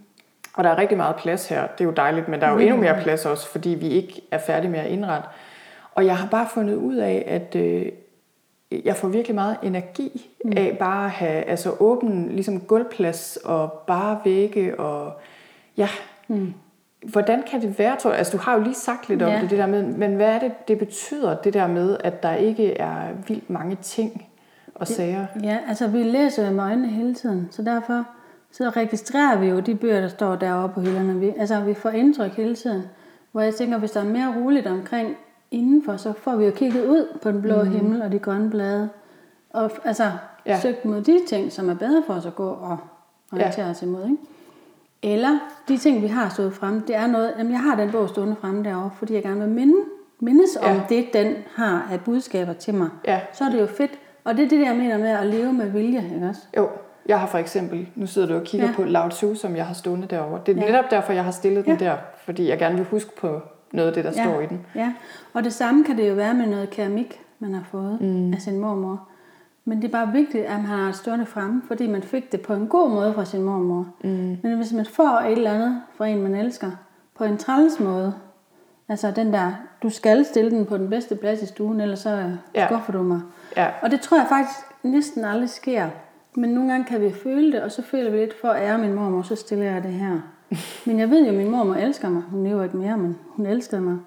Og 0.54 0.64
der 0.64 0.70
er 0.70 0.78
rigtig 0.78 0.98
meget 0.98 1.16
plads 1.16 1.48
her. 1.48 1.62
Det 1.68 1.82
er 1.82 1.86
jo 1.86 1.92
dejligt, 1.92 2.28
men 2.28 2.40
der 2.40 2.46
er 2.48 2.52
jo 2.52 2.56
Mm. 2.56 2.62
endnu 2.62 2.78
mere 2.78 2.96
plads 3.02 3.26
også, 3.26 3.48
fordi 3.50 3.70
vi 3.70 3.88
ikke 3.88 4.22
er 4.32 4.38
færdige 4.38 4.72
med 4.72 4.80
at 4.80 4.86
indrette. 4.88 5.28
Og 5.96 6.06
jeg 6.06 6.18
har 6.18 6.28
bare 6.28 6.48
fundet 6.54 6.76
ud 6.76 6.96
af, 6.96 7.24
at 7.28 7.56
øh, 7.56 7.86
jeg 8.72 8.96
får 8.96 9.08
virkelig 9.08 9.36
meget 9.36 9.58
energi 9.64 10.30
mm. 10.46 10.54
af 10.58 10.76
bare 10.80 11.06
at 11.06 11.12
have 11.12 11.44
altså, 11.44 11.76
åben 11.80 12.30
ligesom 12.30 12.60
gulvplads 12.60 13.38
og 13.44 13.72
bare 13.88 14.20
vægge 14.26 14.80
og 14.80 15.14
ja. 15.78 15.90
Mm. 16.28 16.54
Hvordan 17.06 17.44
kan 17.52 17.62
det 17.62 17.80
være, 17.80 17.96
tror 18.00 18.10
jeg? 18.10 18.18
Altså, 18.18 18.38
du 18.38 18.44
har 18.44 18.56
jo 18.58 18.64
lige 18.64 18.76
sagt 18.76 19.10
lidt 19.10 19.22
om 19.22 19.30
Ja. 19.30 19.42
det, 19.42 19.50
det 19.50 19.58
der 19.58 19.66
med, 19.66 19.84
men 19.84 20.16
hvad 20.16 20.28
er 20.28 20.40
det, 20.40 20.68
det 20.68 20.80
betyder, 20.80 21.36
det 21.36 21.54
der 21.54 21.68
med, 21.68 21.98
at 22.04 22.24
der 22.24 22.34
ikke 22.34 22.78
er 22.78 23.02
vildt 23.28 23.50
mange 23.50 23.76
ting 23.82 24.26
og 24.76 24.88
sager? 24.88 25.26
Ja, 25.44 25.58
altså 25.68 25.88
vi 25.88 26.04
læser 26.04 26.48
jo 26.48 26.54
med 26.54 26.64
øjnene 26.64 26.88
hele 26.88 27.14
tiden, 27.16 27.48
så 27.52 27.62
derfor 27.62 28.04
så 28.52 28.70
registrerer 28.70 29.40
vi 29.40 29.48
jo 29.48 29.60
de 29.60 29.76
bøger, 29.76 30.02
der 30.02 30.08
står 30.08 30.36
deroppe 30.36 30.74
på 30.74 30.82
hylderne. 30.82 31.20
Vi, 31.20 31.34
altså 31.38 31.60
vi 31.60 31.74
får 31.74 31.90
indtryk 31.90 32.32
hele 32.32 32.56
tiden, 32.56 32.84
hvor 33.32 33.42
jeg 33.42 33.56
tænker, 33.56 33.78
hvis 33.78 33.92
der 33.92 34.00
er 34.00 34.06
mere 34.06 34.34
roligt 34.38 34.68
omkring 34.68 35.16
indenfor, 35.52 35.98
så 35.98 36.14
får 36.14 36.36
vi 36.36 36.46
jo 36.46 36.52
kigget 36.52 36.86
ud 36.86 37.18
på 37.22 37.32
den 37.32 37.42
blå 37.42 37.64
mm. 37.64 37.70
himmel 37.72 38.02
og 38.02 38.12
de 38.12 38.20
grønne 38.20 38.50
blade, 38.50 38.90
og 39.50 39.72
altså 39.86 40.12
Ja. 40.46 40.60
søgt 40.60 40.86
mod 40.86 41.02
de 41.02 41.20
ting, 41.28 41.52
som 41.52 41.70
er 41.70 41.74
bedre 41.74 42.04
for 42.08 42.14
os 42.14 42.26
at 42.26 42.36
gå 42.36 42.50
og 42.50 42.78
orientere 43.32 43.66
ja. 43.66 43.72
os 43.72 43.82
imod. 43.82 44.04
Ikke? 44.04 44.18
Eller 45.16 45.40
de 45.68 45.78
ting, 45.78 46.02
vi 46.02 46.08
har 46.08 46.30
stået 46.30 46.54
frem, 46.54 46.82
det 46.82 46.96
er 46.96 47.08
noget, 47.08 47.34
jamen 47.38 47.52
jeg 47.52 47.62
har 47.62 47.76
den 47.76 47.92
bog 47.92 48.10
stående 48.10 48.36
fremme 48.42 48.64
derovre, 48.64 48.92
fordi 48.98 49.14
jeg 49.14 49.24
gerne 49.24 49.40
vil 49.40 49.50
minde, 49.50 49.76
mindes 50.20 50.58
ja. 50.62 50.72
om 50.72 50.82
det, 50.90 51.06
den 51.14 51.36
har 51.56 51.88
af 51.92 52.02
budskaber 52.02 52.54
til 52.54 52.74
mig. 52.74 52.90
Ja. 53.08 53.20
Så 53.34 53.44
er 53.44 53.50
det 53.50 53.60
jo 53.60 53.66
fedt. 53.66 53.92
Og 54.24 54.38
det 54.38 54.46
er 54.46 54.50
det, 54.50 54.66
jeg 54.66 54.76
mener 54.76 54.98
med 54.98 55.10
at 55.10 55.26
leve 55.26 55.54
med 55.54 55.70
vilje, 55.70 56.12
ikke 56.16 56.28
også? 56.28 56.42
Jo, 56.58 56.70
jeg 57.06 57.20
har 57.20 57.28
for 57.28 57.38
eksempel, 57.38 57.88
nu 57.96 58.08
sidder 58.08 58.28
du 58.28 58.36
og 58.36 58.44
kigger 58.44 58.68
ja. 58.68 58.74
På 58.76 58.84
Lao 58.84 59.10
Tzu, 59.10 59.36
som 59.36 59.56
jeg 59.56 59.66
har 59.66 59.74
stående 59.74 60.08
derovre. 60.08 60.42
Det 60.46 60.58
er 60.58 60.62
ja. 60.62 60.72
Netop 60.72 60.92
derfor, 60.92 61.14
jeg 61.14 61.24
har 61.24 61.32
stillet 61.32 61.68
ja. 61.68 61.72
den 61.72 61.80
der, 61.80 61.96
fordi 62.26 62.50
jeg 62.50 62.60
gerne 62.60 62.76
vil 62.76 62.86
huske 62.86 63.16
på 63.16 63.42
noget 63.74 63.88
af 63.88 63.94
det, 63.94 64.04
der 64.04 64.12
ja. 64.16 64.24
står 64.24 64.42
i 64.42 64.46
den. 64.46 64.66
Ja, 64.76 64.94
og 65.34 65.44
det 65.44 65.54
samme 65.54 65.84
kan 65.84 65.98
det 65.98 66.10
jo 66.10 66.14
være 66.14 66.34
med 66.34 66.48
noget 66.48 66.70
keramik, 66.70 67.22
man 67.40 67.54
har 67.54 67.64
fået 67.72 68.02
mm. 68.02 68.34
af 68.34 68.42
sin 68.42 68.60
mormor. 68.60 69.08
Men 69.66 69.82
det 69.82 69.88
er 69.88 69.92
bare 69.92 70.12
vigtigt, 70.12 70.46
at 70.46 70.52
man 70.52 70.66
har 70.66 70.92
stående 70.92 71.26
fremme, 71.26 71.62
fordi 71.68 71.88
man 71.88 72.04
fik 72.04 72.32
det 72.32 72.42
på 72.42 72.54
en 72.54 72.68
god 72.68 72.90
måde 72.90 73.14
fra 73.14 73.26
sin 73.26 73.42
mormor. 73.42 73.88
Mm. 74.04 74.38
Men 74.44 74.58
hvis 74.58 74.74
man 74.74 74.86
får 74.86 75.20
et 75.20 75.32
eller 75.32 75.54
andet 75.54 75.82
fra 75.98 76.08
en, 76.08 76.22
man 76.22 76.36
elsker, 76.36 76.72
på 77.18 77.24
en 77.24 77.38
træls 77.38 77.80
måde, 77.80 78.14
altså 78.90 79.12
den 79.12 79.34
der, 79.34 79.52
du 79.84 79.90
skal 79.90 80.26
stille 80.26 80.52
den 80.52 80.66
på 80.66 80.78
den 80.78 80.90
bedste 80.90 81.16
plads 81.16 81.42
i 81.42 81.46
stuen, 81.46 81.82
ellers 81.82 82.00
så 82.00 82.32
ja. 82.56 82.68
skuffer 82.68 82.92
du 82.92 83.04
mig. 83.04 83.22
Ja. 83.58 83.68
Og 83.82 83.92
det 83.92 84.02
tror 84.02 84.18
jeg 84.18 84.26
faktisk 84.30 84.60
næsten 84.84 85.26
aldrig 85.26 85.50
sker. 85.50 85.90
Men 86.36 86.50
nogle 86.50 86.72
gange 86.72 86.86
kan 86.86 87.02
vi 87.02 87.12
føle 87.12 87.52
det, 87.52 87.62
og 87.62 87.72
så 87.72 87.82
føler 87.82 88.12
vi 88.12 88.18
lidt 88.18 88.42
for 88.42 88.48
at 88.48 88.64
ære 88.64 88.78
min 88.78 88.94
mormor, 88.94 89.22
så 89.22 89.36
stiller 89.36 89.66
jeg 89.66 89.84
det 89.84 89.94
her. 89.94 90.20
Men 90.86 91.00
jeg 91.00 91.10
ved 91.10 91.24
jo, 91.24 91.30
at 91.30 91.38
min 91.38 91.52
mormor 91.52 91.76
elsker 91.76 92.10
mig. 92.10 92.22
Hun 92.22 92.44
lever 92.44 92.64
ikke 92.64 92.78
mere, 92.78 92.98
men 92.98 93.18
hun 93.30 93.46
elskede 93.46 93.82
mig. 93.82 93.98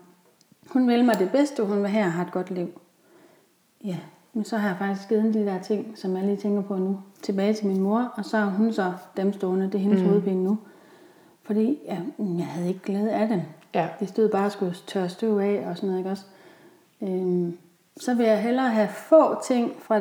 Hun 0.66 0.88
vil 0.88 1.04
mig 1.04 1.18
det 1.18 1.30
bedste, 1.30 1.64
hun 1.64 1.78
vil 1.78 1.88
have 1.88 2.04
og 2.04 2.12
har 2.12 2.24
et 2.24 2.32
godt 2.32 2.50
liv. 2.50 2.68
Ja, 3.84 3.96
men 4.32 4.44
så 4.44 4.56
har 4.56 4.68
jeg 4.68 4.76
faktisk 4.78 5.08
givet 5.08 5.34
de 5.34 5.44
der 5.44 5.58
ting, 5.58 5.92
som 5.94 6.16
jeg 6.16 6.24
lige 6.24 6.36
tænker 6.36 6.62
på 6.62 6.76
nu, 6.76 6.98
tilbage 7.22 7.54
til 7.54 7.66
min 7.66 7.80
mor, 7.80 8.12
og 8.16 8.24
så 8.24 8.36
har 8.36 8.50
hun 8.50 8.72
så 8.72 8.92
dem 9.16 9.32
stående. 9.32 9.66
Det 9.66 9.74
er 9.74 9.78
hendes 9.78 10.00
mm. 10.00 10.08
hovedpine 10.08 10.44
nu. 10.44 10.58
Fordi 11.42 11.78
ja, 11.84 11.98
jeg 12.18 12.46
havde 12.46 12.68
ikke 12.68 12.80
glæde 12.80 13.12
af 13.12 13.28
dem. 13.28 13.40
Ja. 13.74 13.88
Det 14.00 14.08
stod 14.08 14.28
bare 14.28 14.46
at 14.46 14.52
skulle 14.52 14.74
tørre 14.86 15.08
støv 15.08 15.38
af 15.38 15.64
og 15.66 15.76
sådan 15.76 15.88
noget, 15.88 16.00
ikke 16.00 16.10
også? 16.10 16.24
Øhm, 17.02 17.58
så 17.96 18.14
vil 18.14 18.26
jeg 18.26 18.42
hellere 18.42 18.68
have 18.70 18.88
få 18.88 19.42
ting 19.42 19.72
fra 19.78 20.00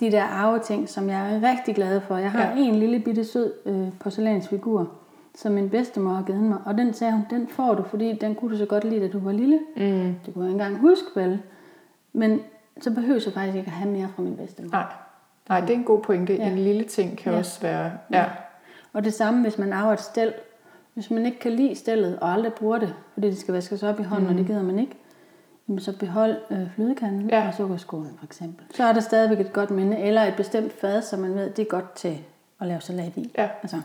de 0.00 0.10
der 0.10 0.22
arveting, 0.22 0.88
som 0.88 1.08
jeg 1.08 1.34
er 1.34 1.50
rigtig 1.50 1.74
glad 1.74 2.00
for. 2.00 2.16
Jeg 2.16 2.30
har 2.30 2.50
ja. 2.50 2.56
en 2.56 2.74
lille 2.74 3.00
bitte 3.00 3.24
sød 3.24 3.52
øh, 3.66 3.88
porcelænsfigur, 4.00 4.90
som 5.34 5.52
min 5.52 5.70
bedstemor 5.70 6.12
har 6.12 6.22
givet 6.22 6.40
mig. 6.42 6.58
Og 6.64 6.78
den 6.78 6.94
sagde 6.94 7.12
hun, 7.12 7.22
den 7.30 7.48
får 7.48 7.74
du, 7.74 7.82
fordi 7.82 8.12
den 8.12 8.34
kunne 8.34 8.50
du 8.52 8.56
så 8.58 8.66
godt 8.66 8.84
lide, 8.84 9.00
da 9.00 9.08
du 9.08 9.18
var 9.18 9.32
lille. 9.32 9.60
Mm. 9.76 10.14
Det 10.26 10.34
kunne 10.34 10.44
jeg 10.44 10.52
ikke 10.52 10.64
engang 10.64 10.78
huske, 10.78 11.06
vel? 11.14 11.40
Men 12.12 12.40
så 12.80 12.90
behøver 12.94 13.20
jeg 13.26 13.32
faktisk 13.34 13.56
ikke 13.56 13.66
at 13.68 13.72
have 13.72 13.90
mere 13.90 14.08
fra 14.16 14.22
min 14.22 14.36
bedstemor. 14.36 14.70
Nej. 14.70 14.84
Nej, 15.48 15.60
det 15.60 15.70
er 15.70 15.74
en 15.74 15.84
god 15.84 16.00
pointe. 16.00 16.34
Ja. 16.36 16.46
En 16.50 16.58
lille 16.58 16.84
ting 16.84 17.18
kan 17.18 17.32
Ja. 17.32 17.38
også 17.38 17.60
være... 17.60 17.92
Ja. 18.12 18.24
Og 18.92 19.04
det 19.04 19.14
samme, 19.14 19.42
hvis 19.42 19.58
man 19.58 19.72
arver 19.72 19.92
et 19.92 20.00
stel. 20.00 20.32
Hvis 20.94 21.10
man 21.10 21.26
ikke 21.26 21.38
kan 21.38 21.52
lide 21.52 21.74
stellet 21.74 22.18
og 22.20 22.32
aldrig 22.32 22.52
bruger 22.52 22.78
det, 22.78 22.94
fordi 23.14 23.26
det 23.26 23.38
skal 23.38 23.54
vaskes 23.54 23.82
op 23.82 24.00
i 24.00 24.02
hånden, 24.02 24.26
mm. 24.26 24.32
og 24.32 24.38
det 24.38 24.46
gider 24.46 24.62
man 24.62 24.78
ikke, 24.78 24.96
jamen 25.68 25.80
så 25.80 25.98
behold 25.98 26.36
øh, 26.50 26.74
flødekanden 26.74 27.30
Ja. 27.30 27.38
ja. 27.40 27.48
og 27.48 27.54
sukkerskålen 27.54 28.10
for 28.18 28.24
eksempel. 28.24 28.64
Så 28.74 28.84
er 28.84 28.92
der 28.92 29.00
stadigvæk 29.00 29.40
et 29.40 29.52
godt 29.52 29.70
minde, 29.70 29.98
eller 29.98 30.22
et 30.22 30.34
bestemt 30.36 30.72
fad, 30.72 31.02
som 31.02 31.18
man 31.18 31.34
ved, 31.34 31.50
det 31.50 31.62
er 31.62 31.66
godt 31.66 31.92
til 31.92 32.18
at 32.60 32.66
lave 32.66 32.80
salat 32.80 33.12
i. 33.16 33.32
Ja. 33.38 33.48
Altså, 33.62 33.76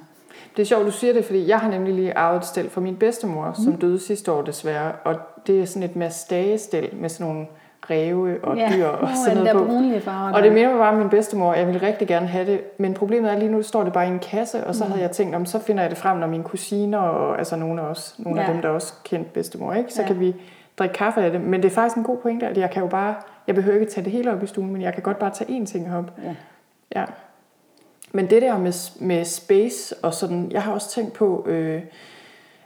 Det 0.56 0.62
er 0.62 0.66
sjovt, 0.66 0.86
du 0.86 0.92
siger 0.92 1.14
det, 1.14 1.26
fordi 1.26 1.48
jeg 1.48 1.60
har 1.60 1.70
nemlig 1.70 1.94
lige 1.94 2.18
arvet 2.18 2.38
et 2.40 2.46
stel 2.46 2.70
fra 2.70 2.82
min 2.82 2.96
bedstemor, 2.96 3.48
mm. 3.48 3.56
som 3.64 3.74
døde 3.74 4.00
sidste 4.00 4.32
år 4.32 4.42
desværre. 4.42 4.92
Og 5.04 5.16
det 5.48 5.62
er 5.62 5.66
sådan 5.66 5.84
et 5.90 5.96
mastagestel 5.96 6.90
med 6.94 7.10
sådan 7.10 7.28
nogle 7.34 7.48
ræve 7.90 8.38
og 8.44 8.58
ja, 8.58 8.72
dyr 8.76 8.86
og 8.88 9.10
er 9.10 9.14
sådan 9.26 9.38
noget 9.38 9.54
der 9.54 9.60
på. 9.60 9.66
brunlige. 9.66 10.02
Og 10.34 10.44
det 10.44 10.52
minder 10.54 10.70
mig 10.70 10.80
bare 10.80 10.96
min 10.96 11.10
bedstemor. 11.10 11.54
Jeg 11.54 11.68
ville 11.68 11.88
rigtig 11.88 12.08
gerne 12.08 12.28
have 12.28 12.46
det. 12.46 12.62
Men 12.78 12.94
problemet 12.94 13.32
er 13.32 13.38
lige 13.38 13.52
nu, 13.52 13.62
står 13.64 13.84
det 13.84 13.94
bare 13.94 14.06
i 14.08 14.10
en 14.10 14.20
kasse. 14.20 14.68
Og 14.68 14.76
så 14.76 14.84
Mm. 14.84 14.90
havde 14.92 15.04
jeg 15.04 15.12
tænkt, 15.12 15.36
om 15.36 15.46
så 15.46 15.60
finder 15.60 15.84
jeg 15.84 15.90
det 15.90 15.98
frem, 15.98 16.18
når 16.18 16.28
mine 16.28 16.44
kusiner 16.44 16.98
og 16.98 17.38
altså 17.38 17.56
nogle 17.56 17.82
af 17.82 17.86
os, 17.86 18.16
nogle 18.18 18.42
af 18.44 18.48
Ja. 18.48 18.54
dem, 18.54 18.62
der 18.62 18.70
også 18.70 18.94
kendt 19.04 19.34
bedstemor, 19.34 19.74
ikke? 19.74 19.94
så 19.94 20.02
Ja. 20.02 20.08
kan 20.08 20.20
vi 20.20 20.36
drikke 20.80 20.94
kaffe 20.94 21.22
af 21.22 21.32
det. 21.32 21.42
Men 21.42 21.64
det 21.64 21.70
er 21.72 21.76
faktisk 21.76 21.98
en 21.98 22.04
god 22.04 22.18
pointe, 22.18 22.48
at 22.48 22.58
jeg 22.58 22.70
kan 22.72 22.82
jo 22.84 22.88
bare, 22.88 23.16
jeg 23.48 23.56
behøver 23.56 23.80
ikke 23.80 23.92
tage 23.92 24.04
det 24.04 24.12
hele 24.12 24.32
op 24.32 24.44
i 24.44 24.48
stuen, 24.48 24.72
men 24.74 24.82
jeg 24.82 24.94
kan 24.94 25.04
godt 25.04 25.20
bare 25.20 25.30
tage 25.30 25.60
én 25.62 25.66
ting 25.66 25.96
op. 25.96 26.12
Ja. 26.24 26.36
Ja. 26.96 27.06
Men 28.12 28.30
det 28.30 28.42
der 28.42 28.58
med, 28.58 28.74
med 29.00 29.26
space 29.26 29.96
og 30.04 30.14
sådan, 30.14 30.52
jeg 30.52 30.64
har 30.64 30.74
også 30.74 30.90
tænkt 30.90 31.14
på, 31.14 31.46
øh, 31.48 31.82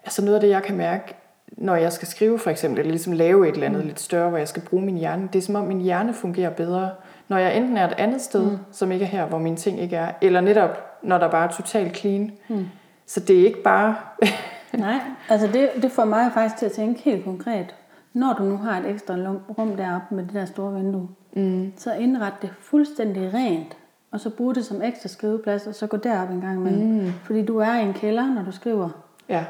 altså 0.03 0.21
noget 0.21 0.35
af 0.35 0.41
det, 0.41 0.49
jeg 0.49 0.63
kan 0.63 0.77
mærke, 0.77 1.15
når 1.57 1.75
jeg 1.75 1.93
skal 1.93 2.07
skrive 2.07 2.39
for 2.39 2.49
eksempel, 2.49 2.79
eller 2.79 2.91
ligesom 2.91 3.13
lave 3.13 3.47
et 3.47 3.53
eller 3.53 3.67
andet 3.67 3.81
mm. 3.81 3.87
lidt 3.87 3.99
større, 3.99 4.29
hvor 4.29 4.37
jeg 4.37 4.47
skal 4.47 4.61
bruge 4.61 4.85
min 4.85 4.97
hjerne, 4.97 5.29
det 5.33 5.39
er 5.39 5.43
som 5.43 5.55
om 5.55 5.63
min 5.63 5.81
hjerne 5.81 6.13
fungerer 6.13 6.49
bedre, 6.49 6.91
når 7.27 7.37
jeg 7.37 7.57
enten 7.57 7.77
er 7.77 7.87
et 7.87 7.95
andet 7.97 8.21
sted, 8.21 8.51
mm. 8.51 8.57
som 8.71 8.91
ikke 8.91 9.05
er 9.05 9.09
her, 9.09 9.25
hvor 9.25 9.37
mine 9.37 9.55
ting 9.55 9.79
ikke 9.79 9.95
er, 9.95 10.11
eller 10.21 10.41
netop, 10.41 10.99
når 11.03 11.17
der 11.17 11.29
bare 11.29 11.47
er 11.47 11.51
totalt 11.51 11.97
clean. 11.97 12.31
Mm. 12.47 12.65
Så 13.05 13.19
det 13.19 13.39
er 13.39 13.45
ikke 13.45 13.63
bare... 13.63 13.95
Nej, 14.73 14.99
altså 15.29 15.47
det, 15.47 15.69
det 15.81 15.91
får 15.91 16.05
mig 16.05 16.31
faktisk 16.33 16.57
til 16.57 16.65
at 16.65 16.71
tænke 16.71 17.01
helt 17.01 17.23
konkret. 17.23 17.75
Når 18.13 18.33
du 18.33 18.43
nu 18.43 18.57
har 18.57 18.79
et 18.79 18.89
ekstra 18.89 19.13
rum 19.57 19.75
deroppe 19.77 20.15
med 20.15 20.23
det 20.23 20.33
der 20.33 20.45
store 20.45 20.73
vindue, 20.73 21.07
mm. 21.35 21.73
så 21.77 21.93
indret 21.93 22.33
det 22.41 22.49
fuldstændig 22.61 23.33
rent, 23.33 23.77
og 24.13 24.19
så 24.19 24.29
brug 24.29 24.55
det 24.55 24.65
som 24.65 24.81
ekstra 24.81 25.07
skriveplads, 25.09 25.67
og 25.67 25.75
så 25.75 25.87
gå 25.87 25.97
derop 25.97 26.29
en 26.29 26.41
gang 26.41 26.55
imellem. 26.59 26.87
Mm. 27.03 27.11
Fordi 27.23 27.45
du 27.45 27.57
er 27.57 27.73
i 27.73 27.81
en 27.81 27.93
kælder, 27.93 28.25
når 28.33 28.43
du 28.43 28.51
skriver. 28.51 28.89
Ja. 29.29 29.45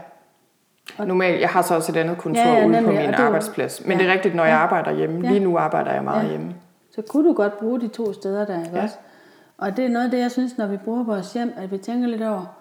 Normalt, 1.06 1.42
jeg 1.42 1.50
har 1.50 1.62
så 1.62 1.76
også 1.76 1.92
et 1.92 1.96
andet 1.96 2.18
kontor 2.18 2.42
Ja, 2.42 2.54
ja, 2.54 2.66
ude 2.68 2.76
på 2.76 2.82
nemlig, 2.82 3.00
min 3.02 3.10
og 3.14 3.18
du- 3.18 3.24
arbejdsplads. 3.24 3.82
Men 3.86 3.92
ja. 3.92 3.98
det 4.04 4.10
er 4.10 4.14
rigtigt, 4.14 4.36
når 4.36 4.46
jeg 4.46 4.56
arbejder 4.58 4.92
hjemme. 4.92 5.22
Ja. 5.24 5.28
Lige 5.34 5.40
nu 5.44 5.58
arbejder 5.58 5.94
jeg 5.94 6.04
meget 6.04 6.24
Ja. 6.24 6.30
hjemme. 6.30 6.54
Så 6.96 7.02
kunne 7.02 7.28
du 7.30 7.34
godt 7.34 7.60
bruge 7.60 7.82
de 7.82 7.88
to 7.88 8.14
steder 8.14 8.46
der, 8.46 8.60
ikke 8.66 8.78
Ja. 8.78 8.84
også? 8.84 8.96
Og 9.58 9.78
det 9.78 9.86
er 9.86 9.90
noget 9.90 10.06
af 10.06 10.12
det, 10.12 10.20
jeg 10.20 10.32
synes, 10.32 10.58
når 10.58 10.68
vi 10.68 10.78
bruger 10.78 11.04
vores 11.04 11.34
hjem, 11.34 11.54
at 11.58 11.72
vi 11.72 11.78
tænker 11.78 12.08
lidt 12.08 12.22
over, 12.22 12.56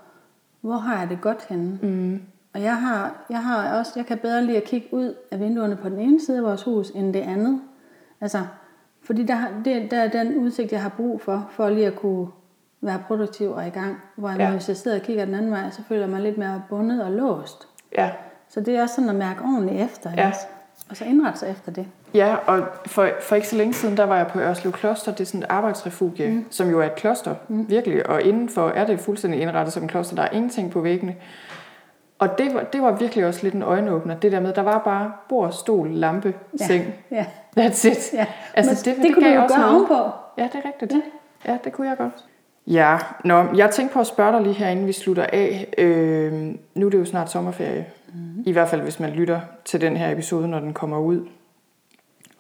hvor 0.61 0.76
har 0.76 1.00
jeg 1.00 1.09
det 1.09 1.20
godt 1.20 1.46
henne? 1.48 1.78
Mm. 1.82 2.22
Og 2.55 2.62
jeg 2.62 2.76
har, 2.76 3.12
jeg 3.30 3.42
har 3.44 3.78
også, 3.78 3.92
jeg 3.96 4.07
kan 4.07 4.18
bedre 4.18 4.44
lide 4.44 4.57
at 4.57 4.64
kigge 4.64 4.88
ud 4.94 5.14
af 5.30 5.40
vinduerne 5.40 5.76
på 5.76 5.88
den 5.88 5.98
ene 5.98 6.20
side 6.20 6.36
af 6.38 6.44
vores 6.44 6.62
hus, 6.62 6.90
end 6.94 7.14
det 7.14 7.20
andet. 7.20 7.61
Altså, 8.20 8.38
fordi 9.05 9.22
der, 9.26 9.36
det, 9.64 9.90
der 9.90 9.96
er 10.00 10.09
den 10.09 10.36
udsigt, 10.36 10.72
jeg 10.72 10.82
har 10.82 10.88
brug 10.88 11.20
for, 11.20 11.48
for 11.50 11.68
lige 11.68 11.86
at 11.86 11.96
kunne 11.96 12.26
være 12.80 12.98
produktiv 13.07 13.50
og 13.50 13.66
i 13.66 13.70
gang. 13.70 13.96
Hvor 14.16 14.30
Ja. 14.30 14.50
hvis 14.50 14.68
jeg 14.68 14.76
sidder 14.76 14.96
og 14.96 15.03
kigger 15.03 15.24
den 15.24 15.34
anden 15.34 15.50
vej, 15.50 15.70
så 15.70 15.82
føler 15.88 16.00
jeg 16.00 16.11
mig 16.11 16.20
lidt 16.20 16.38
mere 16.38 16.62
bundet 16.68 17.05
og 17.05 17.11
låst. 17.11 17.68
Ja. 17.98 18.11
Så 18.48 18.61
det 18.61 18.76
er 18.76 18.82
også 18.82 18.94
sådan 18.94 19.11
at 19.11 19.16
mærke 19.16 19.40
ordentligt 19.42 19.82
efter, 19.90 20.11
Ja. 20.16 20.26
ikke? 20.26 20.38
og 20.90 20.96
så 20.96 21.05
indrette 21.05 21.38
sig 21.38 21.50
efter 21.50 21.72
det. 21.72 21.86
Ja, 22.14 22.34
og 22.46 22.62
for, 22.86 23.09
for 23.20 23.34
ikke 23.36 23.48
så 23.48 23.57
længe 23.57 23.74
siden, 23.74 23.96
der 23.96 24.05
var 24.05 24.16
jeg 24.16 24.26
på 24.26 24.40
Ørslev 24.40 24.72
Kloster. 24.72 25.12
Det 25.12 25.20
er 25.20 25.24
sådan 25.24 25.40
et 25.42 25.46
arbejdsrefugie, 25.48 26.28
mm. 26.30 26.44
som 26.50 26.70
jo 26.70 26.80
er 26.80 26.84
et 26.86 26.94
kloster, 26.94 27.34
mm. 27.48 27.68
virkelig. 27.68 28.07
Og 28.11 28.22
indenfor 28.22 28.68
er 28.68 28.86
det 28.86 29.00
fuldstændig 29.00 29.40
indrettet 29.40 29.72
som 29.74 29.84
et 29.84 29.90
kloster. 29.90 30.16
Der 30.16 30.22
er 30.22 30.30
ingenting 30.30 30.70
på 30.70 30.80
væggene. 30.80 31.14
Og 32.23 32.39
det 32.39 32.55
var, 32.55 32.61
det 32.62 32.83
var 32.83 32.93
virkelig 32.93 33.27
også 33.27 33.41
lidt 33.43 33.55
en 33.55 33.62
øjenåbner, 33.62 34.14
det 34.16 34.33
der 34.33 34.41
med, 34.41 34.53
der 34.53 34.62
var 34.62 34.79
bare 34.79 35.12
bord, 35.29 35.53
stol, 35.53 35.89
lampe, 35.91 36.35
Ja, 36.61 36.66
seng. 36.66 36.85
ja. 37.11 37.27
That's 37.59 37.89
it. 37.89 38.12
Ja. 38.12 38.27
Altså, 38.55 38.89
Men 38.89 38.95
det, 38.97 39.03
det 39.05 39.14
kunne 39.14 39.25
gav 39.25 39.31
du 39.33 39.37
jo 39.37 39.43
også 39.43 39.55
gøre 39.57 39.66
noget. 39.66 39.77
ovenpå. 39.77 40.11
Ja, 40.39 40.43
det 40.43 40.55
er 40.55 40.68
rigtigt. 40.68 40.93
Ja. 41.47 41.53
ja, 41.53 41.59
det 41.64 41.73
kunne 41.73 41.89
jeg 41.89 41.97
godt. 41.97 42.12
Ja, 42.66 42.99
nå, 43.25 43.45
jeg 43.57 43.70
tænkte 43.70 43.93
på 43.95 44.01
at 44.01 44.07
spørge 44.07 44.33
dig 44.33 44.41
lige 44.43 44.53
her, 44.55 44.68
inden 44.68 44.87
vi 44.87 44.93
slutter 44.93 45.27
af. 45.33 45.75
Øh, 45.79 46.33
nu 46.75 46.87
er 46.87 46.91
det 46.91 46.99
jo 46.99 47.05
snart 47.05 47.31
sommerferie. 47.31 47.87
Mm. 48.14 48.43
I 48.47 48.53
hvert 48.53 48.68
fald, 48.68 48.81
hvis 48.81 49.01
man 49.01 49.11
lytter 49.11 49.41
til 49.64 49.81
den 49.81 49.97
her 49.97 50.11
episode, 50.12 50.49
når 50.49 50.61
den 50.61 50.73
kommer 50.75 50.99
ud. 50.99 51.27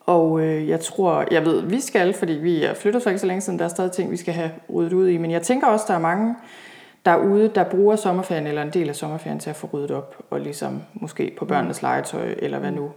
Og 0.06 0.40
øh, 0.40 0.68
jeg 0.68 0.80
tror, 0.80 1.24
jeg 1.30 1.44
ved, 1.44 1.60
vi 1.62 1.80
skal, 1.80 2.12
fordi 2.14 2.32
vi 2.32 2.64
er 2.64 2.74
flyttet 2.74 3.02
for 3.02 3.10
ikke 3.10 3.20
så 3.20 3.26
længe 3.26 3.40
siden, 3.40 3.58
der 3.58 3.64
er 3.64 3.68
stadig 3.68 3.92
ting, 3.92 4.10
vi 4.10 4.16
skal 4.16 4.34
have 4.34 4.50
ryddet 4.74 4.92
ud 4.92 5.08
i. 5.08 5.16
Men 5.16 5.30
jeg 5.30 5.42
tænker 5.42 5.66
også, 5.66 5.84
der 5.88 5.94
er 5.94 5.98
mange 5.98 6.34
derude, 7.06 7.48
der 7.48 7.64
bruger 7.64 7.96
sommerferien 7.96 8.46
eller 8.46 8.62
en 8.62 8.70
del 8.70 8.88
af 8.88 8.96
sommerferien 8.96 9.38
til 9.38 9.50
at 9.50 9.56
få 9.56 9.68
ryddet 9.72 9.90
op, 9.90 10.16
og 10.30 10.40
ligesom 10.40 10.82
måske 10.94 11.34
på 11.38 11.44
børnenes 11.44 11.82
legetøj, 11.82 12.34
eller 12.38 12.58
hvad 12.58 12.70
nu. 12.70 12.90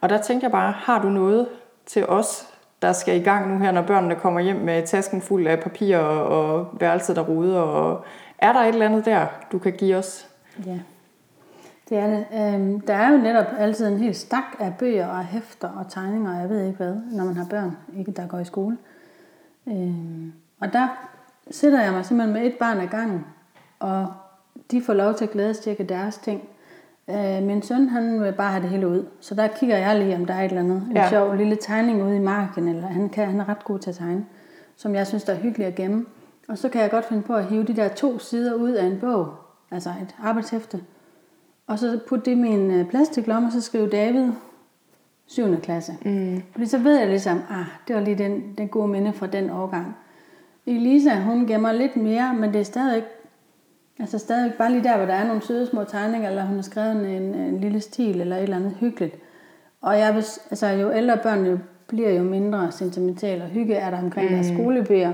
Og 0.00 0.08
der 0.08 0.22
tænkte 0.22 0.44
jeg 0.44 0.52
bare, 0.52 0.72
har 0.72 1.02
du 1.02 1.08
noget 1.08 1.48
til 1.86 2.06
os, 2.06 2.48
der 2.82 2.92
skal 2.92 3.20
i 3.20 3.24
gang 3.24 3.52
nu 3.52 3.58
her, 3.58 3.72
når 3.72 3.82
børnene 3.82 4.14
kommer 4.14 4.40
hjem 4.40 4.56
med 4.56 4.86
tasken 4.86 5.20
fuld 5.20 5.46
af 5.46 5.60
papir 5.60 5.98
og, 5.98 6.56
og 6.56 6.68
værelset 6.80 7.16
der 7.16 7.22
ruder, 7.22 7.60
og 7.60 8.04
er 8.38 8.52
der 8.52 8.60
et 8.60 8.68
eller 8.68 8.86
andet 8.86 9.04
der, 9.04 9.26
du 9.52 9.58
kan 9.58 9.72
give 9.72 9.96
os? 9.96 10.28
Ja, 10.66 10.78
det 11.88 11.98
er 11.98 12.06
det. 12.06 12.26
Øhm, 12.34 12.80
der 12.80 12.94
er 12.94 13.12
jo 13.12 13.18
netop 13.18 13.46
altid 13.58 13.88
en 13.88 13.98
hel 13.98 14.14
stak 14.14 14.44
af 14.60 14.74
bøger 14.78 15.06
og 15.06 15.24
hæfter 15.24 15.68
og 15.68 15.88
tegninger, 15.88 16.34
og 16.34 16.40
jeg 16.40 16.48
ved 16.48 16.66
ikke 16.66 16.76
hvad, 16.76 16.94
når 17.12 17.24
man 17.24 17.36
har 17.36 17.46
børn, 17.50 17.76
ikke 17.98 18.12
der 18.12 18.26
går 18.26 18.38
i 18.38 18.44
skole. 18.44 18.78
Øhm, 19.66 20.32
og 20.60 20.72
der 20.72 20.88
sætter 21.50 21.82
jeg 21.82 21.92
mig 21.92 22.04
simpelthen 22.04 22.34
med 22.34 22.46
et 22.46 22.54
barn 22.54 22.80
ad 22.80 22.86
gangen, 22.86 23.24
og 23.80 24.06
de 24.70 24.82
får 24.82 24.94
lov 24.94 25.14
til 25.14 25.24
at 25.24 25.30
glædestjekke 25.30 25.84
deres 25.84 26.18
ting. 26.18 26.42
Øh, 27.10 27.42
min 27.42 27.62
søn, 27.62 27.88
han 27.88 28.22
vil 28.22 28.32
bare 28.32 28.50
have 28.50 28.62
det 28.62 28.70
hele 28.70 28.88
ud, 28.88 29.04
så 29.20 29.34
der 29.34 29.46
kigger 29.46 29.76
jeg 29.76 29.98
lige, 29.98 30.16
om 30.16 30.24
der 30.26 30.34
er 30.34 30.42
et 30.44 30.48
eller 30.48 30.60
andet. 30.62 30.82
En 30.90 30.96
Ja. 30.96 31.08
sjov 31.08 31.34
lille 31.34 31.56
tegning 31.60 32.02
ude 32.04 32.16
i 32.16 32.20
marken, 32.20 32.68
eller 32.68 32.86
han, 32.86 33.08
kan, 33.08 33.26
han 33.26 33.40
er 33.40 33.48
ret 33.48 33.64
god 33.64 33.78
til 33.78 33.90
at 33.90 33.96
tegne, 33.96 34.24
som 34.76 34.94
jeg 34.94 35.06
synes, 35.06 35.24
der 35.24 35.32
er 35.32 35.36
hyggeligt 35.38 35.68
at 35.68 35.74
gemme. 35.74 36.04
Og 36.48 36.58
så 36.58 36.68
kan 36.68 36.80
jeg 36.80 36.90
godt 36.90 37.04
finde 37.04 37.22
på 37.22 37.34
at 37.34 37.44
hive 37.44 37.64
de 37.64 37.76
der 37.76 37.88
to 37.88 38.18
sider 38.18 38.54
ud 38.54 38.70
af 38.70 38.86
en 38.86 38.98
bog, 39.00 39.34
altså 39.70 39.88
et 39.90 40.14
arbejdshæfte, 40.22 40.80
og 41.66 41.78
så 41.78 41.98
putte 42.08 42.24
det 42.24 42.30
i 42.30 42.40
min 42.40 42.70
øh, 42.70 42.88
plastiklomme, 42.88 43.48
og 43.48 43.52
så 43.52 43.60
skrive 43.60 43.88
David 43.88 44.32
7. 45.26 45.60
klasse. 45.60 45.92
Mm. 46.04 46.42
Fordi 46.52 46.66
så 46.66 46.78
ved 46.78 46.98
jeg 46.98 47.08
ligesom, 47.08 47.40
ah, 47.50 47.64
det 47.88 47.96
var 47.96 48.02
lige 48.02 48.18
den, 48.18 48.54
den 48.58 48.68
gode 48.68 48.88
minde 48.88 49.12
fra 49.12 49.26
den 49.26 49.50
årgang. 49.50 49.96
Elisa, 50.66 51.14
hun 51.20 51.46
gemmer 51.46 51.72
lidt 51.72 51.96
mere, 51.96 52.34
men 52.34 52.52
det 52.52 52.60
er 52.60 52.64
stadig 52.64 53.04
Altså 54.00 54.18
stadig 54.18 54.52
bare 54.58 54.72
lige 54.72 54.84
der, 54.84 54.96
hvor 54.96 55.06
der 55.06 55.14
er 55.14 55.26
nogle 55.26 55.42
søde 55.42 55.66
små 55.66 55.84
tegninger, 55.84 56.28
eller 56.28 56.44
hun 56.44 56.54
har 56.54 56.62
skrevet 56.62 56.92
en, 57.16 57.34
en 57.34 57.60
lille 57.60 57.80
stil, 57.80 58.20
eller 58.20 58.36
et 58.36 58.42
eller 58.42 58.56
andet 58.56 58.72
hyggeligt. 58.80 59.14
Og 59.82 59.98
jeg 59.98 60.14
vil, 60.14 60.24
altså, 60.50 60.66
jo 60.66 60.92
ældre 60.92 61.16
børn 61.22 61.46
jo 61.46 61.58
bliver, 61.86 62.10
jo 62.10 62.22
mindre 62.22 62.72
sentimental 62.72 63.42
og 63.42 63.48
hygge 63.48 63.74
er 63.74 63.90
der 63.90 63.98
omkring 63.98 64.28
mm. 64.28 64.34
deres 64.34 64.46
skolebøger. 64.46 65.12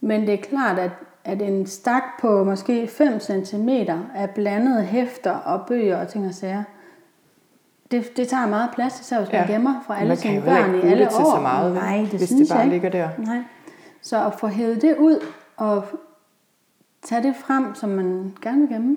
Men 0.00 0.20
det 0.20 0.34
er 0.34 0.38
klart, 0.38 0.78
at, 0.78 0.90
at 1.24 1.42
en 1.42 1.66
stak 1.66 2.02
på 2.20 2.44
måske 2.44 2.86
5 2.86 3.20
cm 3.20 3.68
af 4.14 4.30
blandede 4.34 4.82
hæfter 4.82 5.30
og 5.30 5.60
bøger 5.68 6.00
og 6.00 6.08
ting 6.08 6.26
og 6.26 6.34
sager, 6.34 6.62
det, 7.90 8.16
det 8.16 8.28
tager 8.28 8.46
meget 8.48 8.70
plads, 8.74 9.00
især 9.00 9.18
hvis 9.18 9.32
man 9.32 9.44
Ja. 9.48 9.52
gemmer 9.52 9.82
fra 9.86 9.96
alle 9.98 10.08
Man 10.08 10.16
sine 10.16 10.42
børn 10.42 10.74
i 10.74 10.80
alle 10.80 11.06
år. 11.06 11.34
så 11.36 11.40
meget? 11.42 11.74
Nej, 11.74 11.96
det 11.98 12.08
hvis 12.18 12.28
synes 12.28 12.48
det 12.48 12.54
bare 12.54 12.58
jeg 12.64 12.74
ikke. 12.74 12.88
ligger 12.88 12.90
der. 12.90 13.08
Nej. 13.26 13.38
Så 14.02 14.26
at 14.26 14.34
få 14.34 14.46
hævet 14.46 14.82
det 14.82 14.96
ud 14.98 15.18
og 15.56 15.84
tage 17.02 17.22
det 17.22 17.36
frem, 17.36 17.74
som 17.74 17.88
man 17.90 18.32
gerne 18.42 18.60
vil 18.60 18.68
gemme, 18.68 18.96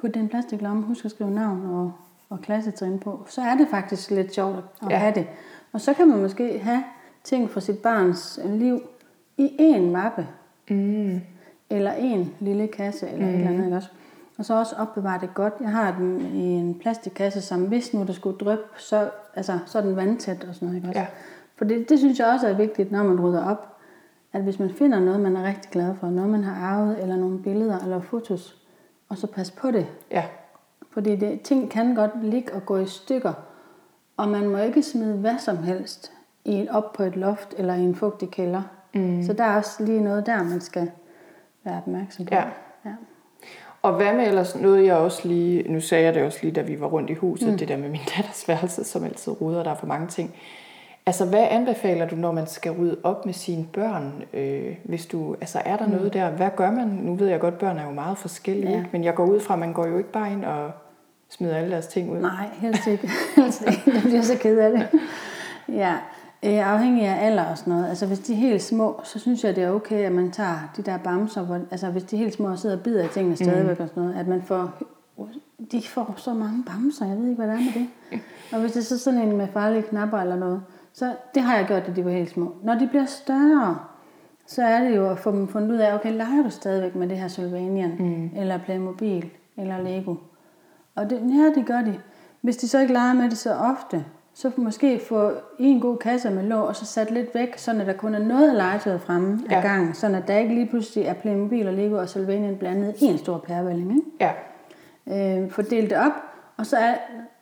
putte 0.00 0.14
det 0.14 0.20
i 0.20 0.22
en 0.22 0.28
plastiklomme, 0.28 0.82
husk 0.82 1.04
at 1.04 1.10
skrive 1.10 1.30
navn 1.30 1.66
og, 1.66 1.92
og 2.30 2.40
klassetrin 2.40 2.98
på, 2.98 3.24
så 3.28 3.40
er 3.40 3.54
det 3.56 3.66
faktisk 3.70 4.10
lidt 4.10 4.34
sjovt 4.34 4.56
at 4.82 4.90
Ja. 4.90 4.96
have 4.96 5.14
det. 5.14 5.26
Og 5.72 5.80
så 5.80 5.94
kan 5.94 6.08
man 6.08 6.22
måske 6.22 6.58
have 6.58 6.84
ting 7.24 7.50
fra 7.50 7.60
sit 7.60 7.78
barns 7.78 8.40
liv 8.44 8.80
i 9.36 9.74
én 9.76 9.80
mappe, 9.80 10.26
Mm. 10.70 11.20
eller 11.70 11.92
en 11.92 12.34
lille 12.40 12.66
kasse, 12.66 13.08
eller 13.08 13.26
mm. 13.26 13.32
et 13.32 13.34
eller 13.38 13.50
andet, 13.50 13.64
ikke 13.64 13.76
også? 13.76 13.88
Og 14.38 14.44
så 14.44 14.54
også 14.54 14.74
opbevare 14.78 15.20
det 15.20 15.34
godt. 15.34 15.54
Jeg 15.60 15.68
har 15.70 15.94
den 15.98 16.20
i 16.20 16.42
en 16.44 16.74
plastikkasse, 16.78 17.40
som 17.40 17.62
hvis 17.64 17.94
nu 17.94 18.04
der 18.06 18.12
skulle 18.12 18.38
dryppe, 18.38 18.64
så, 18.78 19.10
altså, 19.34 19.58
så 19.66 19.78
er 19.78 19.82
den 19.82 19.96
vandtæt 19.96 20.44
og 20.48 20.54
sådan 20.54 20.66
noget, 20.68 20.76
ikke 20.76 20.88
også? 20.88 21.00
Ja. 21.00 21.06
For 21.56 21.64
det, 21.64 21.88
det 21.88 21.98
synes 21.98 22.18
jeg 22.18 22.26
også 22.26 22.48
er 22.48 22.52
vigtigt, 22.54 22.92
når 22.92 23.02
man 23.02 23.20
rydder 23.20 23.44
op, 23.44 23.73
at 24.34 24.42
hvis 24.42 24.58
man 24.58 24.70
finder 24.70 25.00
noget, 25.00 25.20
man 25.20 25.36
er 25.36 25.42
rigtig 25.42 25.70
glad 25.70 25.94
for, 26.00 26.06
noget 26.06 26.30
man 26.30 26.44
har 26.44 26.66
arvet, 26.66 27.02
eller 27.02 27.16
nogle 27.16 27.38
billeder 27.38 27.78
eller 27.78 28.00
fotos, 28.00 28.56
og 29.08 29.18
så 29.18 29.26
pas 29.26 29.50
på 29.50 29.70
det. 29.70 29.86
Ja, 30.10 30.24
Fordi 30.90 31.16
det, 31.16 31.40
ting 31.40 31.70
kan 31.70 31.94
godt 31.94 32.24
ligge 32.24 32.52
og 32.52 32.66
gå 32.66 32.76
i 32.78 32.86
stykker, 32.86 33.32
og 34.16 34.28
man 34.28 34.48
må 34.48 34.58
ikke 34.58 34.82
smide 34.82 35.14
hvad 35.14 35.38
som 35.38 35.56
helst 35.62 36.12
i 36.44 36.60
et, 36.60 36.68
op 36.68 36.92
på 36.92 37.02
et 37.02 37.16
loft 37.16 37.54
eller 37.58 37.74
i 37.74 37.80
en 37.80 37.94
fugtig 37.94 38.30
kælder. 38.30 38.62
Mm. 38.94 39.22
Så 39.22 39.32
der 39.32 39.44
er 39.44 39.56
også 39.56 39.84
lige 39.84 40.00
noget 40.00 40.26
der, 40.26 40.42
man 40.42 40.60
skal 40.60 40.90
være 41.64 41.76
opmærksom 41.76 42.26
på. 42.26 42.34
Ja. 42.34 42.44
ja. 42.84 42.94
Og 43.82 43.92
hvad 43.92 44.12
med 44.12 44.26
ellers 44.26 44.56
noget, 44.56 44.86
jeg 44.86 44.96
også 44.96 45.28
lige, 45.28 45.72
nu 45.72 45.80
sagde 45.80 46.04
jeg 46.04 46.14
det 46.14 46.22
også 46.22 46.38
lige, 46.42 46.52
da 46.52 46.62
vi 46.62 46.80
var 46.80 46.86
rundt 46.86 47.10
i 47.10 47.14
huset, 47.14 47.50
mm. 47.50 47.58
det 47.58 47.68
der 47.68 47.76
med 47.76 47.88
min 47.88 48.00
datters 48.16 48.48
værelse, 48.48 48.84
som 48.84 49.04
altid 49.04 49.40
ruder, 49.40 49.62
der 49.62 49.70
er 49.70 49.74
for 49.74 49.86
mange 49.86 50.08
ting. 50.08 50.34
Altså, 51.06 51.24
hvad 51.24 51.46
anbefaler 51.50 52.06
du, 52.08 52.16
når 52.16 52.32
man 52.32 52.46
skal 52.46 52.72
rydde 52.72 52.96
op 53.02 53.26
med 53.26 53.34
sine 53.34 53.66
børn? 53.72 54.22
Øh, 54.32 54.76
hvis 54.84 55.06
du, 55.06 55.34
altså, 55.40 55.58
er 55.64 55.76
der 55.76 55.86
mm. 55.86 55.92
noget 55.92 56.12
der? 56.12 56.30
Hvad 56.30 56.50
gør 56.56 56.70
man? 56.70 56.88
Nu 56.88 57.14
ved 57.14 57.28
jeg 57.28 57.40
godt, 57.40 57.58
børn 57.58 57.78
er 57.78 57.84
jo 57.84 57.90
meget 57.90 58.18
forskellige, 58.18 58.70
Ja. 58.72 58.84
men 58.92 59.04
jeg 59.04 59.14
går 59.14 59.24
ud 59.26 59.40
fra, 59.40 59.54
at 59.54 59.60
man 59.60 59.72
går 59.72 59.86
jo 59.86 59.98
ikke 59.98 60.12
bare 60.12 60.32
ind 60.32 60.44
og 60.44 60.70
smider 61.30 61.56
alle 61.56 61.70
deres 61.70 61.86
ting 61.86 62.12
ud. 62.12 62.18
Nej, 62.18 62.48
helst 62.52 62.86
ikke. 62.86 63.10
helst 63.36 63.62
ikke. 63.62 63.82
Jeg 63.94 64.02
bliver 64.02 64.22
så 64.22 64.38
ked 64.38 64.58
af 64.58 64.70
det. 64.70 64.88
Ja, 65.68 65.92
øh, 66.42 66.72
afhængig 66.72 67.06
af 67.06 67.26
alder 67.26 67.44
og 67.44 67.58
sådan 67.58 67.72
noget. 67.72 67.88
Altså 67.88 68.06
hvis 68.06 68.18
de 68.18 68.32
er 68.32 68.36
helt 68.36 68.62
små, 68.62 69.00
så 69.04 69.18
synes 69.18 69.44
jeg, 69.44 69.56
det 69.56 69.64
er 69.64 69.70
okay, 69.70 70.06
at 70.06 70.12
man 70.12 70.30
tager 70.30 70.72
de 70.76 70.82
der 70.82 70.98
bamser, 70.98 71.42
hvor, 71.42 71.60
altså 71.70 71.90
hvis 71.90 72.02
de 72.02 72.16
er 72.16 72.20
helt 72.20 72.34
små 72.34 72.48
og 72.48 72.58
sidder 72.58 72.76
og 72.76 72.82
bider 72.82 73.04
i 73.04 73.08
tingene 73.08 73.36
stadigvæk 73.36 73.80
og 73.80 73.88
sådan 73.88 74.02
noget, 74.02 74.16
at 74.20 74.28
man 74.28 74.42
får, 74.42 74.70
de 75.72 75.82
får 75.82 76.14
så 76.16 76.34
mange 76.34 76.64
bamser, 76.66 77.06
jeg 77.06 77.16
ved 77.16 77.24
ikke, 77.24 77.36
hvad 77.36 77.46
der 77.46 77.52
er 77.54 77.58
med 77.58 77.72
det. 77.74 77.88
Og 78.52 78.60
hvis 78.60 78.72
det 78.72 78.80
er 78.80 78.84
så 78.84 78.98
sådan 78.98 79.20
en 79.20 79.36
med 79.36 79.48
farlige 79.52 79.82
knapper 79.82 80.18
eller 80.18 80.36
noget, 80.36 80.62
så 80.94 81.12
det 81.34 81.42
har 81.42 81.56
jeg 81.56 81.66
gjort, 81.66 81.86
da 81.86 81.92
de 81.92 82.04
var 82.04 82.10
helt 82.10 82.30
små. 82.30 82.54
Når 82.62 82.74
de 82.74 82.86
bliver 82.88 83.06
større, 83.06 83.78
så 84.46 84.62
er 84.62 84.80
det 84.80 84.96
jo 84.96 85.10
at 85.10 85.18
få 85.18 85.30
dem 85.30 85.48
fundet 85.48 85.70
ud 85.70 85.76
af, 85.76 85.94
okay, 85.94 86.12
leger 86.12 86.42
du 86.42 86.50
stadigvæk 86.50 86.94
med 86.94 87.08
det 87.08 87.18
her 87.18 87.28
Sylvanian, 87.28 87.96
mm. 87.98 88.30
eller 88.36 88.58
Playmobil, 88.58 89.30
eller 89.56 89.82
Lego? 89.82 90.14
Og 90.94 91.10
det, 91.10 91.20
ja, 91.20 91.60
det 91.60 91.66
gør 91.66 91.80
de. 91.80 91.94
Hvis 92.40 92.56
de 92.56 92.68
så 92.68 92.80
ikke 92.80 92.92
leger 92.92 93.12
med 93.12 93.30
det 93.30 93.38
så 93.38 93.54
ofte, 93.54 94.04
så 94.34 94.50
måske 94.56 95.00
få 95.08 95.32
en 95.58 95.80
god 95.80 95.96
kasse 95.96 96.30
med 96.30 96.42
låg, 96.42 96.62
og 96.62 96.76
så 96.76 96.86
sat 96.86 97.10
lidt 97.10 97.34
væk, 97.34 97.58
så 97.58 97.70
at 97.70 97.86
der 97.86 97.92
kun 97.92 98.14
er 98.14 98.18
noget 98.18 98.50
af 98.50 98.56
legetøjet 98.56 99.00
fremme 99.00 99.40
ja. 99.50 99.56
Af 99.56 99.62
gangen, 99.62 99.94
så 99.94 100.06
at 100.06 100.28
der 100.28 100.38
ikke 100.38 100.54
lige 100.54 100.66
pludselig 100.66 101.04
er 101.04 101.14
Playmobil 101.14 101.68
og 101.68 101.74
Lego 101.74 101.96
og 101.98 102.08
Sylvanian 102.08 102.56
blandet 102.56 102.94
i 103.00 103.04
en 103.04 103.18
stor 103.18 103.38
pærevælling. 103.38 103.90
Ikke? 103.90 104.32
Ja, 105.06 105.42
øh, 105.42 105.50
fordele 105.50 105.88
det 105.88 105.98
op, 105.98 106.12
og 106.56 106.66
så, 106.66 106.76
er, 106.76 106.94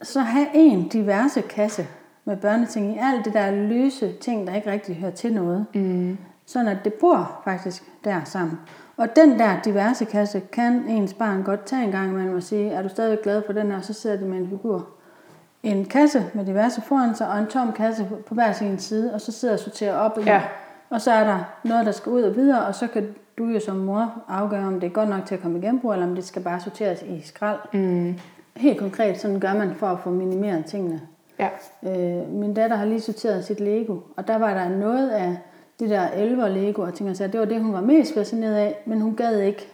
så 0.02 0.20
have 0.20 0.46
en 0.54 0.88
diverse 0.88 1.40
kasse 1.40 1.86
med 2.24 2.36
børneting 2.36 2.94
i 2.94 2.98
alt 3.02 3.24
det 3.24 3.32
der 3.32 3.50
løse 3.50 4.12
ting, 4.20 4.46
der 4.46 4.54
ikke 4.54 4.70
rigtig 4.70 4.96
hører 4.96 5.10
til 5.10 5.32
noget. 5.32 5.66
Mm. 5.74 6.18
Sådan 6.46 6.68
at 6.68 6.78
det 6.84 6.94
bor 6.94 7.40
faktisk 7.44 7.82
der 8.04 8.24
sammen. 8.24 8.58
Og 8.96 9.16
den 9.16 9.38
der 9.38 9.60
diverse 9.64 10.04
kasse 10.04 10.40
kan 10.52 10.72
ens 10.88 11.14
barn 11.14 11.42
godt 11.42 11.64
tage 11.64 11.84
en 11.84 11.90
gang 11.90 12.10
imellem 12.10 12.36
og 12.36 12.42
sige, 12.42 12.70
er 12.70 12.82
du 12.82 12.88
stadig 12.88 13.18
glad 13.22 13.42
for 13.46 13.52
den 13.52 13.70
her, 13.70 13.80
så 13.80 13.92
sidder 13.92 14.16
de 14.16 14.24
med 14.24 14.38
en 14.38 14.48
figur. 14.48 14.88
En 15.62 15.84
kasse 15.84 16.24
med 16.34 16.46
diverse 16.46 16.82
foran 16.82 17.14
sig, 17.14 17.28
og 17.28 17.38
en 17.38 17.46
tom 17.46 17.72
kasse 17.72 18.08
på 18.26 18.34
hver 18.34 18.52
sin 18.52 18.78
side, 18.78 19.14
og 19.14 19.20
så 19.20 19.32
sidder 19.32 19.54
og 19.54 19.60
sorterer 19.60 19.96
op 19.96 20.18
i. 20.18 20.22
Ja. 20.22 20.42
Og 20.90 21.00
så 21.00 21.12
er 21.12 21.24
der 21.24 21.38
noget, 21.64 21.86
der 21.86 21.92
skal 21.92 22.12
ud 22.12 22.22
og 22.22 22.36
videre, 22.36 22.66
og 22.66 22.74
så 22.74 22.86
kan 22.86 23.14
du 23.38 23.44
jo 23.44 23.60
som 23.60 23.76
mor 23.76 24.22
afgøre, 24.28 24.66
om 24.66 24.80
det 24.80 24.86
er 24.86 24.90
godt 24.90 25.08
nok 25.08 25.26
til 25.26 25.34
at 25.34 25.40
komme 25.40 25.58
i 25.58 25.62
genbrug, 25.62 25.92
eller 25.92 26.06
om 26.06 26.14
det 26.14 26.24
skal 26.24 26.42
bare 26.42 26.60
sorteres 26.60 27.02
i 27.02 27.20
skrald. 27.24 27.58
Mm. 27.72 28.18
Helt 28.56 28.78
konkret, 28.78 29.20
sådan 29.20 29.40
gør 29.40 29.54
man 29.54 29.74
for 29.74 29.86
at 29.86 30.00
få 30.00 30.10
minimeret 30.10 30.64
tingene. 30.64 31.00
Ja, 31.42 31.48
Øh, 32.20 32.28
min 32.28 32.54
datter 32.54 32.76
har 32.76 32.84
lige 32.84 33.00
sorteret 33.00 33.44
sit 33.44 33.60
Lego, 33.60 33.96
og 34.16 34.28
der 34.28 34.38
var 34.38 34.54
der 34.54 34.68
noget 34.68 35.10
af 35.10 35.36
det 35.80 35.90
der 35.90 36.08
elver 36.16 36.48
Lego, 36.48 36.82
og 36.82 36.94
tænker 36.94 37.14
sig, 37.14 37.32
det 37.32 37.40
var 37.40 37.46
det, 37.46 37.62
hun 37.62 37.72
var 37.72 37.80
mest 37.80 38.14
fascineret 38.14 38.54
af, 38.54 38.82
men 38.86 39.00
hun 39.00 39.16
gad 39.16 39.40
ikke 39.40 39.68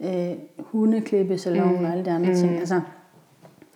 øh, 0.00 0.30
hundeklippesalonen 0.58 1.78
mm. 1.78 1.84
og 1.84 1.90
alle 1.92 2.04
de 2.04 2.10
andre 2.10 2.28
mm. 2.28 2.34
ting. 2.36 2.58
Altså, 2.58 2.80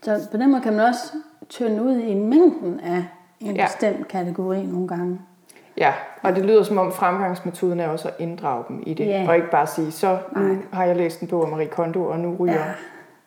så 0.03 0.29
på 0.31 0.37
den 0.37 0.51
måde 0.51 0.63
kan 0.63 0.73
man 0.73 0.87
også 0.87 1.13
tynde 1.49 1.83
ud 1.83 1.97
i 1.97 2.15
mængden 2.15 2.81
af 2.81 3.05
en 3.41 3.57
Ja. 3.57 3.67
bestemt 3.67 4.09
kategori 4.09 4.63
nogle 4.63 4.89
gange. 4.89 5.21
ja. 5.77 5.93
Og 6.23 6.37
det 6.37 6.45
lyder 6.45 6.63
som 6.63 6.79
om 6.79 6.93
fremgangsmetoden 6.93 7.81
er 7.81 7.89
også 7.89 8.09
at 8.09 8.15
inddrage 8.19 8.65
dem 8.69 8.83
i 8.87 8.95
det, 8.95 9.07
Ja. 9.07 9.25
og 9.29 9.37
ikke 9.37 9.51
bare 9.51 9.67
sige, 9.67 9.91
så 9.93 10.19
nu 10.37 10.57
har 10.73 10.85
jeg 10.85 10.97
læst 10.97 11.21
en 11.21 11.29
bog 11.29 11.43
om 11.43 11.49
Marie 11.49 11.67
Kondo, 11.67 12.05
og 12.05 12.19
nu 12.19 12.37
ryger 12.41 12.65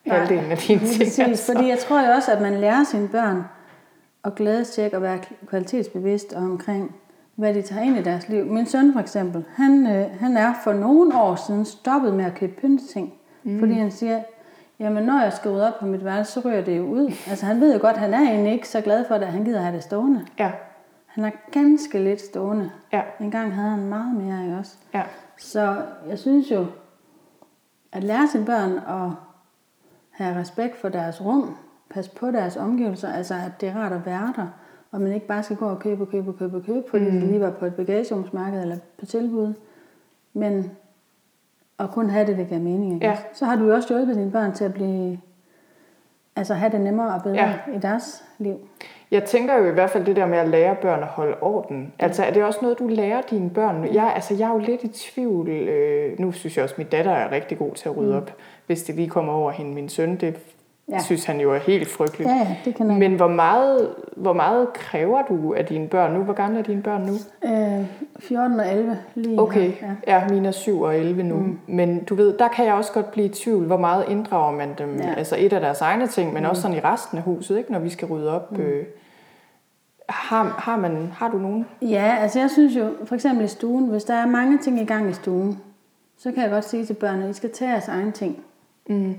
Ja. 0.05 0.13
halvdelen 0.13 0.51
af 0.51 0.57
dine 0.57 0.79
ting. 0.79 0.79
præcis, 0.79 1.19
altså. 1.19 1.53
fordi 1.53 1.69
jeg 1.69 1.79
tror 1.79 2.05
jo 2.07 2.11
også, 2.11 2.31
at 2.31 2.41
man 2.41 2.53
lærer 2.53 2.83
sine 2.83 3.07
børn 3.07 3.43
at 4.25 4.35
glædestjekke 4.35 4.97
og 4.97 5.01
være 5.01 5.19
kvalitetsbevidst 5.47 6.33
omkring, 6.33 6.95
hvad 7.35 7.53
de 7.53 7.61
tager 7.61 7.81
ind 7.81 7.97
i 7.97 8.01
deres 8.01 8.29
liv. 8.29 8.45
Min 8.45 8.65
søn 8.65 8.93
for 8.93 8.99
eksempel, 8.99 9.45
han, 9.55 9.87
øh, 9.87 10.19
han 10.19 10.37
er 10.37 10.53
for 10.63 10.73
nogle 10.73 11.21
år 11.21 11.35
siden 11.35 11.65
stoppet 11.65 12.13
med 12.13 12.25
at 12.25 12.35
købe 12.35 12.53
pynteting, 12.61 13.13
mm. 13.43 13.59
fordi 13.59 13.73
han 13.73 13.91
siger, 13.91 14.23
jamen 14.79 15.03
når 15.03 15.21
jeg 15.21 15.33
skal 15.33 15.51
rydde 15.51 15.67
op 15.67 15.79
på 15.79 15.85
mit 15.85 16.05
værelse, 16.05 16.31
så 16.31 16.39
ryger 16.39 16.61
det 16.61 16.77
jo 16.77 16.83
ud. 16.83 17.13
Altså 17.29 17.45
han 17.45 17.61
ved 17.61 17.73
jo 17.73 17.81
godt, 17.81 17.97
han 17.97 18.13
er 18.13 18.19
egentlig 18.19 18.53
ikke 18.53 18.69
så 18.69 18.81
glad 18.81 19.05
for 19.07 19.15
det, 19.15 19.25
at 19.25 19.31
han 19.31 19.43
gider 19.43 19.61
have 19.61 19.75
det 19.75 19.83
stående. 19.83 20.25
Ja. 20.39 20.51
Han 21.05 21.23
har 21.23 21.33
ganske 21.51 21.99
lidt 21.99 22.21
stående. 22.21 22.71
Ja. 22.93 23.01
En 23.19 23.31
gang 23.31 23.55
havde 23.55 23.69
han 23.69 23.85
meget 23.85 24.15
mere, 24.15 24.43
ikke 24.43 24.57
også? 24.57 24.75
Ja. 24.93 25.03
Så 25.37 25.81
jeg 26.09 26.19
synes 26.19 26.51
jo, 26.51 26.65
at 27.91 28.03
lære 28.03 28.27
sine 28.27 28.45
børn 28.45 28.71
at 28.71 29.11
have 30.09 30.39
respekt 30.39 30.77
for 30.77 30.89
deres 30.89 31.21
rum, 31.21 31.57
passe 31.93 32.11
på 32.15 32.31
deres 32.31 32.57
omgivelser, 32.57 33.13
altså 33.13 33.33
at 33.33 33.61
det 33.61 33.69
er 33.69 33.75
rart 33.75 33.91
at 33.91 34.05
være 34.05 34.33
der, 34.35 34.47
og 34.91 35.01
man 35.01 35.13
ikke 35.13 35.27
bare 35.27 35.43
skal 35.43 35.57
gå 35.57 35.65
og 35.65 35.79
købe 35.79 36.03
og 36.03 36.09
købe 36.09 36.29
og 36.29 36.37
købe 36.39 36.57
og 36.57 36.63
købe, 36.63 36.83
fordi 36.89 37.05
mm. 37.05 37.11
det 37.11 37.23
lige 37.23 37.41
var 37.41 37.51
på 37.51 37.65
et 37.65 37.75
bagagerumsmarked 37.75 38.61
eller 38.61 38.77
på 38.99 39.05
tilbud, 39.05 39.53
men 40.33 40.71
at 41.79 41.91
kun 41.91 42.09
have 42.09 42.27
det, 42.27 42.37
det 42.37 42.47
giver 42.47 42.61
mening. 42.61 42.93
Ikke? 42.93 43.05
Ja. 43.05 43.17
Så 43.33 43.45
har 43.45 43.55
du 43.55 43.67
jo 43.67 43.75
også 43.75 43.93
hjulpet 43.93 44.15
dine 44.15 44.31
børn 44.31 44.53
til 44.53 44.63
at 44.63 44.73
blive, 44.73 45.19
altså 46.35 46.53
have 46.53 46.71
det 46.71 46.81
nemmere 46.81 47.15
og 47.15 47.23
bedre 47.23 47.35
Ja. 47.35 47.53
i 47.75 47.79
deres 47.79 48.23
liv. 48.37 48.55
Jeg 49.11 49.23
tænker 49.23 49.57
jo 49.57 49.65
i 49.65 49.71
hvert 49.71 49.89
fald 49.89 50.05
det 50.05 50.15
der 50.15 50.25
med 50.25 50.37
at 50.37 50.49
lære 50.49 50.75
børn 50.81 50.99
at 50.99 51.07
holde 51.07 51.35
orden. 51.41 51.93
Altså 51.99 52.23
er 52.23 52.31
det 52.31 52.43
også 52.43 52.59
noget, 52.61 52.79
du 52.79 52.87
lærer 52.87 53.21
dine 53.21 53.49
børn? 53.49 53.93
Jeg, 53.93 54.11
altså, 54.15 54.33
jeg 54.33 54.49
er 54.49 54.53
jo 54.53 54.59
lidt 54.59 54.83
i 54.83 54.87
tvivl. 54.87 55.49
Øh, 55.49 56.19
nu 56.19 56.31
synes 56.31 56.57
jeg 56.57 56.63
også, 56.63 56.73
at 56.73 56.77
min 56.77 56.87
datter 56.87 57.11
er 57.11 57.31
rigtig 57.31 57.57
god 57.57 57.71
til 57.71 57.89
at 57.89 57.97
rydde 57.97 58.17
op. 58.17 58.31
Hvis 58.65 58.83
det 58.83 58.95
lige 58.95 59.09
kommer 59.09 59.33
over 59.33 59.51
hende. 59.51 59.73
Min 59.73 59.89
søn, 59.89 60.15
det 60.15 60.37
ja. 60.89 60.99
Synes 60.99 61.25
han 61.25 61.41
jo 61.41 61.53
er 61.53 61.57
helt 61.59 61.87
frygteligt. 61.87 62.29
Ja, 62.29 62.35
ja, 62.35 62.55
det 62.65 62.75
kan. 62.75 62.99
Men 62.99 63.15
hvor 63.15 63.27
meget, 63.27 63.89
hvor 64.15 64.33
meget 64.33 64.73
kræver 64.73 65.21
du 65.21 65.53
af 65.53 65.65
dine 65.65 65.87
børn 65.87 66.13
nu? 66.13 66.23
Hvor 66.23 66.33
gamle 66.33 66.59
er 66.59 66.63
dine 66.63 66.81
børn 66.81 67.01
nu? 67.01 67.13
Øh, 67.45 67.85
14 68.19 68.59
og 68.59 68.71
11 68.71 68.97
lige 69.15 69.41
Okay, 69.41 69.71
her. 69.71 69.95
Ja. 70.07 70.19
ja, 70.19 70.27
mine 70.29 70.47
er 70.47 70.51
7 70.51 70.81
og 70.81 70.97
11 70.97 71.23
nu. 71.23 71.35
Mm. 71.35 71.59
Men 71.67 72.03
du 72.03 72.15
ved, 72.15 72.37
der 72.37 72.47
kan 72.47 72.65
jeg 72.65 72.73
også 72.73 72.91
godt 72.91 73.11
blive 73.11 73.25
i 73.25 73.29
tvivl, 73.29 73.65
hvor 73.65 73.77
meget 73.77 74.05
inddrager 74.09 74.51
man 74.51 74.69
dem. 74.77 74.97
Ja. 74.97 75.13
Altså 75.17 75.35
et 75.39 75.53
af 75.53 75.61
deres 75.61 75.81
egne 75.81 76.07
ting, 76.07 76.33
men 76.33 76.43
mm. 76.43 76.49
også 76.49 76.61
sådan 76.61 76.77
i 76.77 76.79
resten 76.79 77.17
af 77.17 77.23
huset, 77.23 77.57
ikke, 77.57 77.71
når 77.71 77.79
vi 77.79 77.89
skal 77.89 78.07
rydde 78.07 78.31
op. 78.31 78.51
Mm. 78.51 78.61
Øh, 78.61 78.85
har, 80.09 80.55
har, 80.57 80.77
man, 80.77 81.11
har 81.15 81.29
du 81.29 81.37
nogen? 81.37 81.65
Ja, 81.81 82.17
altså 82.19 82.39
jeg 82.39 82.49
synes 82.49 82.75
jo, 82.75 82.89
for 83.05 83.15
eksempel 83.15 83.45
i 83.45 83.47
stuen, 83.47 83.87
hvis 83.89 84.03
der 84.03 84.13
er 84.13 84.25
mange 84.25 84.57
ting 84.57 84.81
i 84.81 84.85
gang 84.85 85.09
i 85.09 85.13
stuen, 85.13 85.59
så 86.17 86.31
kan 86.31 86.43
jeg 86.43 86.51
godt 86.51 86.65
sige 86.65 86.85
til 86.85 86.93
børnene, 86.93 87.23
at 87.23 87.29
I 87.29 87.33
skal 87.33 87.51
tage 87.51 87.71
jeres 87.71 87.87
egen 87.87 88.11
ting. 88.11 88.43
Mm. 88.89 89.15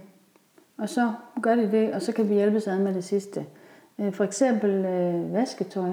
Og 0.83 0.89
så 0.89 1.13
gør 1.43 1.55
de 1.55 1.71
det, 1.73 1.93
og 1.93 2.03
så 2.03 2.13
kan 2.13 2.29
vi 2.29 2.35
hjælpes 2.35 2.67
ad 2.69 2.79
med 2.79 2.95
det 2.95 3.05
sidste. 3.05 3.45
Øh, 3.99 4.13
For 4.13 4.25
eksempel 4.25 4.71
øh, 4.71 5.35
vasketøj. 5.35 5.91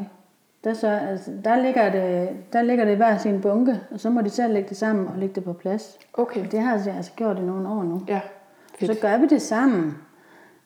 Der, 0.63 0.73
så, 0.73 0.87
altså, 0.87 1.31
der, 1.45 1.55
ligger 1.61 1.91
det, 1.91 2.29
der 2.53 2.61
ligger 2.61 2.85
det 2.85 2.91
i 2.91 2.95
hver 2.95 3.17
sin 3.17 3.41
bunke, 3.41 3.79
og 3.91 3.99
så 3.99 4.09
må 4.09 4.21
de 4.21 4.29
selv 4.29 4.53
lægge 4.53 4.69
det 4.69 4.77
sammen 4.77 5.07
og 5.07 5.13
lægge 5.17 5.35
det 5.35 5.43
på 5.43 5.53
plads. 5.53 5.97
Okay, 6.13 6.45
Det 6.51 6.59
har 6.59 6.81
jeg 6.85 6.95
altså 6.95 7.11
gjort 7.15 7.37
i 7.39 7.41
nogle 7.41 7.69
år 7.69 7.83
nu. 7.83 8.01
ja, 8.07 8.19
Så 8.79 8.85
fedt. 8.87 9.01
gør 9.01 9.17
vi 9.17 9.27
det 9.27 9.41
sammen. 9.41 9.97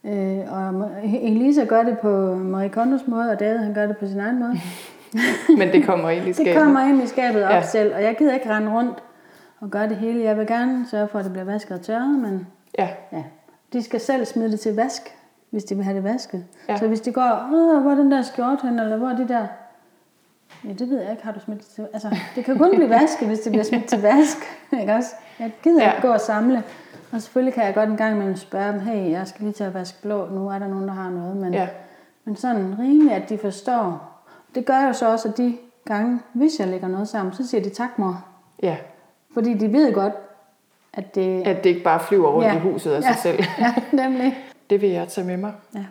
Øh, 0.04 0.40
og 0.54 0.90
Elisa 1.04 1.64
gør 1.66 1.84
det 1.84 2.00
på 2.00 2.36
Marie 2.36 2.70
Kondos 2.70 3.08
måde, 3.08 3.32
og 3.32 3.40
David 3.40 3.58
han 3.58 3.74
gør 3.74 3.86
det 3.88 3.98
på 3.98 4.08
sin 4.08 4.20
egen 4.20 4.40
måde. 4.40 4.54
Men 5.60 5.68
det 5.68 5.86
kommer 5.86 6.10
ind 6.10 6.24
i 6.24 6.28
Det 6.28 6.36
skabet. 6.36 6.62
kommer 6.64 6.82
ind 6.90 7.04
i 7.04 7.08
skabet 7.08 7.44
op 7.44 7.52
ja. 7.52 7.62
selv, 7.62 7.96
og 7.96 8.04
jeg 8.04 8.16
gider 8.18 8.34
ikke 8.34 8.50
rende 8.50 8.72
rundt 8.74 9.04
og 9.60 9.70
gøre 9.70 9.90
det 9.90 9.98
hele. 9.98 10.24
Jeg 10.24 10.38
vil 10.38 10.48
gerne 10.48 10.86
sørge 10.92 11.08
for, 11.08 11.20
at 11.20 11.26
det 11.26 11.32
bliver 11.34 11.46
vasket 11.46 11.72
og 11.78 11.82
tørret, 11.82 12.20
men 12.20 12.48
Ja, 12.80 12.90
ja, 13.12 13.24
de 13.74 13.84
skal 13.84 14.00
selv 14.00 14.26
smide 14.26 14.52
det 14.52 14.60
til 14.60 14.76
vask, 14.76 15.16
hvis 15.50 15.64
de 15.64 15.76
vil 15.76 15.84
have 15.84 15.96
det 15.96 16.04
vasket. 16.04 16.46
Ja. 16.70 16.78
Så 16.78 16.88
hvis 16.88 17.02
de 17.02 17.12
går, 17.12 17.50
Åh, 17.54 17.82
hvor 17.82 17.92
er 17.92 17.96
den 17.96 18.12
der 18.12 18.22
skjort 18.22 18.62
hen, 18.62 18.80
eller 18.80 18.98
hvor 18.98 19.10
er 19.10 19.16
de 19.16 19.28
der... 19.28 19.48
Ja, 20.66 20.74
det 20.74 20.90
ved 20.90 21.02
jeg 21.02 21.12
ikke, 21.12 21.24
har 21.24 21.32
du 21.32 21.40
smidt 21.40 21.60
det 21.60 21.68
til... 21.68 21.88
Altså, 21.94 22.16
det 22.36 22.46
kan 22.46 22.58
kun 22.58 22.70
blive 22.70 22.90
vasket, 23.00 23.28
hvis 23.28 23.40
det 23.40 23.52
bliver 23.52 23.64
smidt 23.64 23.86
til 23.86 24.02
vask, 24.02 24.38
ikke 24.80 24.94
også? 24.94 25.10
Jeg 25.40 25.52
gider 25.64 25.84
ja. 25.84 25.92
ikke 25.92 26.08
gå 26.08 26.14
og 26.14 26.22
samle. 26.22 26.64
Og 27.12 27.22
selvfølgelig 27.22 27.54
kan 27.54 27.66
jeg 27.66 27.74
godt 27.74 27.90
en 27.90 27.98
gang 27.98 28.16
imellem 28.16 28.36
spørge 28.36 28.74
dem, 28.74 28.80
hey, 28.80 29.12
jeg 29.12 29.28
skal 29.28 29.44
lige 29.44 29.54
til 29.54 29.64
at 29.64 29.74
vaske 29.74 30.02
blå, 30.02 30.30
nu 30.30 30.50
er 30.50 30.60
der 30.60 30.68
nogen, 30.68 30.88
der 30.88 30.94
har 30.94 31.10
noget. 31.10 31.38
Men, 31.38 31.54
ja, 31.54 31.68
men 32.26 32.36
sådan 32.36 32.76
rimeligt, 32.80 33.14
at 33.14 33.30
de 33.30 33.38
forstår. 33.38 34.10
Det 34.56 34.66
gør 34.66 34.82
jo 34.88 34.94
så 34.94 35.12
også, 35.12 35.30
at 35.30 35.38
de 35.38 35.58
gange, 35.86 36.20
hvis 36.34 36.60
jeg 36.60 36.68
lægger 36.68 36.88
noget 36.88 37.08
sammen, 37.08 37.34
så 37.34 37.48
siger 37.48 37.64
de 37.64 37.70
tak, 37.70 38.00
mor. 38.00 38.26
ja. 38.64 38.78
Fordi 39.34 39.54
de 39.54 39.74
ved 39.74 39.94
godt, 39.94 40.14
at 40.94 41.16
det... 41.16 41.42
At 41.48 41.64
det 41.64 41.70
ikke 41.70 41.84
bare 41.84 42.00
flyver 42.00 42.30
rundt 42.32 42.48
Ja. 42.48 42.56
i 42.56 42.60
huset 42.60 42.92
af 42.92 43.02
ja, 43.02 43.14
sig 43.14 43.16
selv. 43.16 43.44
Ja, 43.60 43.74
nemlig. 44.04 44.38
Det 44.70 44.82
vil 44.82 44.90
jeg 44.90 45.08
tage 45.08 45.28
med 45.28 45.38
mig. 45.38 45.52
Ja. 45.76 45.86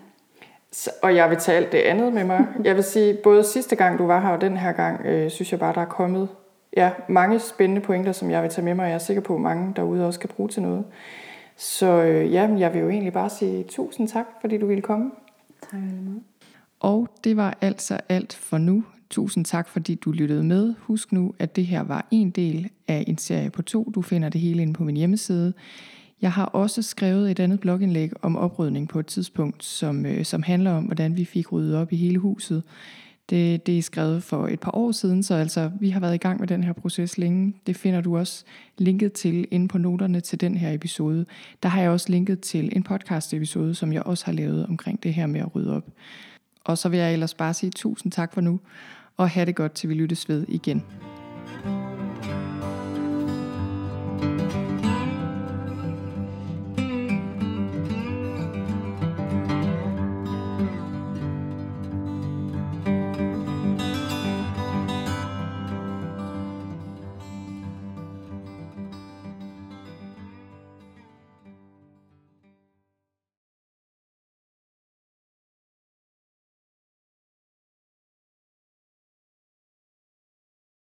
Så- 0.72 0.90
Og 1.03 1.16
jeg 1.16 1.30
vil 1.30 1.38
tage 1.38 1.57
alt 1.57 1.72
det 1.72 1.78
andet 1.78 2.12
med 2.12 2.24
mig. 2.24 2.46
Jeg 2.64 2.74
vil 2.74 2.84
sige, 2.84 3.14
både 3.24 3.44
sidste 3.44 3.76
gang 3.76 3.98
du 3.98 4.07
var 4.07 4.20
her 4.20 4.28
og 4.28 4.40
den 4.40 4.57
her 4.57 4.72
gang, 4.72 5.07
øh, 5.07 5.30
synes 5.30 5.53
jeg 5.53 5.61
bare, 5.61 5.74
der 5.74 5.80
er 5.80 5.84
kommet 5.84 6.28
ja, 6.76 6.90
mange 7.09 7.38
spændende 7.38 7.80
pointer, 7.82 8.12
som 8.12 8.30
jeg 8.30 8.42
vil 8.42 8.50
tage 8.50 8.64
med 8.64 8.74
mig. 8.74 8.82
og 8.84 8.88
Jeg 8.90 8.94
er 8.94 8.98
sikker 8.98 9.22
på, 9.22 9.34
at 9.34 9.40
mange 9.40 9.72
derude 9.76 10.07
også 10.07 10.20
kan 10.20 10.28
bruge 10.36 10.48
til 10.48 10.62
noget. 10.62 10.84
Så 11.57 11.86
øh, 12.03 12.32
ja, 12.32 12.46
men 12.46 12.59
jeg 12.59 12.72
vil 12.74 12.80
jo 12.80 12.88
egentlig 12.90 13.12
bare 13.12 13.30
sige 13.30 13.62
tusind 13.64 14.09
tak, 14.09 14.26
fordi 14.40 14.59
du 14.59 14.66
ville 14.66 14.82
komme. 14.82 15.11
Tak 15.70 15.80
meget. 15.80 16.22
Og 16.80 17.09
det 17.24 17.36
var 17.36 17.55
altså 17.61 17.98
alt 18.09 18.32
for 18.34 18.59
nu. 18.59 18.84
Tusind 19.12 19.44
tak, 19.44 19.68
fordi 19.68 19.94
du 19.94 20.12
lyttede 20.12 20.44
med. 20.44 20.74
Husk 20.78 21.12
nu, 21.12 21.34
at 21.38 21.56
det 21.56 21.66
her 21.66 21.80
var 21.80 22.06
en 22.10 22.30
del 22.30 22.68
af 22.88 23.04
en 23.06 23.18
serie 23.18 23.50
på 23.50 23.62
to. 23.62 23.92
Du 23.94 24.02
finder 24.02 24.28
det 24.28 24.40
hele 24.40 24.62
inde 24.62 24.72
på 24.72 24.84
min 24.84 24.96
hjemmeside. 24.96 25.52
Jeg 26.22 26.32
har 26.32 26.44
også 26.44 26.82
skrevet 26.82 27.30
et 27.30 27.40
andet 27.40 27.60
blogindlæg 27.60 28.10
om 28.22 28.36
oprydning 28.36 28.88
på 28.88 29.00
et 29.00 29.06
tidspunkt, 29.06 29.64
som, 29.64 30.06
øh, 30.06 30.24
som 30.24 30.42
handler 30.42 30.72
om, 30.72 30.84
hvordan 30.84 31.16
vi 31.16 31.24
fik 31.24 31.52
ryddet 31.52 31.76
op 31.76 31.92
i 31.92 31.96
hele 31.96 32.18
huset. 32.18 32.62
Det, 33.30 33.66
det 33.66 33.78
er 33.78 33.82
skrevet 33.82 34.22
for 34.22 34.48
et 34.48 34.60
par 34.60 34.74
år 34.74 34.92
siden, 34.92 35.22
så 35.22 35.34
altså, 35.34 35.70
vi 35.80 35.90
har 35.90 36.00
været 36.00 36.14
i 36.14 36.18
gang 36.18 36.40
med 36.40 36.48
den 36.48 36.64
her 36.64 36.72
proces 36.72 37.18
længe. 37.18 37.54
Det 37.66 37.76
finder 37.76 38.00
du 38.00 38.18
også 38.18 38.44
linket 38.78 39.12
til 39.12 39.48
inde 39.50 39.68
på 39.68 39.78
noterne 39.78 40.20
til 40.20 40.40
den 40.40 40.56
her 40.56 40.72
episode. 40.72 41.26
Der 41.62 41.68
har 41.68 41.80
jeg 41.80 41.90
også 41.90 42.06
linket 42.08 42.40
til 42.40 42.76
en 42.76 42.82
podcast 42.82 43.34
episode, 43.34 43.74
som 43.74 43.92
jeg 43.92 44.02
også 44.02 44.24
har 44.24 44.32
lavet 44.32 44.66
omkring 44.66 45.02
det 45.02 45.14
her 45.14 45.26
med 45.26 45.40
at 45.40 45.54
rydde 45.54 45.76
op. 45.76 45.84
Og 46.64 46.78
så 46.78 46.88
vil 46.88 46.98
jeg 46.98 47.12
ellers 47.12 47.34
bare 47.34 47.54
sige 47.54 47.70
tusind 47.70 48.12
tak 48.12 48.34
for 48.34 48.40
nu, 48.40 48.60
og 49.16 49.30
have 49.30 49.46
det 49.46 49.56
godt 49.56 49.72
til 49.72 49.88
vi 49.88 49.94
lyttes 49.94 50.28
ved 50.28 50.46
igen. 50.48 50.84